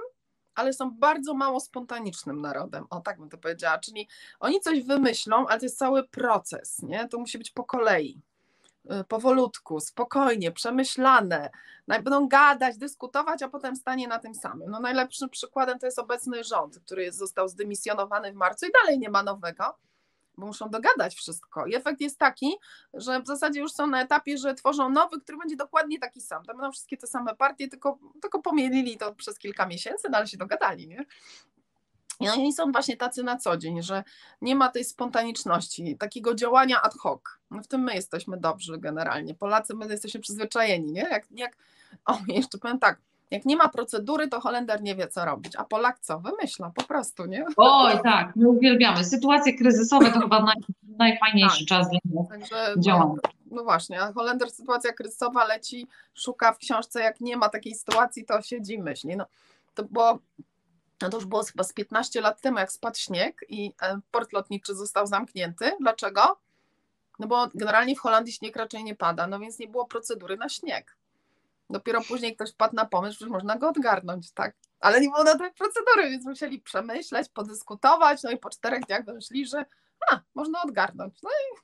ale 0.55 0.73
są 0.73 0.91
bardzo 0.91 1.35
mało 1.35 1.61
spontanicznym 1.61 2.41
narodem. 2.41 2.87
O, 2.91 3.01
tak 3.01 3.19
bym 3.19 3.29
to 3.31 3.39
powiedziała. 3.39 3.79
Czyli 3.79 4.09
oni 4.41 4.61
coś 4.61 4.83
wymyślą, 4.83 5.47
ale 5.47 5.61
to 5.61 5.67
jest 5.67 5.79
cały 5.79 6.09
proces, 6.09 6.83
nie? 6.83 7.09
To 7.09 7.19
musi 7.19 7.39
być 7.39 7.51
po 7.51 7.65
kolei. 7.65 8.21
Y, 8.85 9.05
powolutku, 9.05 9.81
spokojnie, 9.81 10.53
przemyślane, 10.53 11.51
będą 11.89 12.29
gadać, 12.29 12.79
dyskutować, 12.79 13.43
a 13.43 13.49
potem 13.49 13.77
stanie 13.77 14.09
na 14.09 14.19
tym 14.19 14.35
samym. 14.35 14.71
No 14.71 14.81
najlepszym 14.81 15.29
przykładem 15.29 15.79
to 15.79 15.87
jest 15.87 15.99
obecny 15.99 16.45
rząd, 16.45 16.79
który 16.79 17.13
został 17.13 17.49
zdymisjonowany 17.49 18.33
w 18.33 18.37
marcu 18.37 18.67
i 18.67 18.71
dalej 18.83 18.99
nie 18.99 19.11
ma 19.11 19.23
nowego, 19.23 19.77
bo 20.39 20.47
muszą 20.47 20.71
dogadać 20.71 21.15
wszystko. 21.15 21.67
I 21.67 21.75
efekt 21.75 22.01
jest 22.01 22.19
taki, 22.19 22.57
że 22.95 23.23
w 23.23 23.27
zasadzie 23.27 23.61
już 23.61 23.73
są 23.73 23.87
na 23.87 24.03
etapie, 24.03 24.39
że 24.39 24.55
tworzą 24.55 24.91
nowy, 24.91 25.21
który 25.21 25.39
będzie 25.39 25.57
dokładnie 25.57 25.99
taki 25.99 26.21
sam. 26.21 26.45
Tam 26.45 26.57
będą 26.57 26.73
wszystkie 26.73 26.97
te 26.97 27.07
same 27.07 27.37
partie, 27.37 27.69
tylko, 27.69 27.99
tylko 28.23 28.43
pomielili 28.43 28.97
to 28.97 29.15
przez 29.15 29.39
kilka 29.39 29.67
miesięcy, 29.67 30.09
no 30.11 30.19
ale 30.19 30.27
się 30.27 30.37
dogadali, 30.37 30.89
nie? 30.89 31.05
I 32.21 32.29
oni 32.29 32.53
są 32.53 32.73
właśnie 32.73 32.97
tacy 32.97 33.23
na 33.23 33.37
co 33.37 33.57
dzień, 33.57 33.83
że 33.83 34.05
nie 34.43 34.57
ma 34.57 34.69
tej 34.69 34.85
spontaniczności, 34.85 35.97
takiego 35.99 36.35
działania 36.35 36.83
ad 36.83 36.95
hoc. 36.95 37.21
No 37.51 37.63
w 37.63 37.67
tym 37.67 37.81
my 37.81 37.95
jesteśmy 37.95 38.37
dobrzy 38.37 38.79
generalnie. 38.79 39.35
Polacy, 39.35 39.75
my 39.75 39.87
jesteśmy 39.87 40.21
przyzwyczajeni, 40.21 40.93
nie? 40.93 41.01
Jak, 41.01 41.27
jak, 41.31 41.57
o, 42.07 42.19
jeszcze 42.29 42.59
powiem 42.59 42.79
tak, 42.79 42.99
jak 43.31 43.45
nie 43.45 43.57
ma 43.57 43.69
procedury, 43.69 44.29
to 44.29 44.41
Holender 44.41 44.83
nie 44.83 44.95
wie, 44.95 45.09
co 45.09 45.25
robić, 45.25 45.57
a 45.57 45.65
Polak 45.65 45.99
co? 46.01 46.19
Wymyśla 46.19 46.71
po 46.75 46.85
prostu, 46.85 47.25
nie? 47.27 47.45
Oj, 47.57 47.93
tak, 48.05 48.37
my 48.37 48.49
uwielbiamy. 48.49 49.05
Sytuacje 49.05 49.59
kryzysowe 49.59 50.13
to 50.13 50.21
chyba 50.21 50.43
naj, 50.43 50.57
najfajniejszy 50.99 51.67
tak. 51.67 51.69
czas 51.69 51.89
dla 52.05 52.25
Także, 52.25 52.75
działania. 52.79 53.15
No, 53.25 53.31
no 53.51 53.65
właśnie, 53.65 54.03
a 54.03 54.13
Holender 54.13 54.51
sytuacja 54.51 54.93
kryzysowa 54.93 55.45
leci, 55.45 55.89
szuka 56.15 56.53
w 56.53 56.59
książce, 56.59 57.01
jak 57.01 57.21
nie 57.21 57.37
ma 57.37 57.49
takiej 57.49 57.75
sytuacji, 57.75 58.25
to 58.25 58.43
siedzi 58.43 58.79
myśli. 58.79 59.17
No, 59.17 59.27
to 59.75 59.85
było 59.85 60.19
no 61.03 61.09
to 61.11 61.17
już 61.17 61.27
było 61.27 61.43
chyba 61.43 61.65
z 61.65 61.73
15 61.73 62.21
lat 62.21 62.41
temu, 62.41 62.59
jak 62.59 62.73
spadł 62.73 62.99
śnieg 62.99 63.45
i 63.49 63.75
e, 63.83 64.01
port 64.11 64.33
lotniczy 64.33 64.75
został 64.75 65.07
zamknięty. 65.07 65.73
Dlaczego? 65.81 66.41
No 67.19 67.27
bo 67.27 67.49
generalnie 67.55 67.97
w 67.97 68.01
Holandii 68.01 68.33
śnieg 68.33 68.57
raczej 68.57 68.85
nie 68.85 68.95
pada, 68.95 69.27
no 69.27 69.39
więc 69.39 69.59
nie 69.59 69.69
było 69.69 69.87
procedury 69.87 70.37
na 70.37 70.49
śnieg. 70.49 70.97
Dopiero 71.71 72.01
później 72.09 72.37
ktoś 72.37 72.53
wpadł 72.53 72.77
na 72.77 72.85
pomysł, 72.85 73.19
że 73.21 73.27
można 73.27 73.57
go 73.59 73.69
odgarnąć, 73.69 74.33
tak? 74.33 74.55
Ale 74.81 75.01
nie 75.01 75.09
było 75.09 75.25
na 75.25 75.39
tej 75.39 75.53
procedury, 75.53 76.11
więc 76.11 76.25
musieli 76.25 76.61
przemyśleć, 76.61 77.29
podyskutować, 77.29 78.23
no 78.23 78.31
i 78.31 78.37
po 78.37 78.51
czterech 78.51 78.81
dniach 78.81 79.05
wymyślili, 79.05 79.47
że 79.47 79.65
a, 80.11 80.21
można 80.35 80.63
odgarnąć. 80.63 81.23
No 81.23 81.31
i... 81.31 81.57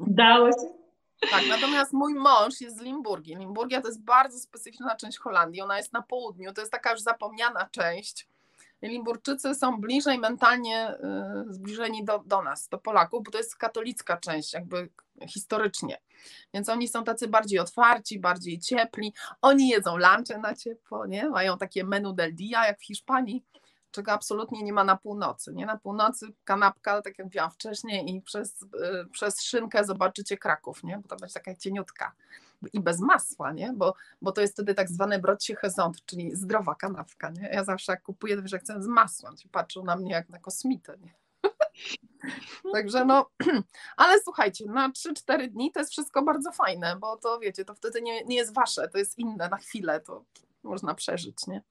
Dało 0.00 0.50
się. 0.52 0.85
Tak, 1.20 1.46
natomiast 1.48 1.92
mój 1.92 2.14
mąż 2.14 2.60
jest 2.60 2.76
z 2.76 2.80
Limburgii. 2.80 3.36
Limburgia 3.36 3.80
to 3.80 3.88
jest 3.88 4.04
bardzo 4.04 4.38
specyficzna 4.38 4.96
część 4.96 5.18
Holandii. 5.18 5.60
Ona 5.62 5.76
jest 5.76 5.92
na 5.92 6.02
południu, 6.02 6.52
to 6.52 6.60
jest 6.60 6.72
taka 6.72 6.92
już 6.92 7.00
zapomniana 7.00 7.68
część. 7.70 8.28
Limburczycy 8.82 9.54
są 9.54 9.80
bliżej 9.80 10.18
mentalnie 10.18 10.94
y, 11.48 11.54
zbliżeni 11.54 12.04
do, 12.04 12.18
do 12.26 12.42
nas, 12.42 12.68
do 12.68 12.78
Polaków, 12.78 13.24
bo 13.24 13.30
to 13.30 13.38
jest 13.38 13.56
katolicka 13.56 14.16
część, 14.16 14.52
jakby 14.52 14.88
historycznie. 15.28 16.00
Więc 16.54 16.68
oni 16.68 16.88
są 16.88 17.04
tacy 17.04 17.28
bardziej 17.28 17.58
otwarci, 17.58 18.18
bardziej 18.18 18.58
ciepli. 18.58 19.14
Oni 19.42 19.68
jedzą 19.68 19.96
lunche 19.96 20.38
na 20.38 20.54
ciepło, 20.54 21.06
nie? 21.06 21.30
Mają 21.30 21.58
takie 21.58 21.84
menu 21.84 22.14
del 22.14 22.34
dia, 22.34 22.66
jak 22.66 22.80
w 22.80 22.84
Hiszpanii 22.84 23.44
czego 23.96 24.12
absolutnie 24.12 24.62
nie 24.62 24.72
ma 24.72 24.84
na 24.84 24.96
północy. 24.96 25.52
Nie 25.54 25.66
na 25.66 25.76
północy 25.76 26.26
kanapka, 26.44 27.02
tak 27.02 27.18
jak 27.18 27.24
mówiłam 27.26 27.50
wcześniej, 27.50 28.14
i 28.14 28.22
przez, 28.22 28.62
y, 28.62 28.66
przez 29.12 29.42
szynkę 29.42 29.84
zobaczycie 29.84 30.36
Kraków, 30.36 30.84
nie? 30.84 30.98
bo 30.98 31.08
to 31.08 31.16
będzie 31.16 31.34
taka 31.34 31.54
cieniutka 31.54 32.12
i 32.72 32.80
bez 32.80 33.00
masła, 33.00 33.52
nie? 33.52 33.72
Bo, 33.72 33.94
bo 34.22 34.32
to 34.32 34.40
jest 34.40 34.52
wtedy 34.52 34.74
tak 34.74 34.88
zwany 34.88 35.18
brocie 35.18 35.56
hezont, 35.56 36.04
czyli 36.06 36.36
zdrowa 36.36 36.74
kanapka. 36.74 37.30
Nie? 37.30 37.48
Ja 37.52 37.64
zawsze 37.64 37.92
jak 37.92 38.02
kupuję, 38.02 38.42
to 38.42 38.48
że 38.48 38.58
chcę 38.58 38.82
z 38.82 38.86
masłem, 38.86 39.36
ci 39.36 39.48
patrzą 39.48 39.84
na 39.84 39.96
mnie 39.96 40.12
jak 40.12 40.28
na 40.28 40.38
kosmitę. 40.38 40.96
Nie? 40.98 41.14
Także 42.74 43.04
no, 43.04 43.30
ale 43.96 44.20
słuchajcie, 44.20 44.64
na 44.66 44.88
3-4 44.90 45.48
dni 45.48 45.72
to 45.72 45.80
jest 45.80 45.92
wszystko 45.92 46.22
bardzo 46.22 46.52
fajne, 46.52 46.96
bo 46.96 47.16
to 47.16 47.38
wiecie, 47.38 47.64
to 47.64 47.74
wtedy 47.74 48.02
nie, 48.02 48.24
nie 48.24 48.36
jest 48.36 48.54
wasze, 48.54 48.88
to 48.88 48.98
jest 48.98 49.18
inne 49.18 49.48
na 49.48 49.56
chwilę, 49.56 50.00
to 50.00 50.24
można 50.62 50.94
przeżyć, 50.94 51.46
nie? 51.46 51.62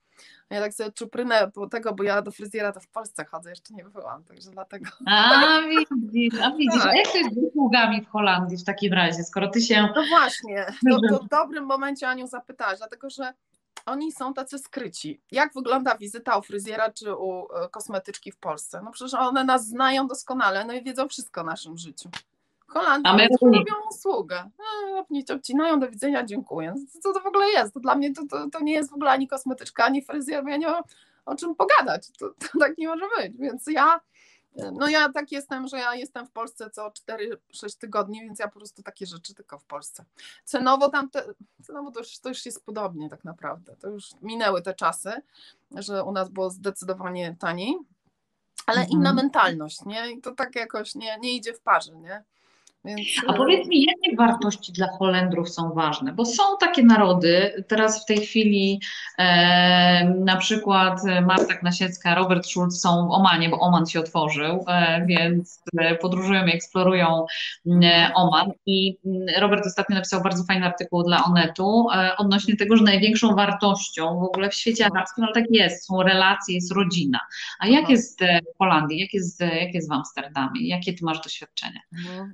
Ja 0.49 0.61
tak 0.61 0.73
sobie 0.73 0.91
czuprynę 0.91 1.51
po 1.51 1.67
tego, 1.67 1.93
bo 1.93 2.03
ja 2.03 2.21
do 2.21 2.31
fryzjera 2.31 2.71
to 2.71 2.79
w 2.79 2.87
Polsce 2.87 3.25
chodzę, 3.25 3.49
jeszcze 3.49 3.73
nie 3.73 3.83
byłam, 3.83 4.23
także 4.23 4.51
dlatego. 4.51 4.89
A 5.07 5.61
widzisz, 5.69 6.41
a 6.41 6.51
widzisz, 6.51 6.83
tak. 6.83 6.91
a 6.91 6.95
jak 6.95 7.07
to 7.07 7.17
jest 7.17 7.35
z 7.35 7.37
usługami 7.37 8.01
w 8.01 8.09
Holandii 8.09 8.57
w 8.57 8.63
takim 8.63 8.93
razie, 8.93 9.23
skoro 9.23 9.47
ty 9.47 9.61
się... 9.61 9.87
No 9.95 10.03
właśnie, 10.09 10.65
to, 10.89 10.99
to 11.09 11.23
w 11.23 11.27
dobrym 11.27 11.65
momencie 11.65 12.07
Aniu 12.07 12.27
zapytałaś, 12.27 12.77
dlatego 12.77 13.09
że 13.09 13.33
oni 13.85 14.11
są 14.11 14.33
tacy 14.33 14.59
skryci. 14.59 15.21
Jak 15.31 15.53
wygląda 15.53 15.97
wizyta 15.97 16.37
u 16.37 16.41
fryzjera 16.41 16.91
czy 16.91 17.15
u 17.15 17.47
e, 17.53 17.69
kosmetyczki 17.69 18.31
w 18.31 18.37
Polsce? 18.37 18.81
No 18.83 18.91
przecież 18.91 19.13
one 19.13 19.43
nas 19.43 19.67
znają 19.67 20.07
doskonale, 20.07 20.65
no 20.65 20.73
i 20.73 20.83
wiedzą 20.83 21.07
wszystko 21.07 21.41
o 21.41 21.43
naszym 21.43 21.77
życiu. 21.77 22.09
Holandia 22.75 23.13
my 23.13 23.27
robią 23.41 23.73
usługę. 23.89 24.49
Nie 25.09 25.23
obcinają, 25.35 25.79
do 25.79 25.89
widzenia, 25.89 26.23
dziękuję. 26.23 26.73
Co 27.01 27.13
to 27.13 27.19
w 27.19 27.25
ogóle 27.25 27.45
jest? 27.47 27.73
To 27.73 27.79
dla 27.79 27.95
mnie 27.95 28.13
to, 28.13 28.21
to, 28.29 28.49
to 28.49 28.59
nie 28.59 28.73
jest 28.73 28.89
w 28.89 28.93
ogóle 28.93 29.11
ani 29.11 29.27
kosmetyczka, 29.27 29.83
ani 29.83 30.01
fryzjer, 30.01 30.43
bo 30.43 30.49
ja 30.49 30.57
nie 30.57 30.67
mam 30.67 30.83
o 31.25 31.35
czym 31.35 31.55
pogadać. 31.55 32.11
To, 32.19 32.29
to 32.29 32.47
tak 32.59 32.77
nie 32.77 32.87
może 32.87 33.05
być. 33.17 33.37
Więc 33.37 33.67
ja, 33.67 33.99
no 34.73 34.89
ja 34.89 35.09
tak 35.09 35.31
jestem, 35.31 35.67
że 35.67 35.77
ja 35.77 35.95
jestem 35.95 36.27
w 36.27 36.31
Polsce 36.31 36.69
co 36.69 36.91
4-6 37.53 37.79
tygodni, 37.79 38.21
więc 38.21 38.39
ja 38.39 38.47
po 38.47 38.59
prostu 38.59 38.83
takie 38.83 39.05
rzeczy 39.05 39.33
tylko 39.33 39.59
w 39.59 39.65
Polsce. 39.65 40.05
Cenowo 40.43 40.89
tam, 40.89 41.09
te, 41.09 41.23
cenowo 41.63 41.91
to 41.91 41.99
już, 41.99 42.19
to 42.19 42.29
już 42.29 42.45
jest 42.45 42.65
podobnie 42.65 43.09
tak 43.09 43.23
naprawdę. 43.23 43.75
To 43.75 43.89
już 43.89 44.09
minęły 44.21 44.61
te 44.61 44.73
czasy, 44.73 45.11
że 45.71 46.03
u 46.03 46.11
nas 46.11 46.29
było 46.29 46.49
zdecydowanie 46.49 47.35
taniej, 47.39 47.77
ale 48.65 48.81
mhm. 48.81 48.99
inna 48.99 49.13
mentalność, 49.13 49.85
nie? 49.85 50.11
I 50.11 50.21
to 50.21 50.31
tak 50.31 50.55
jakoś 50.55 50.95
nie, 50.95 51.17
nie 51.19 51.35
idzie 51.35 51.53
w 51.53 51.61
parze, 51.61 51.95
nie? 51.95 52.23
Więc... 52.85 52.99
A 53.27 53.33
powiedz 53.33 53.67
mi, 53.67 53.85
jakie 53.85 54.15
wartości 54.17 54.71
dla 54.71 54.87
Holendrów 54.87 55.49
są 55.49 55.73
ważne? 55.73 56.13
Bo 56.13 56.25
są 56.25 56.43
takie 56.59 56.83
narody, 56.83 57.63
teraz 57.67 58.03
w 58.03 58.05
tej 58.05 58.17
chwili 58.17 58.79
e, 59.17 60.09
na 60.09 60.37
przykład 60.37 60.99
Marta 61.25 61.53
Knasiecka, 61.53 62.15
Robert 62.15 62.47
Schulz 62.47 62.81
są 62.81 63.07
w 63.07 63.11
Omanie, 63.11 63.49
bo 63.49 63.59
Oman 63.59 63.85
się 63.85 63.99
otworzył, 63.99 64.65
e, 64.67 65.05
więc 65.05 65.63
podróżują 66.01 66.45
i 66.45 66.55
eksplorują 66.55 67.25
e, 67.83 68.11
Oman. 68.15 68.51
I 68.65 68.97
Robert 69.37 69.65
ostatnio 69.65 69.95
napisał 69.95 70.21
bardzo 70.21 70.43
fajny 70.43 70.65
artykuł 70.65 71.03
dla 71.03 71.25
Onetu 71.25 71.87
e, 71.95 72.17
odnośnie 72.17 72.55
tego, 72.55 72.77
że 72.77 72.83
największą 72.83 73.35
wartością 73.35 74.19
w 74.19 74.23
ogóle 74.23 74.49
w 74.49 74.55
świecie 74.55 74.85
arabskim, 74.85 75.23
ale 75.23 75.33
tak 75.33 75.45
jest, 75.49 75.85
są 75.85 76.03
relacje, 76.03 76.55
jest 76.55 76.71
rodzina. 76.71 77.19
A 77.59 77.67
jak 77.67 77.89
jest 77.89 78.19
w 78.55 78.57
Holandii, 78.57 78.99
jak 78.99 79.13
jest, 79.13 79.41
jak 79.41 79.73
jest 79.73 79.89
w 79.89 79.91
Amsterdamie? 79.91 80.67
Jakie 80.67 80.93
ty 80.93 81.05
masz 81.05 81.19
doświadczenia? 81.21 81.79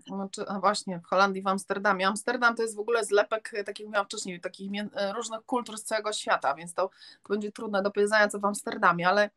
No, 0.07 0.15
znaczy 0.15 0.40
a 0.47 0.59
właśnie 0.59 0.99
w 0.99 1.05
Holandii, 1.05 1.41
w 1.41 1.47
Amsterdamie. 1.47 2.07
Amsterdam 2.07 2.55
to 2.55 2.61
jest 2.61 2.75
w 2.75 2.79
ogóle 2.79 3.05
zlepek, 3.05 3.51
e, 3.53 3.63
tak 3.63 3.79
jak 3.79 3.89
miałam 3.89 4.05
wcześniej, 4.05 4.41
takich 4.41 4.71
e, 4.93 5.13
różnych 5.13 5.45
kultur 5.45 5.77
z 5.77 5.83
całego 5.83 6.13
świata, 6.13 6.55
więc 6.55 6.73
to, 6.73 6.89
to 7.23 7.29
będzie 7.29 7.51
trudne 7.51 7.81
do 7.81 7.91
powiedzenia 7.91 8.27
co 8.27 8.39
w 8.39 8.45
Amsterdamie, 8.45 9.07
ale 9.07 9.29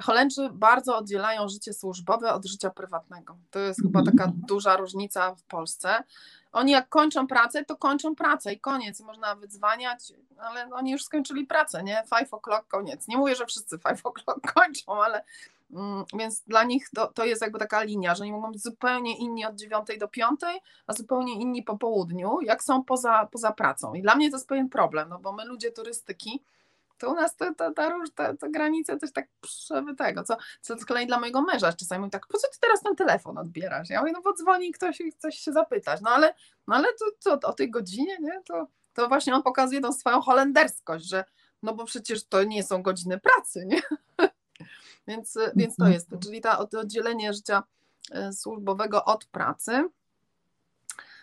Holendrzy 0.00 0.48
bardzo 0.52 0.96
oddzielają 0.96 1.48
życie 1.48 1.72
służbowe 1.72 2.32
od 2.32 2.46
życia 2.46 2.70
prywatnego. 2.70 3.36
To 3.50 3.58
jest 3.58 3.82
chyba 3.82 4.02
taka 4.02 4.24
mhm. 4.24 4.32
duża 4.46 4.76
różnica 4.76 5.34
w 5.34 5.42
Polsce. 5.42 6.04
Oni 6.52 6.72
jak 6.72 6.88
kończą 6.88 7.26
pracę, 7.26 7.64
to 7.64 7.76
kończą 7.76 8.14
pracę 8.14 8.52
i 8.52 8.60
koniec. 8.60 9.00
Można 9.00 9.34
wydzwaniać, 9.34 10.12
ale 10.38 10.70
oni 10.72 10.90
już 10.90 11.04
skończyli 11.04 11.46
pracę, 11.46 11.82
nie? 11.82 12.02
Five 12.18 12.30
o'clock, 12.30 12.62
koniec. 12.68 13.08
Nie 13.08 13.16
mówię, 13.16 13.34
że 13.34 13.46
wszyscy 13.46 13.78
five 13.78 14.02
o'clock 14.02 14.40
kończą, 14.54 15.02
ale 15.02 15.24
więc 16.18 16.42
dla 16.42 16.64
nich 16.64 16.90
to, 16.94 17.06
to 17.06 17.24
jest 17.24 17.42
jakby 17.42 17.58
taka 17.58 17.82
linia, 17.82 18.14
że 18.14 18.22
oni 18.22 18.32
mogą 18.32 18.52
być 18.52 18.62
zupełnie 18.62 19.18
inni 19.18 19.44
od 19.44 19.56
9 19.56 19.88
do 20.00 20.08
5, 20.08 20.40
a 20.86 20.92
zupełnie 20.92 21.32
inni 21.32 21.62
po 21.62 21.78
południu, 21.78 22.40
jak 22.40 22.64
są 22.64 22.84
poza, 22.84 23.28
poza 23.32 23.52
pracą. 23.52 23.94
I 23.94 24.02
dla 24.02 24.14
mnie 24.14 24.30
to 24.30 24.36
jest 24.36 24.48
pewien 24.48 24.68
problem, 24.68 25.08
no 25.08 25.18
bo 25.18 25.32
my 25.32 25.44
ludzie 25.44 25.72
turystyki, 25.72 26.42
to 26.98 27.10
u 27.10 27.14
nas 27.14 27.36
ta, 27.36 27.54
ta, 27.54 27.72
ta, 27.72 27.92
ta, 28.14 28.36
ta 28.36 28.48
granica 28.48 28.96
coś 28.96 29.12
tak 29.12 29.28
tego, 29.98 30.24
co, 30.24 30.36
co 30.60 30.78
z 30.78 30.84
kolei 30.84 31.06
dla 31.06 31.20
mojego 31.20 31.42
męża 31.42 31.72
czasami 31.72 32.00
mówię 32.00 32.10
tak, 32.10 32.26
po 32.26 32.38
co 32.38 32.48
ty 32.48 32.58
teraz 32.60 32.80
ten 32.80 32.96
telefon 32.96 33.38
odbierasz? 33.38 33.90
Ja 33.90 34.00
mówię, 34.00 34.12
no 34.12 34.22
bo 34.22 34.32
dzwoni 34.32 34.72
ktoś 34.72 35.00
i 35.00 35.12
coś 35.12 35.38
się 35.38 35.52
zapytać, 35.52 36.00
no 36.00 36.10
ale, 36.10 36.34
no 36.66 36.76
ale 36.76 36.88
to, 37.22 37.36
to 37.36 37.48
o 37.48 37.52
tej 37.52 37.70
godzinie, 37.70 38.18
nie, 38.20 38.42
to, 38.44 38.66
to 38.94 39.08
właśnie 39.08 39.34
on 39.34 39.42
pokazuje 39.42 39.80
tą 39.80 39.92
swoją 39.92 40.20
holenderskość, 40.20 41.08
że 41.08 41.24
no 41.62 41.74
bo 41.74 41.84
przecież 41.84 42.24
to 42.24 42.44
nie 42.44 42.62
są 42.62 42.82
godziny 42.82 43.20
pracy, 43.20 43.66
nie? 43.66 43.82
Więc, 45.06 45.38
więc 45.56 45.76
to 45.76 45.84
mhm. 45.84 45.92
jest, 45.92 46.10
czyli 46.22 46.40
ta, 46.40 46.66
to 46.66 46.80
oddzielenie 46.80 47.32
życia 47.32 47.62
e, 48.10 48.32
służbowego 48.32 49.04
od 49.04 49.24
pracy. 49.24 49.88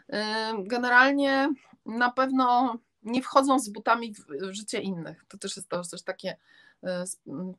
E, 0.09 0.53
generalnie 0.57 1.49
na 1.85 2.11
pewno 2.11 2.77
nie 3.03 3.21
wchodzą 3.21 3.59
z 3.59 3.69
butami 3.69 4.13
w 4.13 4.53
życie 4.53 4.81
innych. 4.81 5.25
To 5.27 5.37
też 5.37 5.55
jest 5.55 5.69
to 5.69 5.83
też 5.83 6.03
takie 6.03 6.37
e, 6.83 7.03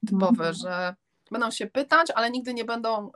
typowe, 0.06 0.48
mhm. 0.48 0.54
że 0.54 0.94
będą 1.30 1.50
się 1.50 1.66
pytać, 1.66 2.10
ale 2.14 2.30
nigdy 2.30 2.54
nie 2.54 2.64
będą 2.64 3.10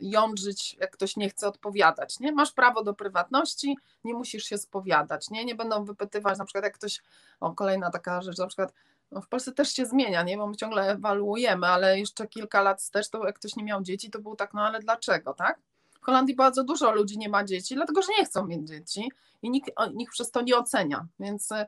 jądrzyć, 0.00 0.76
jak 0.80 0.90
ktoś 0.90 1.16
nie 1.16 1.28
chce 1.28 1.48
odpowiadać. 1.48 2.20
Nie? 2.20 2.32
Masz 2.32 2.52
prawo 2.52 2.84
do 2.84 2.94
prywatności, 2.94 3.76
nie 4.04 4.14
musisz 4.14 4.44
się 4.44 4.58
spowiadać. 4.58 5.30
Nie, 5.30 5.44
nie 5.44 5.54
będą 5.54 5.84
wypytywać, 5.84 6.38
na 6.38 6.44
przykład 6.44 6.64
jak 6.64 6.74
ktoś, 6.74 7.02
o 7.40 7.52
kolejna 7.54 7.90
taka 7.90 8.22
rzecz, 8.22 8.38
na 8.38 8.46
przykład 8.46 8.72
no 9.10 9.20
w 9.20 9.28
Polsce 9.28 9.52
też 9.52 9.74
się 9.74 9.86
zmienia, 9.86 10.22
nie? 10.22 10.36
Bo 10.36 10.46
my 10.46 10.56
ciągle 10.56 10.90
ewaluujemy, 10.90 11.66
ale 11.66 11.98
jeszcze 11.98 12.26
kilka 12.26 12.62
lat 12.62 12.80
wstecz, 12.80 13.08
to 13.08 13.26
jak 13.26 13.38
ktoś 13.38 13.56
nie 13.56 13.64
miał 13.64 13.82
dzieci, 13.82 14.10
to 14.10 14.18
było 14.18 14.36
tak, 14.36 14.54
no 14.54 14.62
ale 14.62 14.80
dlaczego, 14.80 15.34
tak? 15.34 15.58
W 16.00 16.04
Holandii 16.04 16.36
bardzo 16.36 16.64
dużo 16.64 16.92
ludzi 16.92 17.18
nie 17.18 17.28
ma 17.28 17.44
dzieci, 17.44 17.74
dlatego 17.74 18.02
że 18.02 18.08
nie 18.18 18.24
chcą 18.24 18.46
mieć 18.46 18.68
dzieci 18.68 19.12
i 19.42 19.50
nikt, 19.50 19.70
przez 20.10 20.30
to 20.30 20.42
nie 20.42 20.56
ocenia. 20.56 21.06
Więc 21.20 21.52
y, 21.52 21.66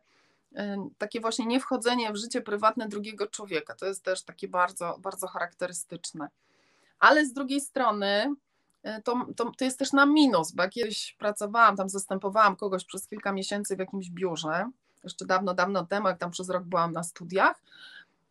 takie 0.98 1.20
właśnie 1.20 1.46
niewchodzenie 1.46 2.12
w 2.12 2.16
życie 2.16 2.40
prywatne 2.40 2.88
drugiego 2.88 3.26
człowieka 3.26 3.74
to 3.74 3.86
jest 3.86 4.04
też 4.04 4.22
takie 4.22 4.48
bardzo, 4.48 4.98
bardzo 4.98 5.26
charakterystyczne. 5.26 6.28
Ale 6.98 7.26
z 7.26 7.32
drugiej 7.32 7.60
strony 7.60 8.34
y, 8.86 9.02
to, 9.02 9.26
to, 9.36 9.52
to 9.58 9.64
jest 9.64 9.78
też 9.78 9.92
na 9.92 10.06
minus, 10.06 10.52
bo 10.52 10.62
jak 10.62 10.72
kiedyś 10.72 11.16
pracowałam, 11.18 11.76
tam 11.76 11.88
zastępowałam 11.88 12.56
kogoś 12.56 12.84
przez 12.84 13.08
kilka 13.08 13.32
miesięcy 13.32 13.76
w 13.76 13.78
jakimś 13.78 14.10
biurze 14.10 14.70
jeszcze 15.06 15.26
dawno, 15.26 15.54
dawno 15.54 15.86
temu, 15.86 16.08
jak 16.08 16.18
tam 16.18 16.30
przez 16.30 16.48
rok 16.48 16.64
byłam 16.64 16.92
na 16.92 17.02
studiach. 17.02 17.62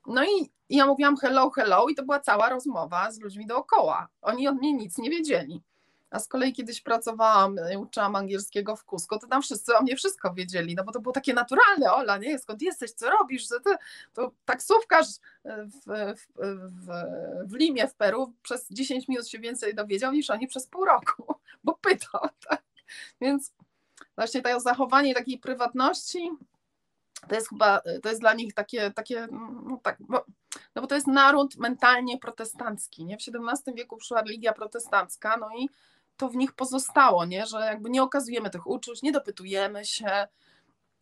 No 0.08 0.24
i 0.24 0.50
ja 0.70 0.86
mówiłam 0.86 1.18
hello, 1.18 1.50
hello 1.50 1.88
i 1.88 1.96
to 1.96 2.04
była 2.04 2.20
cała 2.20 2.50
rozmowa 2.50 3.12
z 3.12 3.20
ludźmi 3.20 3.48
dookoła. 3.48 4.08
Oni 4.22 4.48
od 4.48 4.56
mnie 4.56 4.74
nic 4.74 4.98
nie 4.98 5.10
wiedzieli. 5.10 5.62
A 6.10 6.20
z 6.20 6.28
kolei 6.28 6.54
kiedyś 6.54 6.82
pracowałam, 6.82 7.58
e, 7.60 7.80
uczyłam 7.80 8.16
angielskiego 8.16 8.76
w 8.76 8.84
Kusko, 8.84 9.20
to 9.20 9.28
tam 9.28 9.42
wszyscy 9.42 9.78
o 9.78 9.82
mnie 9.82 9.96
wszystko 9.96 10.34
wiedzieli, 10.34 10.76
no 10.76 10.84
bo 10.84 10.92
to 10.92 11.00
było 11.00 11.14
takie 11.14 11.34
naturalne, 11.34 11.94
Ola, 11.94 12.18
nie, 12.18 12.40
skąd 12.40 12.62
jesteś, 12.62 12.92
co 12.92 13.10
robisz, 13.10 13.48
to, 13.48 13.60
to, 13.60 13.76
to 14.14 14.32
taksówkarz 14.46 15.08
e, 15.46 15.66
w, 15.66 15.74
w, 16.16 16.26
w, 16.86 16.90
w 17.46 17.54
Limie 17.54 17.88
w 17.88 17.96
Peru 17.96 18.34
przez 18.44 18.68
10 18.70 19.08
minut 19.08 19.28
się 19.28 19.40
więcej 19.40 19.76
dowiedział 19.76 20.12
niż 20.12 20.30
oni 20.30 20.48
przez 20.48 20.68
pół 20.68 20.86
roku, 20.86 21.36
bo 21.64 21.74
pytał, 21.74 22.22
tak? 22.50 22.64
Więc 23.22 23.52
właśnie 24.16 24.42
to 24.42 24.60
zachowanie 24.60 25.14
takiej 25.14 25.38
prywatności 25.38 26.32
to 27.30 27.36
jest 27.36 27.50
chyba, 27.50 27.82
to 28.04 28.10
jest 28.10 28.22
dla 28.22 28.34
nich 28.34 28.54
takie, 28.54 28.92
takie 28.92 29.28
no 29.66 29.80
tak, 29.84 29.98
bo, 30.00 30.26
no 30.76 30.82
bo 30.82 30.88
to 30.88 30.96
jest 30.96 31.08
naród 31.08 31.58
mentalnie 31.58 32.20
protestancki, 32.20 33.06
nie? 33.06 33.18
W 33.18 33.22
XVII 33.22 33.76
wieku 33.76 33.98
przyszła 33.98 34.22
religia 34.22 34.54
protestancka, 34.54 35.38
no 35.38 35.50
i 35.58 35.70
to 36.18 36.30
w 36.30 36.36
nich 36.36 36.54
pozostało, 36.54 37.26
nie? 37.26 37.46
Że 37.46 37.60
jakby 37.60 37.90
nie 37.90 38.04
okazujemy 38.04 38.50
tych 38.50 38.68
uczuć, 38.68 39.02
nie 39.02 39.12
dopytujemy 39.12 39.86
się, 39.86 40.28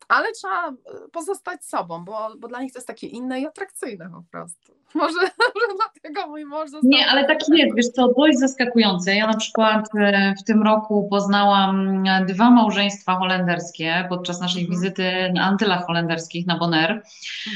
ale 0.08 0.32
trzeba 0.32 0.72
pozostać 1.12 1.64
sobą, 1.64 2.04
bo, 2.04 2.34
bo 2.38 2.48
dla 2.48 2.62
nich 2.62 2.72
to 2.72 2.78
jest 2.78 2.88
takie 2.88 3.06
inne 3.06 3.40
i 3.40 3.46
atrakcyjne 3.46 4.10
po 4.10 4.22
prostu. 4.30 4.83
Może, 5.04 5.20
może 5.54 5.66
dlatego 5.76 6.30
mój 6.30 6.44
mąż 6.44 6.70
został... 6.70 6.90
Nie, 6.90 7.06
ale 7.06 7.24
tak 7.24 7.38
jest, 7.48 7.76
wiesz 7.76 7.88
co, 7.88 8.08
dość 8.18 8.38
zaskakujące. 8.38 9.14
Ja 9.14 9.26
na 9.26 9.36
przykład 9.36 9.88
e, 9.98 10.34
w 10.40 10.44
tym 10.44 10.62
roku 10.62 11.08
poznałam 11.10 12.04
dwa 12.28 12.50
małżeństwa 12.50 13.14
holenderskie 13.14 14.06
podczas 14.08 14.40
naszej 14.40 14.62
mhm. 14.62 14.80
wizyty 14.80 15.32
na 15.34 15.42
Antylach 15.42 15.86
holenderskich 15.86 16.46
na 16.46 16.58
Bonaire, 16.58 17.02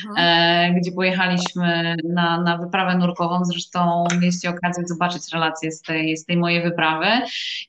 mhm. 0.07 0.15
e, 0.17 0.81
gdzie 0.81 0.93
pojechaliśmy 0.93 1.97
na, 2.05 2.41
na 2.41 2.59
wyprawę 2.59 2.99
nurkową. 2.99 3.45
Zresztą 3.45 4.05
mieliście 4.21 4.51
okazję 4.51 4.85
zobaczyć 4.87 5.23
relacje 5.33 5.73
z 5.73 5.83
tej, 5.83 6.17
z 6.17 6.25
tej 6.25 6.37
mojej 6.37 6.63
wyprawy. 6.63 7.07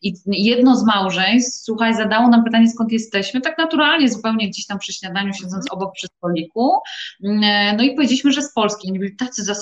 I 0.02 0.14
jedno 0.28 0.76
z 0.76 0.86
małżeństw, 0.86 1.64
słuchaj, 1.64 1.96
zadało 1.96 2.28
nam 2.28 2.44
pytanie, 2.44 2.70
skąd 2.70 2.92
jesteśmy, 2.92 3.42
tak 3.42 3.58
naturalnie, 3.58 4.10
zupełnie 4.10 4.50
gdzieś 4.50 4.66
tam 4.66 4.80
przy 4.80 4.94
śniadaniu, 4.94 5.34
siedząc 5.34 5.66
mhm. 5.66 5.68
obok 5.72 5.94
przy 5.94 6.08
stoliku. 6.08 6.74
E, 7.24 7.76
no 7.78 7.84
i 7.84 7.96
powiedzieliśmy, 7.96 8.32
że 8.32 8.42
z 8.42 8.54
Polski. 8.54 8.90
Oni 8.90 9.00
byli 9.00 9.16
tacy 9.16 9.44
zaskoczeni, 9.44 9.59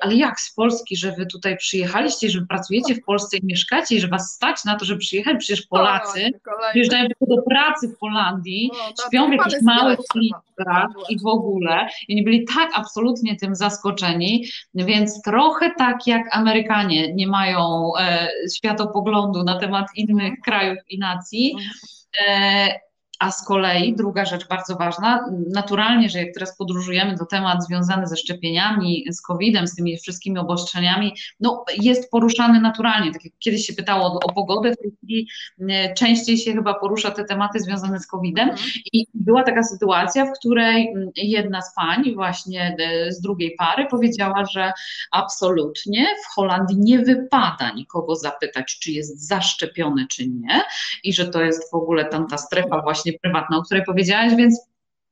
ale 0.00 0.14
jak 0.14 0.40
z 0.40 0.54
Polski, 0.54 0.96
że 0.96 1.12
wy 1.12 1.26
tutaj 1.26 1.56
przyjechaliście, 1.56 2.30
że 2.30 2.46
pracujecie 2.48 2.94
w 2.94 3.04
Polsce 3.04 3.36
i 3.36 3.46
mieszkacie 3.46 3.94
i 3.96 4.00
że 4.00 4.08
was 4.08 4.32
stać 4.32 4.64
na 4.64 4.78
to, 4.78 4.84
żeby 4.84 5.00
przyjechać? 5.00 5.36
Przecież 5.38 5.66
Polacy 5.66 6.30
przyjeżdżają 6.70 7.08
do 7.20 7.42
pracy 7.42 7.88
w 7.88 7.98
Holandii, 7.98 8.70
no, 8.72 8.78
tak, 8.78 9.06
śpią 9.06 9.28
w 9.28 9.32
jakichś 9.32 9.62
małych 9.62 9.98
klinikach 10.12 10.90
i 11.08 11.18
w 11.18 11.26
ogóle. 11.26 11.88
I 12.08 12.14
oni 12.14 12.24
byli 12.24 12.44
tak 12.44 12.70
absolutnie 12.74 13.36
tym 13.36 13.54
zaskoczeni, 13.54 14.46
więc 14.74 15.22
trochę 15.22 15.70
tak 15.78 16.06
jak 16.06 16.36
Amerykanie 16.36 17.14
nie 17.14 17.26
mają 17.26 17.92
e, 18.00 18.28
światopoglądu 18.56 19.44
na 19.44 19.58
temat 19.58 19.86
innych 19.96 20.32
mhm. 20.32 20.42
krajów 20.44 20.78
i 20.88 20.98
nacji, 20.98 21.56
mhm. 21.56 22.70
e, 22.72 22.84
a 23.18 23.30
z 23.30 23.44
kolei 23.44 23.96
druga 23.96 24.24
rzecz 24.24 24.48
bardzo 24.48 24.76
ważna, 24.76 25.24
naturalnie, 25.52 26.08
że 26.08 26.18
jak 26.18 26.34
teraz 26.34 26.56
podróżujemy 26.56 27.16
do 27.16 27.26
temat 27.26 27.64
związany 27.64 28.06
ze 28.06 28.16
szczepieniami, 28.16 29.04
z 29.10 29.20
COVID-em, 29.20 29.66
z 29.66 29.74
tymi 29.74 29.98
wszystkimi 29.98 30.38
obostrzeniami, 30.38 31.14
no 31.40 31.64
jest 31.76 32.10
poruszany 32.10 32.60
naturalnie. 32.60 33.12
Tak 33.12 33.24
jak 33.24 33.34
kiedyś 33.38 33.66
się 33.66 33.72
pytało 33.72 34.06
o, 34.06 34.18
o 34.24 34.32
pogodę, 34.32 34.72
w 34.72 34.76
tej 34.76 34.90
chwili 34.96 35.28
e, 35.70 35.94
częściej 35.94 36.38
się 36.38 36.52
chyba 36.52 36.74
porusza 36.74 37.10
te 37.10 37.24
tematy 37.24 37.60
związane 37.60 38.00
z 38.00 38.06
COVID-em. 38.06 38.48
Mhm. 38.48 38.70
I 38.92 39.06
była 39.14 39.42
taka 39.42 39.62
sytuacja, 39.62 40.26
w 40.26 40.32
której 40.38 40.94
jedna 41.16 41.62
z 41.62 41.74
pań, 41.74 42.14
właśnie 42.14 42.76
e, 42.78 43.12
z 43.12 43.20
drugiej 43.20 43.54
pary, 43.58 43.86
powiedziała, 43.90 44.44
że 44.52 44.72
absolutnie 45.10 46.06
w 46.24 46.34
Holandii 46.34 46.76
nie 46.78 46.98
wypada 46.98 47.70
nikogo 47.70 48.16
zapytać, 48.16 48.78
czy 48.78 48.92
jest 48.92 49.28
zaszczepiony, 49.28 50.06
czy 50.06 50.28
nie, 50.28 50.62
i 51.04 51.12
że 51.12 51.28
to 51.28 51.42
jest 51.42 51.70
w 51.70 51.74
ogóle 51.74 52.04
tam 52.04 52.26
ta 52.26 52.38
strefa 52.38 52.82
właśnie 52.82 53.03
prywatna, 53.12 53.56
o 53.56 53.62
której 53.62 53.84
powiedziałaś, 53.84 54.34
więc 54.34 54.60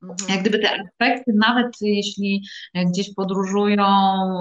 mhm. 0.03 0.29
jak 0.29 0.41
gdyby 0.41 0.59
te 0.59 0.69
aspekty, 0.71 1.31
nawet 1.35 1.81
jeśli 1.81 2.43
gdzieś 2.75 3.13
podróżują 3.13 3.85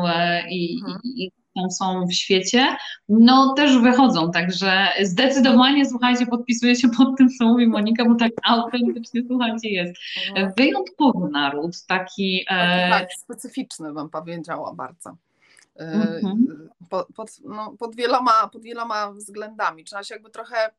e, 0.07 0.43
i, 0.51 0.81
mhm. 0.81 1.01
i, 1.05 1.31
tam 1.55 1.71
są 1.71 2.07
w 2.07 2.13
świecie, 2.13 2.77
no 3.09 3.55
też 3.55 3.79
wychodzą, 3.79 4.31
także 4.31 4.89
zdecydowanie, 5.03 5.87
słuchajcie, 5.87 6.27
podpisuję 6.27 6.77
się 6.77 6.89
pod 6.89 7.19
tym, 7.19 7.29
co 7.39 7.45
mówi 7.45 7.67
Monika, 7.67 8.05
bo 8.05 8.15
tak 8.15 8.33
autentycznie, 8.45 9.23
słuchajcie, 9.29 9.69
jest. 9.69 9.95
Mhm. 10.29 10.53
Wyjątkowy 10.57 11.29
naród, 11.31 11.87
taki... 11.87 12.45
E... 12.51 12.91
Tak, 12.91 13.09
specyficzny 13.19 13.93
bym 13.93 14.11
powiedziała 14.11 14.75
bardzo. 14.75 15.17
E, 15.77 15.85
mhm. 15.85 16.69
Pod, 16.89 17.07
pod, 17.17 17.31
no, 17.45 17.75
pod, 17.79 17.97
wieloma, 17.97 18.49
pod 18.53 18.63
wieloma 18.63 19.13
względami. 19.13 19.85
Trzeba 19.85 20.05
się 20.05 20.15
jakby 20.15 20.31
trochę 20.31 20.71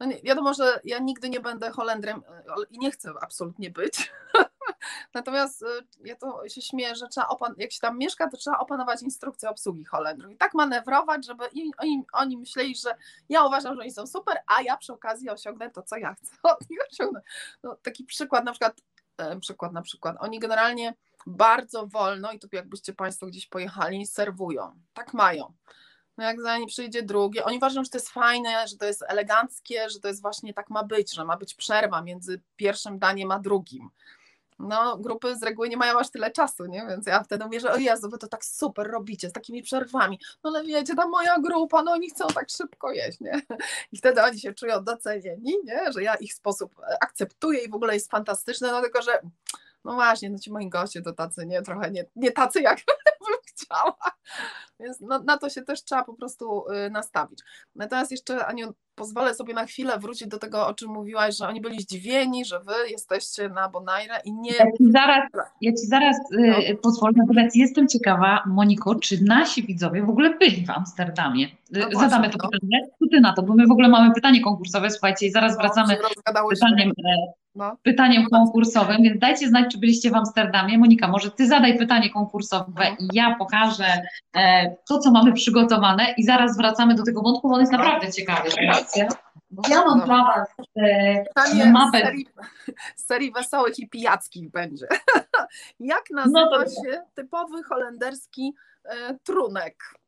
no 0.00 0.06
nie, 0.06 0.22
wiadomo, 0.22 0.54
że 0.54 0.80
ja 0.84 0.98
nigdy 0.98 1.28
nie 1.28 1.40
będę 1.40 1.70
Holendrem 1.70 2.22
i 2.70 2.78
nie 2.78 2.90
chcę 2.90 3.12
absolutnie 3.20 3.70
być. 3.70 4.12
Natomiast 5.14 5.64
ja 6.04 6.16
to 6.16 6.48
się 6.48 6.62
śmieję, 6.62 6.94
że 6.94 7.08
trzeba 7.08 7.26
opan- 7.26 7.54
jak 7.56 7.72
się 7.72 7.80
tam 7.80 7.98
mieszka, 7.98 8.30
to 8.30 8.36
trzeba 8.36 8.58
opanować 8.58 9.02
instrukcję 9.02 9.50
obsługi 9.50 9.84
Holendrów 9.84 10.32
i 10.32 10.36
tak 10.36 10.54
manewrować, 10.54 11.26
żeby 11.26 11.44
oni, 11.78 12.04
oni 12.12 12.36
myśleli, 12.36 12.76
że 12.76 12.94
ja 13.28 13.44
uważam, 13.44 13.74
że 13.74 13.80
oni 13.80 13.90
są 13.90 14.06
super, 14.06 14.36
a 14.46 14.62
ja 14.62 14.76
przy 14.76 14.92
okazji 14.92 15.30
osiągnę 15.30 15.70
to, 15.70 15.82
co 15.82 15.96
ja 15.96 16.14
chcę 16.14 16.32
od 16.42 16.70
nich 16.70 16.80
osiągnąć. 16.92 17.24
No, 17.62 17.76
taki 17.82 18.04
przykład 18.04 18.44
na 18.44 18.52
przykład, 18.52 18.80
przykład 19.40 19.72
na 19.72 19.82
przykład, 19.82 20.16
oni 20.20 20.38
generalnie 20.38 20.94
bardzo 21.26 21.86
wolno 21.86 22.32
i 22.32 22.38
tu 22.38 22.48
jakbyście 22.52 22.92
Państwo 22.92 23.26
gdzieś 23.26 23.46
pojechali, 23.46 24.06
serwują. 24.06 24.80
Tak 24.94 25.14
mają. 25.14 25.54
No 26.18 26.24
jak 26.24 26.40
za 26.40 26.58
nie 26.58 26.66
przyjdzie 26.66 27.02
drugie, 27.02 27.44
oni 27.44 27.56
uważają, 27.56 27.84
że 27.84 27.90
to 27.90 27.98
jest 27.98 28.10
fajne, 28.10 28.68
że 28.68 28.76
to 28.76 28.86
jest 28.86 29.04
eleganckie, 29.08 29.90
że 29.90 30.00
to 30.00 30.08
jest 30.08 30.22
właśnie 30.22 30.54
tak 30.54 30.70
ma 30.70 30.84
być, 30.84 31.14
że 31.14 31.24
ma 31.24 31.36
być 31.36 31.54
przerwa 31.54 32.02
między 32.02 32.40
pierwszym 32.56 32.98
daniem 32.98 33.30
a 33.30 33.38
drugim. 33.38 33.90
No, 34.58 34.96
grupy 34.96 35.36
z 35.36 35.42
reguły 35.42 35.68
nie 35.68 35.76
mają 35.76 35.98
aż 35.98 36.10
tyle 36.10 36.30
czasu, 36.30 36.66
nie? 36.66 36.86
Więc 36.88 37.06
ja 37.06 37.22
wtedy 37.22 37.44
mówię, 37.44 37.60
że 37.60 37.72
o 37.72 37.76
Jezu, 37.76 38.10
wy 38.10 38.18
to 38.18 38.28
tak 38.28 38.44
super 38.44 38.90
robicie, 38.90 39.30
z 39.30 39.32
takimi 39.32 39.62
przerwami. 39.62 40.20
No 40.44 40.50
ale 40.50 40.64
wiecie, 40.64 40.94
ta 40.94 41.06
moja 41.06 41.38
grupa, 41.38 41.82
no 41.82 41.92
oni 41.92 42.10
chcą 42.10 42.26
tak 42.26 42.50
szybko 42.50 42.92
jeść, 42.92 43.20
nie? 43.20 43.42
I 43.92 43.96
wtedy 43.96 44.22
oni 44.22 44.40
się 44.40 44.54
czują 44.54 44.84
docenieni, 44.84 45.56
nie? 45.64 45.92
Że 45.92 46.02
ja 46.02 46.14
ich 46.14 46.34
sposób 46.34 46.74
akceptuję 47.00 47.60
i 47.60 47.70
w 47.70 47.74
ogóle 47.74 47.94
jest 47.94 48.10
fantastyczny, 48.10 48.70
no 48.70 48.82
tylko, 48.82 49.02
że 49.02 49.20
no 49.84 49.94
właśnie, 49.94 50.30
no 50.30 50.38
ci 50.38 50.52
moi 50.52 50.68
goście 50.68 51.02
to 51.02 51.12
tacy, 51.12 51.46
nie, 51.46 51.62
trochę 51.62 51.90
nie, 51.90 52.04
nie 52.16 52.32
tacy 52.32 52.60
jak 52.60 52.78
bym 53.28 53.38
chciała, 53.46 53.96
więc 54.80 55.00
no, 55.00 55.18
na 55.18 55.38
to 55.38 55.48
się 55.50 55.62
też 55.62 55.84
trzeba 55.84 56.04
po 56.04 56.14
prostu 56.14 56.64
y, 56.86 56.90
nastawić. 56.90 57.38
Natomiast 57.74 58.10
jeszcze 58.10 58.46
Aniu, 58.46 58.74
pozwolę 58.94 59.34
sobie 59.34 59.54
na 59.54 59.64
chwilę 59.64 59.98
wrócić 59.98 60.28
do 60.28 60.38
tego, 60.38 60.66
o 60.66 60.74
czym 60.74 60.90
mówiłaś, 60.90 61.36
że 61.36 61.48
oni 61.48 61.60
byli 61.60 61.80
zdziwieni, 61.80 62.44
że 62.44 62.60
wy 62.60 62.90
jesteście 62.90 63.48
na 63.48 63.68
Bonaire 63.68 64.20
i 64.24 64.32
nie... 64.32 64.52
Ja 64.52 64.64
ci 64.64 64.92
zaraz, 64.92 65.24
ja 65.60 65.72
ci 65.72 65.86
zaraz 65.86 66.16
y, 66.16 66.38
no. 66.38 66.78
pozwolę, 66.82 67.12
natomiast 67.16 67.56
jestem 67.56 67.88
ciekawa, 67.88 68.42
Moniko, 68.46 68.94
czy 68.94 69.24
nasi 69.24 69.62
widzowie 69.62 70.02
w 70.02 70.10
ogóle 70.10 70.36
byli 70.38 70.66
w 70.66 70.70
Amsterdamie? 70.70 71.44
Y, 71.46 71.50
no 71.72 71.80
właśnie, 71.80 72.00
Zadamy 72.00 72.30
to 72.30 72.38
no. 72.42 72.48
pytanie, 72.48 72.88
co 72.98 73.06
ty 73.10 73.20
na 73.20 73.32
to, 73.32 73.42
bo 73.42 73.54
my 73.54 73.66
w 73.66 73.70
ogóle 73.70 73.88
mamy 73.88 74.14
pytanie 74.14 74.40
konkursowe, 74.40 74.90
słuchajcie, 74.90 75.26
i 75.26 75.30
zaraz 75.30 75.52
no, 75.56 75.62
wracamy 75.62 75.96
z 75.96 76.50
pytaniem 76.50 76.88
e, 76.90 77.32
no. 77.54 77.76
pytaniem 77.82 78.24
konkursowym, 78.30 79.02
więc 79.02 79.18
dajcie 79.20 79.48
znać, 79.48 79.72
czy 79.72 79.78
byliście 79.78 80.10
w 80.10 80.14
Amsterdamie. 80.14 80.78
Monika, 80.78 81.08
może 81.08 81.30
ty 81.30 81.46
zadaj 81.46 81.78
pytanie 81.78 82.10
konkursowe 82.10 82.90
no. 82.90 82.96
i 83.00 83.08
ja 83.12 83.36
pokażę 83.38 84.02
e, 84.36 84.67
to, 84.88 84.98
co 84.98 85.10
mamy 85.10 85.32
przygotowane 85.32 86.14
i 86.16 86.24
zaraz 86.24 86.56
wracamy 86.56 86.94
do 86.94 87.02
tego 87.02 87.22
wątku, 87.22 87.48
bo 87.48 87.54
on 87.54 87.60
jest 87.60 87.72
no. 87.72 87.78
naprawdę 87.78 88.12
ciekawy. 88.12 88.48
Ja 89.68 89.84
mam 89.84 90.00
dla 90.00 90.24
Was 90.24 90.48
e, 91.54 91.72
mapę. 91.72 91.98
Z 91.98 92.02
serii, 92.02 92.28
z 92.96 93.06
serii 93.06 93.32
wesołych 93.32 93.78
i 93.78 93.88
pijackich 93.88 94.50
będzie. 94.50 94.86
Jak 95.80 96.10
nazywa 96.10 96.58
no 96.58 96.64
się 96.64 97.02
typowy 97.14 97.62
holenderski 97.62 98.54
e, 98.84 99.18
trunek? 99.24 99.98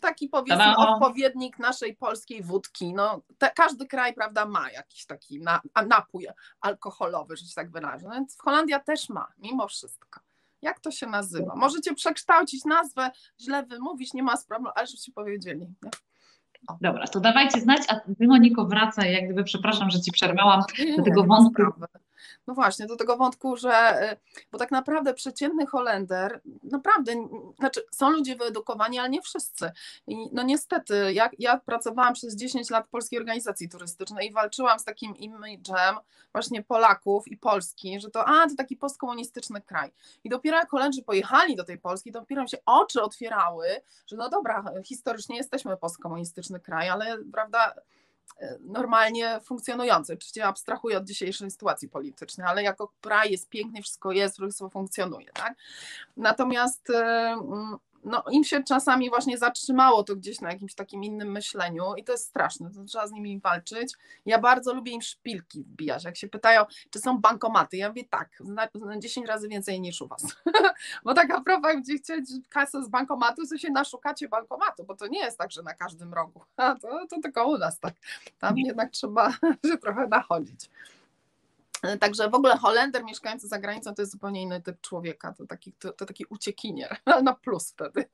taki 0.00 0.28
powiedzmy 0.28 0.64
Ta-da. 0.64 0.76
odpowiednik 0.76 1.58
naszej 1.58 1.96
polskiej 1.96 2.42
wódki. 2.42 2.94
No, 2.94 3.20
te, 3.38 3.50
każdy 3.50 3.86
kraj, 3.86 4.14
prawda, 4.14 4.46
ma 4.46 4.70
jakiś 4.70 5.06
taki 5.06 5.40
na, 5.40 5.60
napój 5.86 6.26
alkoholowy, 6.60 7.36
że 7.36 7.44
się 7.44 7.54
tak 7.54 7.70
wyrażę. 7.70 8.06
No, 8.08 8.14
więc 8.14 8.38
Holandia 8.38 8.80
też 8.80 9.08
ma, 9.08 9.26
mimo 9.38 9.68
wszystko. 9.68 10.20
Jak 10.62 10.80
to 10.80 10.90
się 10.90 11.06
nazywa? 11.06 11.54
Możecie 11.56 11.94
przekształcić 11.94 12.64
nazwę, 12.64 13.10
źle 13.40 13.66
wymówić, 13.66 14.14
nie 14.14 14.22
ma 14.22 14.36
problemu, 14.36 14.72
ale 14.76 14.86
żebyście 14.86 15.12
powiedzieli. 15.12 15.60
Nie? 15.60 15.90
Dobra, 16.80 17.06
to 17.06 17.20
dawajcie 17.20 17.60
znać, 17.60 17.82
a 17.88 18.00
Ty 18.00 18.26
Moniko 18.26 18.64
wraca, 18.64 19.06
jak 19.06 19.24
gdyby, 19.24 19.44
przepraszam, 19.44 19.90
że 19.90 20.00
Ci 20.00 20.12
przerwałam 20.12 20.62
do 20.96 21.02
tego 21.02 21.24
wątku. 21.24 21.62
No 22.46 22.54
właśnie, 22.54 22.86
do 22.86 22.96
tego 22.96 23.16
wątku, 23.16 23.56
że, 23.56 24.02
y, 24.12 24.16
bo 24.52 24.58
tak 24.58 24.70
naprawdę 24.70 25.14
przeciętny 25.14 25.66
Holender, 25.66 26.40
naprawdę, 26.62 27.12
znaczy 27.58 27.82
są 27.90 28.10
ludzie 28.10 28.36
wyedukowani, 28.36 28.98
ale 28.98 29.10
nie 29.10 29.22
wszyscy. 29.22 29.70
I 30.06 30.16
no 30.32 30.42
niestety, 30.42 31.12
ja, 31.12 31.30
ja 31.38 31.58
pracowałam 31.58 32.14
przez 32.14 32.36
10 32.36 32.70
lat 32.70 32.86
w 32.86 32.90
Polskiej 32.90 33.18
Organizacji 33.18 33.68
Turystycznej 33.68 34.28
i 34.28 34.32
walczyłam 34.32 34.78
z 34.78 34.84
takim 34.84 35.16
imidżem 35.16 35.96
właśnie 36.32 36.62
Polaków 36.62 37.28
i 37.28 37.36
Polski, 37.36 38.00
że 38.00 38.10
to, 38.10 38.28
a, 38.28 38.48
to 38.48 38.54
taki 38.56 38.76
postkomunistyczny 38.76 39.60
kraj. 39.60 39.92
I 40.24 40.28
dopiero 40.28 40.56
jak 40.56 40.70
Holendrzy 40.70 41.02
pojechali 41.02 41.56
do 41.56 41.64
tej 41.64 41.78
Polski, 41.78 42.12
dopiero 42.12 42.42
mi 42.42 42.48
się 42.48 42.58
oczy 42.66 43.02
otwierały, 43.02 43.66
że 44.06 44.16
no 44.16 44.28
dobra, 44.28 44.64
historycznie 44.84 45.36
jesteśmy 45.36 45.76
postkomunistyczny 45.76 46.60
kraj, 46.60 46.88
ale 46.88 47.18
prawda, 47.32 47.74
normalnie 48.60 49.40
funkcjonujący. 49.44 50.12
Oczywiście 50.12 50.46
abstrahuję 50.46 50.98
od 50.98 51.04
dzisiejszej 51.04 51.50
sytuacji 51.50 51.88
politycznej, 51.88 52.46
ale 52.46 52.62
jako 52.62 52.92
kraj 53.00 53.30
jest 53.30 53.48
piękny, 53.48 53.82
wszystko 53.82 54.12
jest, 54.12 54.36
wszystko 54.36 54.68
funkcjonuje. 54.68 55.32
Tak? 55.32 55.54
Natomiast 56.16 56.88
no, 58.04 58.24
im 58.30 58.44
się 58.44 58.62
czasami 58.62 59.10
właśnie 59.10 59.38
zatrzymało 59.38 60.02
to 60.02 60.16
gdzieś 60.16 60.40
na 60.40 60.52
jakimś 60.52 60.74
takim 60.74 61.04
innym 61.04 61.32
myśleniu 61.32 61.94
i 61.96 62.04
to 62.04 62.12
jest 62.12 62.26
straszne, 62.26 62.70
to 62.70 62.84
trzeba 62.84 63.06
z 63.06 63.12
nimi 63.12 63.40
walczyć. 63.40 63.94
Ja 64.26 64.38
bardzo 64.38 64.74
lubię 64.74 64.92
im 64.92 65.02
szpilki 65.02 65.62
wbijać. 65.62 66.04
Jak 66.04 66.16
się 66.16 66.28
pytają, 66.28 66.64
czy 66.90 66.98
są 66.98 67.18
bankomaty, 67.18 67.76
ja 67.76 67.88
mówię 67.88 68.04
tak, 68.10 68.28
na 68.40 68.68
10 68.98 69.26
razy 69.26 69.48
więcej 69.48 69.80
niż 69.80 70.02
u 70.02 70.08
Was. 70.08 70.22
bo 71.04 71.14
tak 71.14 71.28
naprawdę, 71.28 71.76
gdzie 71.76 71.98
chcieć 71.98 72.30
kasę 72.48 72.84
z 72.84 72.88
bankomatu, 72.88 73.46
to 73.46 73.58
się 73.58 73.70
naszukacie 73.70 74.28
bankomatu, 74.28 74.84
bo 74.84 74.96
to 74.96 75.06
nie 75.06 75.20
jest 75.20 75.38
tak, 75.38 75.50
że 75.50 75.62
na 75.62 75.74
każdym 75.74 76.14
rogu. 76.14 76.40
A 76.56 76.74
to, 76.74 77.06
to 77.10 77.20
tylko 77.22 77.48
u 77.48 77.58
nas 77.58 77.80
tak. 77.80 77.94
Tam 78.38 78.58
jednak 78.58 78.90
trzeba 78.90 79.30
się 79.66 79.78
trochę 79.80 80.06
nachodzić. 80.06 80.70
Także 82.00 82.30
w 82.30 82.34
ogóle 82.34 82.58
Holender 82.58 83.04
mieszkający 83.04 83.48
za 83.48 83.58
granicą 83.58 83.94
to 83.94 84.02
jest 84.02 84.12
zupełnie 84.12 84.42
inny 84.42 84.62
typ 84.62 84.80
człowieka, 84.80 85.32
to 85.32 85.46
taki, 85.46 85.72
to, 85.72 85.92
to 85.92 86.06
taki 86.06 86.24
uciekinier, 86.24 86.96
na 87.24 87.34
plus 87.34 87.70
wtedy. 87.70 88.04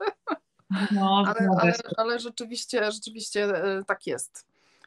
No, 0.91 1.23
ale, 1.27 1.49
ale, 1.61 1.73
ale 1.97 2.19
rzeczywiście, 2.19 2.91
rzeczywiście 2.91 3.43
e, 3.45 3.83
tak 3.83 4.07
jest. 4.07 4.45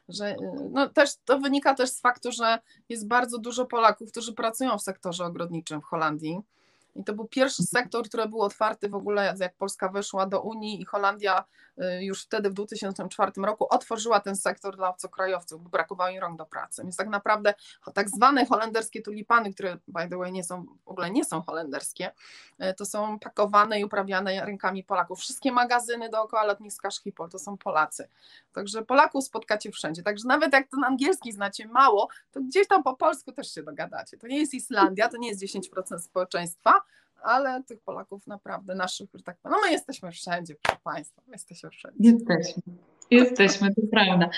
Że, 0.09 0.25
e, 0.25 0.37
no 0.71 0.89
też, 0.89 1.09
to 1.25 1.39
wynika 1.39 1.75
też 1.75 1.89
z 1.89 2.01
faktu, 2.01 2.31
że 2.31 2.59
jest 2.89 3.07
bardzo 3.07 3.37
dużo 3.37 3.65
Polaków, 3.65 4.11
którzy 4.11 4.33
pracują 4.33 4.77
w 4.77 4.81
sektorze 4.81 5.25
ogrodniczym 5.25 5.81
w 5.81 5.85
Holandii 5.85 6.41
i 6.95 7.03
to 7.03 7.13
był 7.13 7.27
pierwszy 7.27 7.63
sektor, 7.63 8.07
który 8.07 8.27
był 8.27 8.41
otwarty 8.41 8.89
w 8.89 8.95
ogóle, 8.95 9.35
jak 9.39 9.55
Polska 9.55 9.89
weszła 9.89 10.25
do 10.25 10.41
Unii 10.41 10.81
i 10.81 10.85
Holandia 10.85 11.43
y, 11.77 12.03
już 12.03 12.23
wtedy 12.23 12.49
w 12.49 12.53
2004 12.53 13.31
roku 13.37 13.67
otworzyła 13.69 14.19
ten 14.19 14.35
sektor 14.35 14.75
dla 14.75 14.89
obcokrajowców, 14.89 15.63
bo 15.63 15.69
brakowało 15.69 16.09
im 16.09 16.19
rąk 16.19 16.37
do 16.37 16.45
pracy. 16.45 16.83
Więc 16.83 16.95
tak 16.95 17.09
naprawdę 17.09 17.53
tak 17.93 18.09
zwane 18.09 18.45
holenderskie 18.45 19.01
tulipany, 19.01 19.53
które 19.53 19.77
by 19.87 20.09
the 20.09 20.17
way 20.17 20.31
nie 20.31 20.43
są, 20.43 20.65
w 20.85 20.87
ogóle 20.87 21.11
nie 21.11 21.25
są 21.25 21.41
holenderskie, 21.41 22.11
y, 22.63 22.73
to 22.73 22.85
są 22.85 23.19
pakowane 23.19 23.79
i 23.79 23.85
uprawiane 23.85 24.45
rękami 24.45 24.83
Polaków. 24.83 25.19
Wszystkie 25.19 25.51
magazyny 25.51 26.09
dookoła 26.09 26.43
lotniska 26.43 26.91
Schiphol 26.91 27.29
to 27.29 27.39
są 27.39 27.57
Polacy. 27.57 28.07
Także 28.53 28.85
Polaków 28.85 29.23
spotkacie 29.23 29.71
wszędzie. 29.71 30.03
Także 30.03 30.27
nawet 30.27 30.53
jak 30.53 30.67
ten 30.67 30.83
angielski 30.83 31.31
znacie 31.31 31.67
mało, 31.67 32.07
to 32.31 32.41
gdzieś 32.41 32.67
tam 32.67 32.83
po 32.83 32.95
polsku 32.95 33.31
też 33.31 33.53
się 33.53 33.63
dogadacie. 33.63 34.17
To 34.17 34.27
nie 34.27 34.39
jest 34.39 34.53
Islandia, 34.53 35.09
to 35.09 35.17
nie 35.17 35.29
jest 35.29 35.41
10% 35.41 35.99
społeczeństwa, 35.99 36.80
ale 37.23 37.63
tych 37.63 37.81
Polaków 37.81 38.27
naprawdę 38.27 38.75
naszych, 38.75 39.09
że 39.13 39.23
tak 39.23 39.37
powiem, 39.37 39.57
no 39.61 39.67
my 39.67 39.71
jesteśmy 39.71 40.11
wszędzie, 40.11 40.55
proszę 40.61 40.79
Państwa, 40.83 41.21
my 41.27 41.33
jesteśmy 41.33 41.69
wszędzie. 41.69 41.97
Jesteśmy. 41.99 42.61
Jesteśmy, 43.11 43.75
to 43.75 43.81
prawda. 43.91 44.29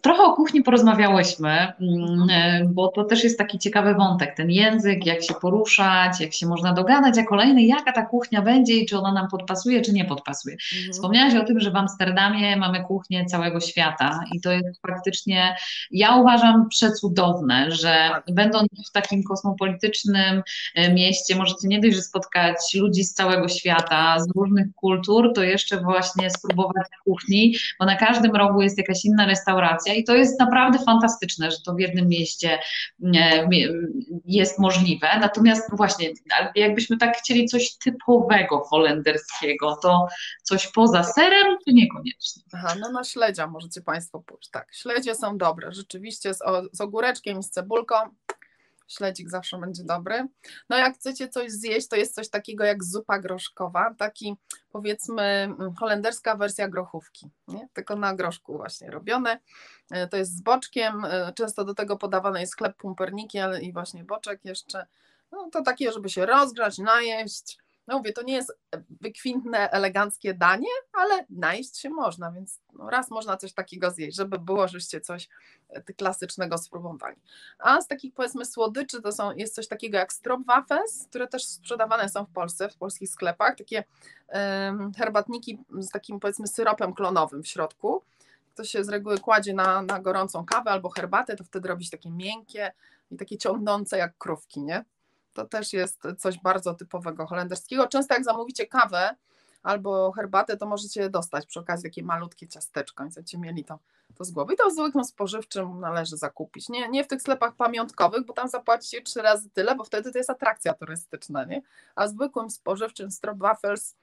Trochę 0.00 0.22
o 0.22 0.36
kuchni 0.36 0.62
porozmawiałyśmy, 0.62 1.72
mm, 1.80 2.74
bo 2.74 2.88
to 2.88 3.04
też 3.04 3.24
jest 3.24 3.38
taki 3.38 3.58
ciekawy 3.58 3.94
wątek, 3.94 4.36
ten 4.36 4.50
język, 4.50 5.06
jak 5.06 5.22
się 5.22 5.34
poruszać, 5.34 6.20
jak 6.20 6.32
się 6.32 6.46
można 6.46 6.72
dogadać, 6.72 7.18
a 7.18 7.24
kolejny, 7.24 7.62
jaka 7.62 7.92
ta 7.92 8.06
kuchnia 8.06 8.42
będzie 8.42 8.74
i 8.74 8.86
czy 8.86 8.98
ona 8.98 9.12
nam 9.12 9.28
podpasuje, 9.28 9.82
czy 9.82 9.92
nie 9.92 10.04
podpasuje. 10.04 10.56
Mhm. 10.74 10.92
Wspomniałaś 10.92 11.34
o 11.34 11.44
tym, 11.44 11.60
że 11.60 11.70
w 11.70 11.76
Amsterdamie 11.76 12.56
mamy 12.56 12.84
kuchnię 12.84 13.26
całego 13.26 13.60
świata 13.60 14.20
i 14.32 14.40
to 14.40 14.52
jest 14.52 14.80
faktycznie, 14.86 15.56
ja 15.90 16.16
uważam 16.16 16.68
przecudowne, 16.68 17.70
że 17.70 18.10
tak. 18.12 18.24
będąc 18.34 18.68
w 18.88 18.92
takim 18.92 19.22
kosmopolitycznym 19.22 20.42
e, 20.74 20.94
mieście, 20.94 21.36
możecie 21.36 21.68
nie 21.68 21.80
dość, 21.80 21.96
że 21.96 22.02
spotkać 22.02 22.56
ludzi 22.74 23.04
z 23.04 23.14
całego 23.14 23.48
świata, 23.48 24.20
z 24.20 24.30
różnych 24.36 24.66
kultur, 24.74 25.32
to 25.34 25.42
jeszcze 25.42 25.80
właśnie 25.80 26.30
spróbować 26.30 26.86
kuchni, 27.04 27.56
bo 27.78 27.86
na 27.86 27.96
każdym 27.96 28.36
rogu 28.36 28.62
jest 28.62 28.78
jakaś 28.78 29.04
inna 29.04 29.26
restauracja 29.26 29.94
i 29.94 30.04
to 30.04 30.14
jest 30.14 30.40
naprawdę 30.40 30.78
fantastyczne, 30.78 31.50
że 31.50 31.56
to 31.66 31.74
w 31.74 31.80
jednym 31.80 32.08
mieście 32.08 32.58
e, 33.14 33.48
jest 34.24 34.58
możliwe. 34.58 35.08
Natomiast 35.20 35.76
właśnie, 35.76 36.12
jakbyśmy 36.54 36.96
tak 36.96 37.16
chcieli 37.16 37.46
coś 37.46 37.76
typowego 37.78 38.58
holenderskiego, 38.58 39.78
to 39.82 40.06
coś 40.42 40.66
poza 40.68 41.02
serem, 41.02 41.56
czy 41.64 41.74
niekoniecznie? 41.74 42.42
Aha, 42.52 42.74
no 42.80 42.92
na 42.92 43.04
śledzia 43.04 43.46
możecie 43.46 43.80
Państwo 43.80 44.20
pójść. 44.20 44.50
Tak, 44.50 44.74
śledzie 44.74 45.14
są 45.14 45.38
dobre, 45.38 45.72
rzeczywiście 45.72 46.34
z, 46.34 46.38
z 46.72 46.80
ogóreczkiem 46.80 47.38
i 47.38 47.42
z 47.42 47.50
cebulką 47.50 47.94
Śledzik 48.92 49.30
zawsze 49.30 49.58
będzie 49.58 49.84
dobry. 49.84 50.26
No 50.68 50.76
jak 50.76 50.94
chcecie 50.94 51.28
coś 51.28 51.50
zjeść, 51.50 51.88
to 51.88 51.96
jest 51.96 52.14
coś 52.14 52.30
takiego 52.30 52.64
jak 52.64 52.84
zupa 52.84 53.18
groszkowa, 53.18 53.94
taki 53.98 54.36
powiedzmy 54.72 55.22
mm, 55.22 55.74
holenderska 55.74 56.36
wersja 56.36 56.68
grochówki, 56.68 57.30
nie? 57.48 57.68
tylko 57.72 57.96
na 57.96 58.14
groszku 58.14 58.56
właśnie 58.56 58.90
robione. 58.90 59.40
E, 59.90 60.08
to 60.08 60.16
jest 60.16 60.36
z 60.36 60.40
boczkiem, 60.40 61.04
e, 61.04 61.32
często 61.32 61.64
do 61.64 61.74
tego 61.74 61.96
podawany 61.96 62.40
jest 62.40 62.56
chleb 62.56 62.76
pumpernikiel 62.76 63.60
i 63.62 63.72
właśnie 63.72 64.04
boczek 64.04 64.44
jeszcze. 64.44 64.86
No 65.32 65.50
to 65.52 65.62
takie, 65.62 65.92
żeby 65.92 66.08
się 66.08 66.26
rozgrzać, 66.26 66.78
najeść, 66.78 67.58
no 67.86 67.98
mówię, 67.98 68.12
to 68.12 68.22
nie 68.22 68.34
jest 68.34 68.52
wykwintne, 69.00 69.70
eleganckie 69.70 70.34
danie, 70.34 70.68
ale 70.92 71.26
najeść 71.30 71.78
się 71.78 71.90
można, 71.90 72.32
więc 72.32 72.60
no 72.72 72.90
raz 72.90 73.10
można 73.10 73.36
coś 73.36 73.52
takiego 73.52 73.90
zjeść, 73.90 74.16
żeby 74.16 74.38
było, 74.38 74.68
żeście 74.68 75.00
coś 75.00 75.28
e, 75.68 75.82
klasycznego 75.82 76.58
spróbowali. 76.58 77.16
A 77.58 77.80
z 77.80 77.88
takich 77.88 78.14
powiedzmy 78.14 78.44
słodyczy 78.44 79.02
to 79.02 79.12
są, 79.12 79.36
jest 79.36 79.54
coś 79.54 79.68
takiego 79.68 79.98
jak 79.98 80.12
stroopwafels, 80.12 81.06
które 81.08 81.28
też 81.28 81.44
sprzedawane 81.44 82.08
są 82.08 82.24
w 82.24 82.32
Polsce, 82.32 82.68
w 82.68 82.76
polskich 82.76 83.10
sklepach, 83.10 83.56
takie 83.56 83.84
herbatniki 84.96 85.58
z 85.78 85.90
takim 85.90 86.20
powiedzmy 86.20 86.46
syropem 86.46 86.94
klonowym 86.94 87.42
w 87.42 87.48
środku. 87.48 88.02
To 88.54 88.64
się 88.64 88.84
z 88.84 88.88
reguły 88.88 89.18
kładzie 89.18 89.54
na, 89.54 89.82
na 89.82 90.00
gorącą 90.00 90.44
kawę 90.44 90.70
albo 90.70 90.90
herbatę, 90.90 91.36
to 91.36 91.44
wtedy 91.44 91.68
robi 91.68 91.84
się 91.84 91.90
takie 91.90 92.10
miękkie 92.10 92.72
i 93.10 93.16
takie 93.16 93.38
ciągnące 93.38 93.98
jak 93.98 94.18
krówki, 94.18 94.62
nie? 94.62 94.84
To 95.32 95.46
też 95.46 95.72
jest 95.72 96.02
coś 96.18 96.38
bardzo 96.38 96.74
typowego 96.74 97.26
holenderskiego. 97.26 97.86
Często 97.86 98.14
jak 98.14 98.24
zamówicie 98.24 98.66
kawę 98.66 99.16
albo 99.62 100.12
herbatę, 100.12 100.56
to 100.56 100.66
możecie 100.66 101.10
dostać 101.10 101.46
przy 101.46 101.60
okazji 101.60 101.90
takie 101.90 102.02
malutkie 102.02 102.48
ciasteczko, 102.48 103.04
więc 103.04 103.14
będziecie 103.14 103.38
mieli 103.38 103.64
to, 103.64 103.78
to 104.14 104.24
z 104.24 104.30
głowy. 104.30 104.54
I 104.54 104.56
to 104.56 104.70
zwykłym 104.70 105.04
spożywczym 105.04 105.80
należy 105.80 106.16
zakupić. 106.16 106.68
Nie, 106.68 106.88
nie 106.88 107.04
w 107.04 107.08
tych 107.08 107.22
sklepach 107.22 107.56
pamiątkowych, 107.56 108.26
bo 108.26 108.32
tam 108.32 108.48
zapłacicie 108.48 109.02
trzy 109.02 109.22
razy 109.22 109.50
tyle, 109.50 109.74
bo 109.74 109.84
wtedy 109.84 110.12
to 110.12 110.18
jest 110.18 110.30
atrakcja 110.30 110.74
turystyczna, 110.74 111.44
nie? 111.44 111.62
A 111.94 112.08
zwykłym 112.08 112.50
spożywczym 112.50 113.10
stroopwafels 113.10 113.94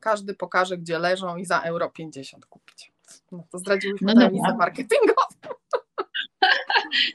każdy 0.00 0.34
pokaże, 0.34 0.78
gdzie 0.78 0.98
leżą 0.98 1.36
i 1.36 1.44
za 1.44 1.60
euro 1.60 1.90
50 1.90 2.46
kupić. 2.46 2.92
No 3.32 3.44
to 3.50 3.58
zdradziłyśmy 3.58 4.14
no, 4.14 4.20
tajemnicę 4.20 4.54
marketingową. 4.56 5.22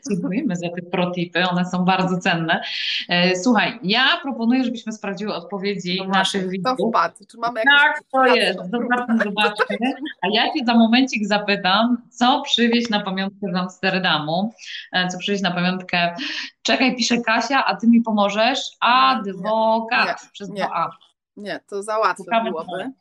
Dziękujemy 0.10 0.56
za 0.56 0.70
te 0.70 0.82
protipy, 0.82 1.50
one 1.50 1.66
są 1.66 1.86
bardzo 1.86 2.18
cenne. 2.18 2.62
E, 3.10 3.36
słuchaj, 3.36 3.80
ja 3.84 4.04
proponuję, 4.24 4.64
żebyśmy 4.64 4.92
sprawdziły 4.92 5.34
odpowiedzi 5.34 5.98
no 6.00 6.08
naszych 6.08 6.50
widzów. 6.50 6.78
To 6.78 6.90
wpadł. 6.90 7.26
Czy 7.32 7.38
mamy 7.38 7.62
tak, 7.64 8.02
to 8.12 8.26
jest. 8.26 8.60
Zobaczmy, 8.72 9.18
zobaczmy. 9.24 9.78
A 10.22 10.28
ja 10.34 10.54
Cię 10.54 10.66
za 10.66 10.74
momencik 10.74 11.28
zapytam, 11.28 11.98
co 12.10 12.42
przywieźć 12.42 12.90
na 12.90 13.00
pamiątkę 13.00 13.48
z 13.54 13.56
Amsterdamu, 13.56 14.54
e, 14.92 15.08
co 15.08 15.18
przywieźć 15.18 15.44
na 15.44 15.52
pamiątkę, 15.52 16.16
czekaj, 16.62 16.96
pisze 16.96 17.22
Kasia, 17.22 17.66
a 17.66 17.76
Ty 17.76 17.88
mi 17.88 18.02
pomożesz, 18.02 18.60
adwokat 18.80 20.24
nie, 20.24 20.30
przez 20.32 20.50
nie, 20.50 20.66
a 20.66 20.90
Nie, 21.38 21.60
to 21.68 21.84
za 21.84 21.98
łatwe 21.98 22.42
byłoby. 22.44 22.92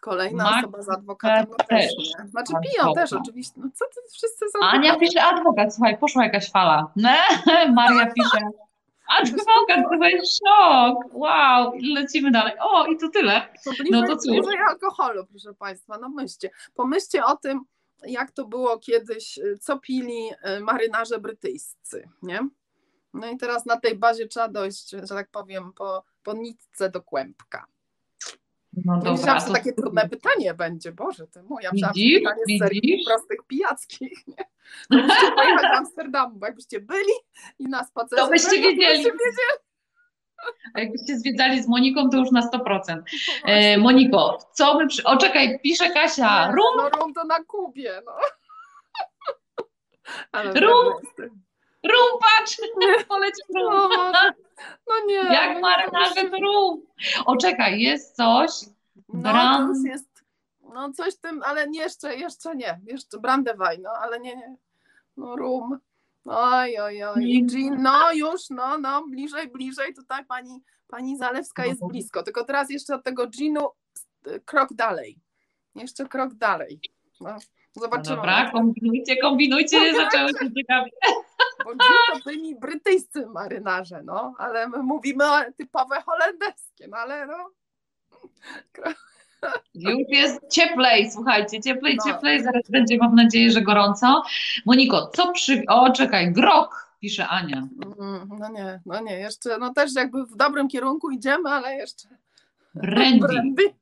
Kolejna 0.00 0.44
Max 0.44 0.58
osoba 0.58 0.82
z 0.82 0.88
adwokatem 0.88 1.46
no 1.50 1.64
też, 1.68 1.92
nie. 1.98 2.28
Znaczy 2.28 2.52
piją 2.62 2.94
też 2.94 3.12
oczywiście. 3.12 3.54
No 3.56 3.68
co 3.74 3.84
ty 3.84 4.00
wszyscy 4.12 4.48
z 4.48 4.52
Ania 4.62 4.96
pisze 4.96 5.22
adwokat, 5.22 5.74
słuchaj, 5.74 5.98
poszła 5.98 6.24
jakaś 6.24 6.50
fala. 6.50 6.92
Ne? 6.96 7.16
Maria 7.74 8.06
pisze 8.06 8.50
adwokat, 9.08 9.84
to 10.00 10.04
jest 10.04 10.38
szok. 10.38 10.98
Wow, 11.12 11.72
lecimy 11.94 12.30
dalej. 12.30 12.52
O, 12.60 12.86
i 12.86 12.96
to 12.96 13.08
tyle. 13.08 13.48
To 13.64 13.70
bliżej, 13.70 13.90
no 13.90 14.06
to 14.06 14.16
cóż. 14.16 14.30
bliżej 14.30 14.58
alkoholu, 14.68 15.26
proszę 15.26 15.54
Państwa, 15.54 15.98
no 15.98 16.08
myślcie. 16.08 16.50
Pomyślcie 16.74 17.24
o 17.24 17.36
tym, 17.36 17.60
jak 18.06 18.30
to 18.30 18.44
było 18.44 18.78
kiedyś, 18.78 19.38
co 19.60 19.78
pili 19.78 20.30
y, 20.56 20.60
marynarze 20.60 21.18
brytyjscy, 21.18 22.08
nie? 22.22 22.48
No 23.14 23.26
i 23.26 23.36
teraz 23.36 23.66
na 23.66 23.80
tej 23.80 23.98
bazie 23.98 24.26
trzeba 24.26 24.48
dojść, 24.48 24.90
że 24.90 25.08
tak 25.08 25.30
powiem, 25.30 25.72
po, 25.72 26.04
po 26.22 26.32
nitce 26.32 26.90
do 26.90 27.02
kłębka. 27.02 27.66
No 28.84 28.96
dobra, 28.96 29.12
myślałam, 29.12 29.40
że 29.40 29.52
takie 29.52 29.72
trudne 29.72 30.08
pytanie 30.08 30.54
będzie. 30.54 30.92
Boże, 30.92 31.26
ty 31.26 31.42
moja 31.42 31.70
widzisz, 31.70 32.18
pytanie 32.18 32.42
z 32.48 32.58
serii 32.58 33.04
prostych 33.06 33.38
pijackich. 33.46 34.26
Nie? 34.26 34.44
No 34.90 35.02
musicie 35.02 35.32
pojechać 35.32 35.62
do 35.62 35.76
Amsterdamu, 35.78 36.36
bo 36.38 36.46
jakbyście 36.46 36.80
byli 36.80 37.12
i 37.58 37.68
na 37.68 37.84
spacerze... 37.84 38.22
To 38.22 38.28
byście 38.28 38.50
wiedzieli. 38.50 38.78
To 38.78 38.88
byście 38.88 39.12
wiedzieli. 39.12 39.58
A 40.74 40.80
jakbyście 40.80 41.18
zwiedzali 41.18 41.62
z 41.62 41.68
Moniką, 41.68 42.10
to 42.10 42.16
już 42.16 42.30
na 42.30 42.50
100%. 42.50 43.02
E, 43.44 43.78
Moniko, 43.78 44.38
co 44.52 44.78
my 44.78 44.86
przy... 44.86 45.04
O, 45.04 45.16
czekaj, 45.16 45.60
pisze 45.62 45.90
Kasia. 45.90 46.46
Rum? 46.46 46.76
No, 46.76 46.88
rum 46.88 47.14
to 47.14 47.24
na 47.24 47.44
Kubie, 47.44 48.02
no. 48.06 48.12
Rum, 50.60 50.94
patrz! 52.20 52.60
Polecił 53.08 53.44
rum. 53.54 53.90
No, 53.90 54.12
no 54.88 54.94
nie. 55.06 55.14
Jak 55.14 55.54
no 55.54 55.60
marynarze 55.60 56.28
rum. 56.42 56.86
O, 57.26 57.36
czekaj, 57.36 57.80
jest 57.80 58.16
coś. 58.16 58.50
No 59.08 59.32
to 59.32 59.68
już 59.68 59.84
jest, 59.84 60.24
no 60.74 60.92
coś 60.92 61.16
tym, 61.16 61.42
ale 61.42 61.68
nie 61.68 61.80
jeszcze, 61.80 62.16
jeszcze 62.16 62.56
nie. 62.56 62.80
Jeszcze 62.86 63.18
brandewaj, 63.18 63.78
no 63.78 63.90
ale 63.90 64.20
nie, 64.20 64.36
nie. 64.36 64.56
No 65.16 65.36
rum. 65.36 65.78
Oj, 66.24 66.78
oj, 66.78 67.04
oj. 67.04 67.46
Jean, 67.52 67.82
no 67.82 68.12
już, 68.12 68.50
no, 68.50 68.78
no, 68.78 69.04
bliżej, 69.10 69.48
bliżej. 69.48 69.94
Tutaj 69.94 70.24
pani, 70.24 70.62
pani 70.88 71.16
Zalewska 71.16 71.66
jest 71.66 71.80
no. 71.80 71.88
blisko. 71.88 72.22
Tylko 72.22 72.44
teraz 72.44 72.70
jeszcze 72.70 72.94
od 72.94 73.04
tego 73.04 73.26
Ginu 73.26 73.68
krok 74.44 74.72
dalej. 74.72 75.18
Jeszcze 75.74 76.06
krok 76.06 76.34
dalej. 76.34 76.80
No, 77.20 77.36
zobaczymy. 77.72 78.16
No 78.16 78.22
dobra, 78.22 78.50
kombinujcie, 78.50 79.16
kombinujcie, 79.16 79.94
zaczęło 79.94 80.28
się 80.28 80.54
ciekawie. 80.54 80.90
Bo 81.76 82.14
to 82.14 82.24
byli 82.24 82.56
brytyjscy 82.56 83.26
marynarze, 83.26 84.02
no, 84.02 84.34
ale 84.38 84.68
my 84.68 84.82
mówimy 84.82 85.24
typowe 85.56 86.02
holenderskie, 86.02 86.88
no 86.88 86.96
ale 86.96 87.26
no. 87.26 87.50
Już 89.74 90.08
jest 90.08 90.40
cieplej, 90.50 91.10
słuchajcie, 91.10 91.60
cieplej, 91.60 91.96
no. 91.96 92.04
cieplej, 92.04 92.42
zaraz 92.44 92.70
będzie, 92.70 92.98
mam 92.98 93.14
nadzieję, 93.14 93.50
że 93.50 93.62
gorąco. 93.62 94.22
Moniko, 94.66 95.10
co 95.14 95.32
przy... 95.32 95.62
O, 95.68 95.92
czekaj, 95.92 96.32
grok, 96.32 96.94
pisze 97.00 97.28
Ania. 97.28 97.56
Mm, 98.00 98.28
no 98.38 98.48
nie, 98.48 98.80
no 98.86 99.00
nie, 99.00 99.18
jeszcze, 99.18 99.58
no 99.58 99.74
też 99.74 99.94
jakby 99.94 100.26
w 100.26 100.36
dobrym 100.36 100.68
kierunku 100.68 101.10
idziemy, 101.10 101.50
ale 101.50 101.74
jeszcze... 101.74 102.08
Brandy. 102.74 103.28
Brandy. 103.28 103.74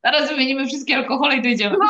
Teraz 0.00 0.28
wymienimy 0.28 0.66
wszystkie 0.66 0.96
alkohole 0.96 1.36
i 1.36 1.42
dojdziemy. 1.42 1.76
No, 1.78 1.88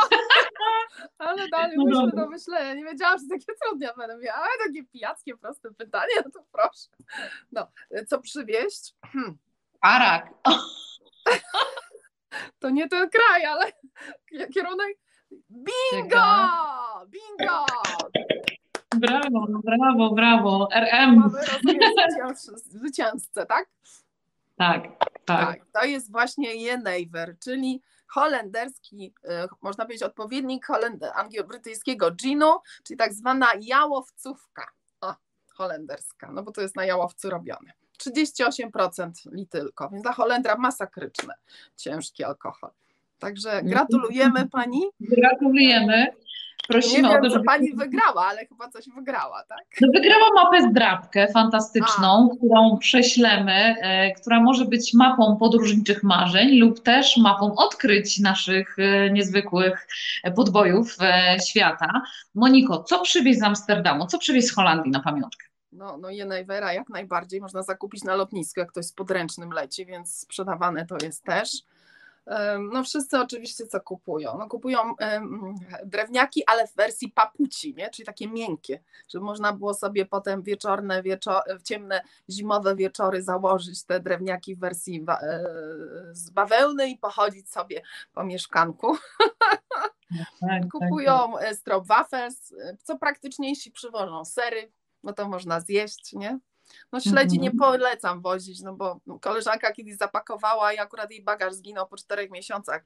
ale 1.17 1.47
dalej 1.47 1.77
no 1.77 1.85
myślę 1.85 2.11
do 2.21 2.29
myślenia. 2.29 2.73
Nie 2.73 2.85
wiedziałam, 2.85 3.19
że 3.19 3.25
takie 3.29 3.59
trudne 3.61 3.89
będę 3.97 4.17
miała, 4.17 4.37
ale 4.37 4.67
takie 4.67 4.83
pijackie, 4.83 5.37
proste 5.37 5.71
pytanie, 5.71 6.13
no 6.25 6.31
to 6.31 6.45
proszę. 6.51 6.87
No, 7.51 7.67
co 8.07 8.21
przywieźć? 8.21 8.93
Hmm. 9.05 9.37
Arak. 9.81 10.29
To 12.59 12.69
nie 12.69 12.89
ten 12.89 13.09
kraj, 13.09 13.45
ale 13.45 13.71
kierunek. 14.53 14.97
Bingo! 15.49 16.25
Bingo! 17.07 17.65
Brawo, 18.95 19.47
brawo, 19.63 20.15
brawo. 20.15 20.67
RM. 20.71 21.31
Zwycięzcę, 22.65 23.45
tak? 23.45 23.69
Tak, 24.57 24.83
tak, 24.99 25.15
tak. 25.25 25.59
To 25.73 25.83
jest 25.85 26.11
właśnie 26.11 26.55
Jenever, 26.55 27.35
czyli 27.39 27.81
holenderski, 28.09 29.13
e, 29.23 29.47
można 29.61 29.85
powiedzieć 29.85 30.03
odpowiednik 30.03 30.67
anglo-brytyjskiego 31.15 32.11
ginu, 32.11 32.51
czyli 32.83 32.97
tak 32.97 33.13
zwana 33.13 33.47
jałowcówka 33.61 34.67
o, 35.01 35.15
holenderska, 35.53 36.31
no 36.31 36.43
bo 36.43 36.51
to 36.51 36.61
jest 36.61 36.75
na 36.75 36.85
jałowcu 36.85 37.29
robione. 37.29 37.71
38% 37.99 39.11
li 39.31 39.47
tylko, 39.47 39.89
więc 39.89 40.03
dla 40.03 40.13
Holendra 40.13 40.55
masakryczne, 40.57 41.33
ciężki 41.75 42.23
alkohol. 42.23 42.71
Także 43.19 43.61
gratulujemy 43.71 44.49
pani. 44.49 44.81
Gratulujemy. 44.99 46.07
Prosimy 46.69 47.07
nie 47.07 47.09
wiem, 47.09 47.19
o 47.19 47.23
to, 47.23 47.29
żeby... 47.29 47.45
pani 47.45 47.73
wygrała, 47.73 48.25
ale 48.25 48.45
chyba 48.45 48.69
coś 48.69 48.85
wygrała, 48.95 49.43
tak? 49.43 49.65
No 49.81 49.87
wygrała 49.93 50.29
mapę 50.35 50.69
zdrabkę 50.69 51.27
fantastyczną, 51.33 52.29
A. 52.31 52.37
którą 52.37 52.77
prześlemy, 52.77 53.75
e, 53.81 54.11
która 54.11 54.39
może 54.39 54.65
być 54.65 54.93
mapą 54.93 55.37
podróżniczych 55.37 56.03
marzeń 56.03 56.57
lub 56.57 56.79
też 56.79 57.17
mapą 57.17 57.55
odkryć 57.55 58.19
naszych 58.19 58.79
e, 58.79 59.09
niezwykłych 59.09 59.87
podbojów 60.35 60.95
e, 61.01 61.37
świata. 61.47 62.01
Moniko, 62.35 62.83
co 62.83 63.01
przywieźć 63.01 63.39
z 63.39 63.43
Amsterdamu, 63.43 64.07
co 64.07 64.17
przywieźć 64.17 64.47
z 64.47 64.55
Holandii 64.55 64.91
na 64.91 64.99
pamiątkę? 64.99 65.45
No, 65.71 65.97
no 65.97 66.09
Jenejwera 66.09 66.73
jak 66.73 66.89
najbardziej 66.89 67.41
można 67.41 67.63
zakupić 67.63 68.03
na 68.03 68.15
lotnisku, 68.15 68.59
jak 68.59 68.71
ktoś 68.71 68.85
z 68.85 68.93
podręcznym 68.93 69.51
leci, 69.51 69.85
więc 69.85 70.19
sprzedawane 70.19 70.85
to 70.85 70.97
jest 71.03 71.23
też. 71.23 71.49
No 72.71 72.83
wszyscy 72.83 73.19
oczywiście 73.19 73.67
co 73.67 73.81
kupują? 73.81 74.37
No 74.37 74.47
kupują 74.47 74.77
drewniaki, 75.85 76.43
ale 76.45 76.67
w 76.67 76.75
wersji 76.75 77.11
papuci, 77.11 77.75
nie? 77.75 77.89
czyli 77.89 78.05
takie 78.05 78.27
miękkie, 78.27 78.83
żeby 79.07 79.25
można 79.25 79.53
było 79.53 79.73
sobie 79.73 80.05
potem 80.05 80.43
wieczorne, 80.43 81.03
wieczor, 81.03 81.41
ciemne, 81.63 82.01
zimowe 82.29 82.75
wieczory 82.75 83.23
założyć 83.23 83.83
te 83.83 83.99
drewniaki 83.99 84.55
w 84.55 84.59
wersji 84.59 85.05
e, 85.09 85.39
z 86.11 86.29
bawełny 86.29 86.89
i 86.89 86.97
pochodzić 86.97 87.49
sobie 87.49 87.81
po 88.13 88.23
mieszkanku. 88.23 88.97
No 90.11 90.23
tak, 90.41 90.49
tak, 90.61 90.71
Kupują 90.71 91.31
tak, 91.31 91.41
tak. 91.41 91.51
E, 91.51 91.55
stroopwafels, 91.55 92.53
co 92.83 92.97
praktyczniejsi 92.97 93.71
przywożą 93.71 94.25
sery, 94.25 94.71
no 95.03 95.13
to 95.13 95.29
można 95.29 95.59
zjeść, 95.59 96.13
nie? 96.13 96.39
No 96.91 96.99
śledzi 96.99 97.35
Mhm. 97.35 97.41
nie 97.41 97.59
polecam 97.59 98.21
wozić, 98.21 98.61
no 98.61 98.75
bo 98.75 98.99
koleżanka 99.21 99.71
kiedyś 99.71 99.97
zapakowała 99.97 100.73
i 100.73 100.77
akurat 100.77 101.11
jej 101.11 101.23
bagaż 101.23 101.53
zginął 101.53 101.87
po 101.87 101.97
czterech 101.97 102.31
miesiącach. 102.31 102.85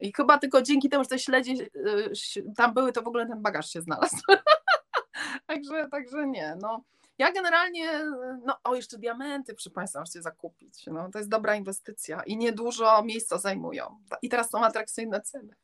I 0.00 0.12
chyba 0.12 0.38
tylko 0.38 0.62
dzięki 0.62 0.88
temu, 0.88 1.04
że 1.04 1.10
te 1.10 1.18
śledzie 1.18 1.52
y, 1.52 2.52
tam 2.56 2.74
były, 2.74 2.92
to 2.92 3.02
w 3.02 3.08
ogóle 3.08 3.26
ten 3.26 3.42
bagaż 3.42 3.70
się 3.70 3.82
znalazł. 3.82 4.16
także, 5.46 5.88
także 5.90 6.26
nie, 6.26 6.56
no. 6.60 6.82
Ja 7.18 7.32
generalnie, 7.32 7.90
no 8.44 8.56
o 8.64 8.74
jeszcze 8.74 8.98
diamenty 8.98 9.54
przy 9.54 9.70
Państwa 9.70 9.98
możecie 10.00 10.22
zakupić, 10.22 10.86
no 10.86 11.08
to 11.12 11.18
jest 11.18 11.30
dobra 11.30 11.54
inwestycja 11.54 12.22
i 12.22 12.36
niedużo 12.36 13.02
miejsca 13.02 13.38
zajmują 13.38 13.98
i 14.22 14.28
teraz 14.28 14.50
są 14.50 14.64
atrakcyjne 14.64 15.20
ceny. 15.20 15.54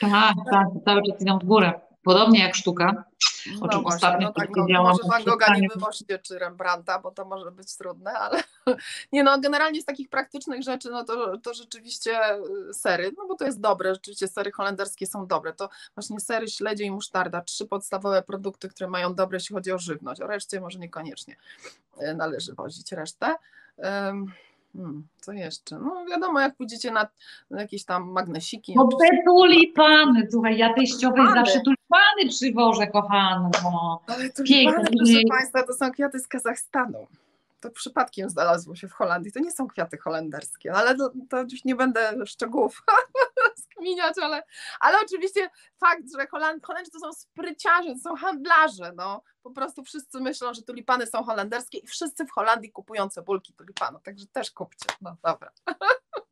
Tak, 0.00 0.34
tak, 0.50 0.66
cały 0.84 1.02
czas 1.10 1.22
idą 1.22 1.38
w 1.38 1.44
górę. 1.44 1.80
Podobnie 2.02 2.40
jak 2.40 2.54
sztuka. 2.54 3.04
O 3.60 3.66
No 3.66 3.68
czym 3.68 3.82
właśnie, 3.82 4.08
ostatnio 4.08 4.28
no 4.28 4.32
tak, 4.32 4.48
no, 4.56 4.82
może 4.82 5.02
Van 5.08 5.24
Gogha 5.24 5.56
nie 5.56 5.68
wywoźcie, 5.68 6.18
czy 6.18 6.38
Rembrandta, 6.38 6.98
bo 6.98 7.10
to 7.10 7.24
może 7.24 7.50
być 7.50 7.76
trudne, 7.76 8.12
ale 8.12 8.42
nie 9.12 9.24
no, 9.24 9.40
generalnie 9.40 9.82
z 9.82 9.84
takich 9.84 10.08
praktycznych 10.08 10.62
rzeczy, 10.62 10.90
no 10.90 11.04
to, 11.04 11.38
to 11.38 11.54
rzeczywiście 11.54 12.36
y, 12.70 12.74
sery, 12.74 13.12
no 13.18 13.26
bo 13.26 13.34
to 13.34 13.44
jest 13.44 13.60
dobre, 13.60 13.94
rzeczywiście 13.94 14.28
sery 14.28 14.52
holenderskie 14.52 15.06
są 15.06 15.26
dobre, 15.26 15.52
to 15.52 15.68
właśnie 15.94 16.20
sery, 16.20 16.48
śledzie 16.48 16.84
i 16.84 16.90
musztarda, 16.90 17.40
trzy 17.40 17.66
podstawowe 17.66 18.22
produkty, 18.22 18.68
które 18.68 18.90
mają 18.90 19.14
dobre, 19.14 19.36
jeśli 19.36 19.54
chodzi 19.54 19.72
o 19.72 19.78
żywność, 19.78 20.20
o 20.20 20.26
reszcie 20.26 20.60
może 20.60 20.78
niekoniecznie 20.78 21.36
y, 22.02 22.14
należy 22.14 22.54
wozić 22.54 22.92
resztę. 22.92 23.34
Ym, 24.08 24.32
Hmm, 24.76 25.06
co 25.20 25.32
jeszcze? 25.32 25.78
No 25.78 26.04
wiadomo, 26.10 26.40
jak 26.40 26.56
pójdziecie 26.56 26.90
na 26.90 27.06
jakieś 27.50 27.84
tam 27.84 28.10
magnesiki. 28.10 28.74
No 28.76 28.88
te 29.00 29.22
tulipany, 29.26 30.28
słuchaj, 30.30 30.58
ja 30.58 30.74
teściowej 30.74 31.16
Tulipany. 31.22 31.40
zawsze 31.46 31.60
tulipany 31.60 32.28
przywożę, 32.28 32.86
kochano. 32.86 33.50
Ale 34.06 34.30
to 34.30 34.42
Piękne. 34.44 34.84
proszę 34.98 35.20
Państwa, 35.28 35.62
to 35.62 35.72
są 35.72 35.90
kwiaty 35.90 36.18
z 36.18 36.28
Kazachstanu. 36.28 37.06
To 37.66 37.72
przypadkiem 37.72 38.30
znalazło 38.30 38.74
się 38.74 38.88
w 38.88 38.92
Holandii. 38.92 39.32
To 39.32 39.40
nie 39.40 39.52
są 39.52 39.68
kwiaty 39.68 39.98
holenderskie, 39.98 40.72
ale 40.72 40.96
to, 40.96 41.10
to 41.30 41.40
już 41.40 41.64
nie 41.64 41.74
będę 41.74 42.26
szczegółów 42.26 42.82
skminiać, 43.64 44.14
ale, 44.22 44.42
ale 44.80 44.98
oczywiście 45.04 45.50
fakt, 45.80 46.02
że 46.18 46.26
Holand, 46.26 46.66
Holendrzy 46.66 46.90
to 46.90 46.98
są 46.98 47.12
spryciarze, 47.12 47.94
to 47.94 47.98
są 47.98 48.16
handlarze. 48.16 48.92
No. 48.96 49.22
Po 49.42 49.50
prostu 49.50 49.84
wszyscy 49.84 50.20
myślą, 50.20 50.54
że 50.54 50.62
tulipany 50.62 51.06
są 51.06 51.24
holenderskie 51.24 51.78
i 51.78 51.86
wszyscy 51.86 52.24
w 52.26 52.30
Holandii 52.30 52.72
kupują 52.72 53.08
cebulki 53.08 53.54
tulipanu, 53.54 54.00
także 54.00 54.26
też 54.26 54.50
kupcie. 54.50 54.86
No 55.00 55.16
dobra. 55.22 55.50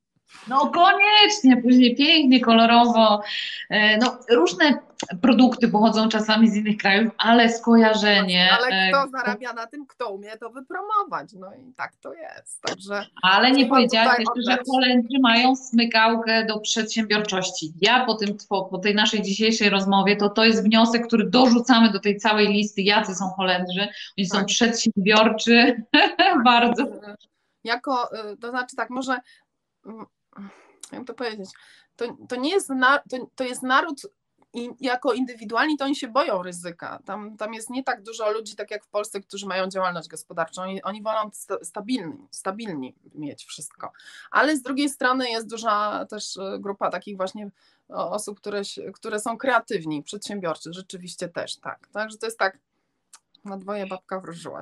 No 0.48 0.70
koniecznie, 0.70 1.62
później 1.62 1.96
pięknie, 1.96 2.40
kolorowo. 2.40 3.22
E, 3.70 3.98
No, 3.98 4.18
różne 4.30 4.78
produkty 5.22 5.68
pochodzą 5.68 6.08
czasami 6.08 6.50
z 6.50 6.56
innych 6.56 6.76
krajów, 6.76 7.12
ale 7.18 7.48
skojarzenie. 7.48 8.48
Ale 8.58 8.66
e, 8.68 8.90
kto 8.90 9.08
zarabia 9.08 9.52
na 9.52 9.66
tym, 9.66 9.86
kto 9.86 10.10
umie 10.10 10.36
to 10.36 10.50
wypromować. 10.50 11.32
No 11.32 11.54
i 11.54 11.72
tak 11.76 11.96
to 11.96 12.14
jest. 12.14 12.62
Także 12.62 13.06
Ale 13.22 13.50
nie 13.50 13.66
powiedziałaś 13.66 14.18
jeszcze, 14.18 14.52
że. 14.52 14.58
Holendrzy 14.72 15.18
mają 15.22 15.56
smykałkę 15.56 16.46
do 16.46 16.60
przedsiębiorczości. 16.60 17.72
Ja 17.80 18.04
po, 18.04 18.14
tym, 18.14 18.36
po, 18.48 18.78
tej 18.78 18.94
naszej 18.94 19.22
dzisiejszej 19.22 19.70
rozmowie, 19.70 20.16
to 20.16 20.28
to 20.28 20.44
jest 20.44 20.64
wniosek, 20.64 21.06
który 21.06 21.30
dorzucamy 21.30 21.90
do 21.90 22.00
tej 22.00 22.16
całej 22.16 22.48
listy, 22.48 22.82
jacy 22.82 23.14
są 23.14 23.28
Holendrzy. 23.28 23.88
Oni 24.18 24.26
są 24.26 24.38
Tak. 24.38 24.46
przedsiębiorczy 24.46 25.82
bardzo. 26.44 26.84
jako, 27.64 28.10
y, 28.32 28.36
to 28.36 28.50
znaczy 28.50 28.76
tak, 28.76 28.90
może 28.90 29.18
mm, 29.86 30.06
jak 30.92 31.06
to 31.06 31.14
powiedzieć, 31.14 31.50
to, 31.96 32.16
to 32.28 32.36
nie 32.36 32.50
jest, 32.50 32.68
na, 32.68 32.98
to, 32.98 33.16
to 33.34 33.44
jest 33.44 33.62
naród 33.62 34.02
i 34.54 34.70
jako 34.80 35.12
indywidualni 35.12 35.78
to 35.78 35.84
oni 35.84 35.96
się 35.96 36.08
boją 36.08 36.42
ryzyka. 36.42 36.98
Tam, 37.04 37.36
tam 37.36 37.54
jest 37.54 37.70
nie 37.70 37.84
tak 37.84 38.02
dużo 38.02 38.32
ludzi, 38.32 38.56
tak 38.56 38.70
jak 38.70 38.84
w 38.84 38.88
Polsce, 38.88 39.20
którzy 39.20 39.46
mają 39.46 39.68
działalność 39.68 40.08
gospodarczą. 40.08 40.62
Oni, 40.62 40.82
oni 40.82 41.02
wolą 41.02 41.30
sta- 41.32 41.64
stabilni, 41.64 42.28
stabilni 42.30 42.94
mieć 43.14 43.44
wszystko. 43.44 43.92
Ale 44.30 44.56
z 44.56 44.62
drugiej 44.62 44.88
strony 44.88 45.30
jest 45.30 45.50
duża 45.50 46.06
też 46.06 46.36
y, 46.36 46.58
grupa 46.58 46.90
takich 46.90 47.16
właśnie 47.16 47.50
osób, 47.88 48.40
które, 48.40 48.62
które 48.94 49.20
są 49.20 49.38
kreatywni, 49.38 50.02
przedsiębiorczy, 50.02 50.72
rzeczywiście 50.72 51.28
też 51.28 51.56
tak. 51.56 51.88
Także 51.92 52.18
to 52.18 52.26
jest 52.26 52.38
tak, 52.38 52.58
na 53.44 53.56
dwoje 53.56 53.86
babka 53.86 54.20
wróżyła. 54.20 54.60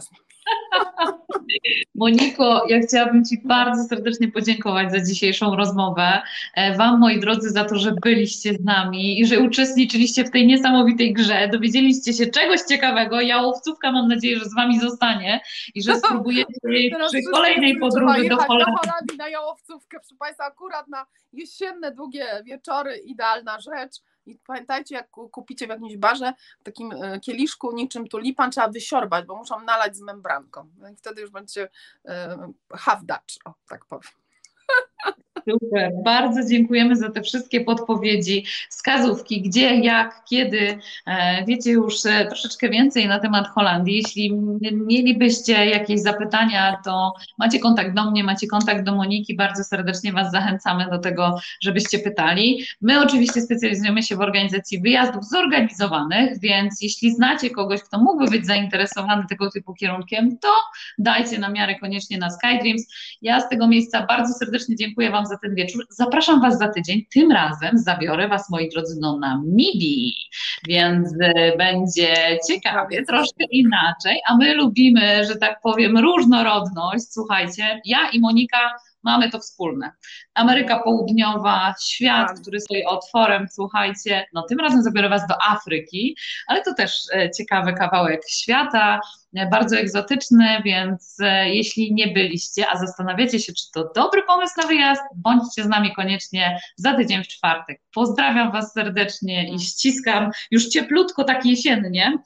Moniko, 1.94 2.66
ja 2.68 2.80
chciałabym 2.80 3.24
Ci 3.24 3.40
bardzo 3.44 3.84
serdecznie 3.84 4.28
podziękować 4.28 4.90
za 4.90 5.00
dzisiejszą 5.00 5.56
rozmowę. 5.56 6.22
E, 6.54 6.76
Wam, 6.76 7.00
moi 7.00 7.20
drodzy, 7.20 7.50
za 7.50 7.64
to, 7.64 7.78
że 7.78 7.92
byliście 8.02 8.54
z 8.54 8.64
nami 8.64 9.20
i 9.20 9.26
że 9.26 9.40
uczestniczyliście 9.40 10.24
w 10.24 10.30
tej 10.30 10.46
niesamowitej 10.46 11.12
grze. 11.12 11.48
Dowiedzieliście 11.52 12.12
się 12.12 12.26
czegoś 12.26 12.60
ciekawego. 12.60 13.20
Jałowcówka 13.20 13.92
mam 13.92 14.08
nadzieję, 14.08 14.38
że 14.38 14.44
z 14.44 14.54
Wami 14.54 14.80
zostanie 14.80 15.40
i 15.74 15.82
że 15.82 15.96
spróbujecie 15.96 16.52
jej 16.68 16.90
przy 16.90 17.20
kolejnej 17.32 17.78
podróży 17.78 18.28
do 18.28 18.36
Holandii. 18.36 18.74
do 18.74 18.90
Holandii 18.90 19.18
na 19.18 19.28
jałowcówkę. 19.28 19.98
Proszę 20.00 20.16
Państwa, 20.18 20.44
akurat 20.44 20.88
na 20.88 21.06
jesienne, 21.32 21.94
długie 21.94 22.26
wieczory 22.44 22.96
idealna 22.96 23.60
rzecz. 23.60 23.92
I 24.26 24.38
pamiętajcie, 24.46 24.94
jak 24.94 25.10
ku- 25.10 25.28
kupicie 25.28 25.66
w 25.66 25.70
jakimś 25.70 25.96
barze, 25.96 26.32
w 26.60 26.64
takim 26.64 26.92
e, 26.92 27.20
kieliszku 27.20 27.72
niczym 27.72 28.08
tulipan, 28.08 28.50
trzeba 28.50 28.68
wysiorbać, 28.68 29.26
bo 29.26 29.36
muszą 29.36 29.60
nalać 29.60 29.96
z 29.96 30.00
membranką. 30.00 30.70
No 30.78 30.88
i 30.88 30.96
wtedy 30.96 31.20
już 31.20 31.30
będzie 31.30 31.68
e, 32.04 32.52
half 32.72 33.00
Dutch, 33.04 33.34
o 33.44 33.54
tak 33.68 33.84
powiem. 33.84 34.10
Super, 35.50 35.92
bardzo 36.04 36.48
dziękujemy 36.48 36.96
za 36.96 37.10
te 37.10 37.22
wszystkie 37.22 37.60
podpowiedzi, 37.60 38.44
wskazówki, 38.70 39.42
gdzie, 39.42 39.74
jak, 39.74 40.24
kiedy. 40.24 40.78
E, 41.06 41.44
Wiecie 41.44 41.70
już 41.70 42.06
e, 42.06 42.26
troszeczkę 42.26 42.68
więcej 42.68 43.08
na 43.08 43.20
temat 43.20 43.48
Holandii. 43.48 43.96
Jeśli 43.96 44.32
mielibyście 44.72 45.66
jakieś 45.66 46.00
zapytania, 46.00 46.76
to 46.84 47.14
macie 47.38 47.58
kontakt 47.58 47.94
do 47.94 48.10
mnie, 48.10 48.24
macie 48.24 48.46
kontakt 48.46 48.84
do 48.84 48.94
Moniki. 48.94 49.36
Bardzo 49.36 49.64
serdecznie 49.64 50.12
Was 50.12 50.30
zachęcamy 50.30 50.86
do 50.90 50.98
tego, 50.98 51.38
żebyście 51.60 51.98
pytali. 51.98 52.64
My 52.80 53.02
oczywiście 53.02 53.40
specjalizujemy 53.40 54.02
się 54.02 54.16
w 54.16 54.20
organizacji 54.20 54.80
wyjazdów 54.80 55.24
zorganizowanych, 55.24 56.40
więc 56.40 56.82
jeśli 56.82 57.14
znacie 57.14 57.50
kogoś, 57.50 57.82
kto 57.82 57.98
mógłby 57.98 58.30
być 58.30 58.46
zainteresowany 58.46 59.24
tego 59.28 59.50
typu 59.50 59.74
kierunkiem, 59.74 60.38
to 60.38 60.48
dajcie 60.98 61.38
na 61.38 61.48
miarę 61.48 61.78
koniecznie 61.78 62.18
na 62.18 62.30
SkyDreams. 62.30 62.86
Ja 63.22 63.40
z 63.40 63.48
tego 63.48 63.68
miejsca 63.68 64.06
bardzo 64.06 64.34
serdecznie 64.34 64.76
dziękuję 64.76 65.10
Wam 65.10 65.26
za 65.26 65.31
ten 65.42 65.54
wieczór. 65.54 65.86
Zapraszam 65.90 66.40
Was 66.40 66.58
za 66.58 66.68
tydzień. 66.68 67.06
Tym 67.14 67.32
razem 67.32 67.78
zabiorę 67.78 68.28
Was, 68.28 68.50
moi 68.50 68.68
drodzy, 68.68 69.00
do 69.00 69.18
Namibii, 69.18 70.14
więc 70.68 71.08
e, 71.20 71.56
będzie 71.56 72.38
ciekawie, 72.48 73.04
troszkę 73.04 73.44
inaczej, 73.50 74.20
a 74.28 74.36
my 74.36 74.54
lubimy, 74.54 75.24
że 75.24 75.36
tak 75.36 75.60
powiem, 75.62 75.98
różnorodność. 75.98 77.04
Słuchajcie, 77.12 77.80
ja 77.84 78.10
i 78.12 78.20
Monika 78.20 78.58
mamy 79.02 79.30
to 79.30 79.38
wspólne. 79.38 79.92
Ameryka 80.34 80.78
Południowa, 80.78 81.74
świat, 81.84 82.28
Tak. 82.28 82.40
który 82.40 82.60
stoi 82.60 82.84
otworem, 82.84 83.46
słuchajcie, 83.52 84.26
no 84.32 84.42
tym 84.42 84.60
razem 84.60 84.82
zabiorę 84.82 85.08
Was 85.08 85.26
do 85.26 85.34
Afryki, 85.50 86.16
ale 86.46 86.62
to 86.62 86.74
też 86.74 87.00
e, 87.14 87.30
ciekawy 87.30 87.72
kawałek 87.72 88.20
świata, 88.28 89.00
bardzo 89.50 89.76
egzotyczny, 89.76 90.62
więc 90.64 91.16
e, 91.20 91.50
jeśli 91.54 91.94
nie 91.94 92.08
byliście, 92.08 92.70
a 92.70 92.78
zastanawiacie 92.78 93.38
się, 93.38 93.52
czy 93.52 93.70
to 93.72 93.92
dobry 93.94 94.22
pomysł 94.22 94.54
na 94.56 94.66
wyjazd, 94.66 95.02
bądźcie 95.16 95.62
z 95.62 95.68
nami 95.68 95.94
koniecznie 95.94 96.60
za 96.76 96.94
tydzień 96.94 97.24
w 97.24 97.28
czwartek. 97.28 97.80
Pozdrawiam 97.94 98.52
Was 98.52 98.72
serdecznie 98.72 99.54
i 99.54 99.60
ściskam 99.60 100.30
już 100.50 100.68
cieplutko, 100.68 101.24
tak 101.24 101.46
jesiennie. 101.46 102.18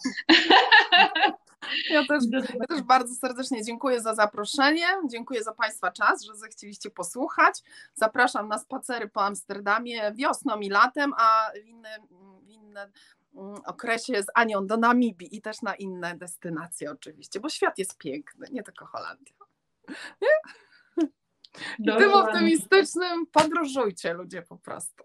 Ja 1.90 2.06
też, 2.06 2.24
ja 2.60 2.66
też 2.66 2.82
bardzo 2.82 3.14
serdecznie 3.14 3.64
dziękuję 3.64 4.00
za 4.00 4.14
zaproszenie, 4.14 4.86
dziękuję 5.10 5.42
za 5.42 5.52
Państwa 5.52 5.90
czas, 5.90 6.22
że 6.22 6.36
zechcieliście 6.36 6.90
posłuchać. 6.90 7.62
Zapraszam 7.94 8.48
na 8.48 8.58
spacery 8.58 9.08
po 9.08 9.24
Amsterdamie 9.24 10.12
wiosną 10.12 10.60
i 10.60 10.68
latem, 10.68 11.12
a 11.18 11.50
innym 11.66 12.02
mm, 12.10 12.36
okresie 13.66 14.22
z 14.22 14.26
Anią 14.34 14.66
do 14.66 14.76
Namibii 14.76 15.36
i 15.36 15.42
też 15.42 15.62
na 15.62 15.74
inne 15.74 16.16
destynacje 16.16 16.90
oczywiście, 16.90 17.40
bo 17.40 17.48
świat 17.48 17.78
jest 17.78 17.98
piękny, 17.98 18.46
nie 18.52 18.62
tylko 18.62 18.86
Holandia. 18.86 19.34
I 21.78 21.84
tym 21.84 22.12
optymistycznym 22.12 23.26
podróżujcie 23.26 24.14
ludzie 24.14 24.42
po 24.42 24.56
prostu. 24.56 25.04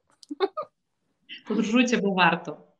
Podróżujcie, 1.47 1.97
bo 1.97 2.13
warto. 2.13 2.70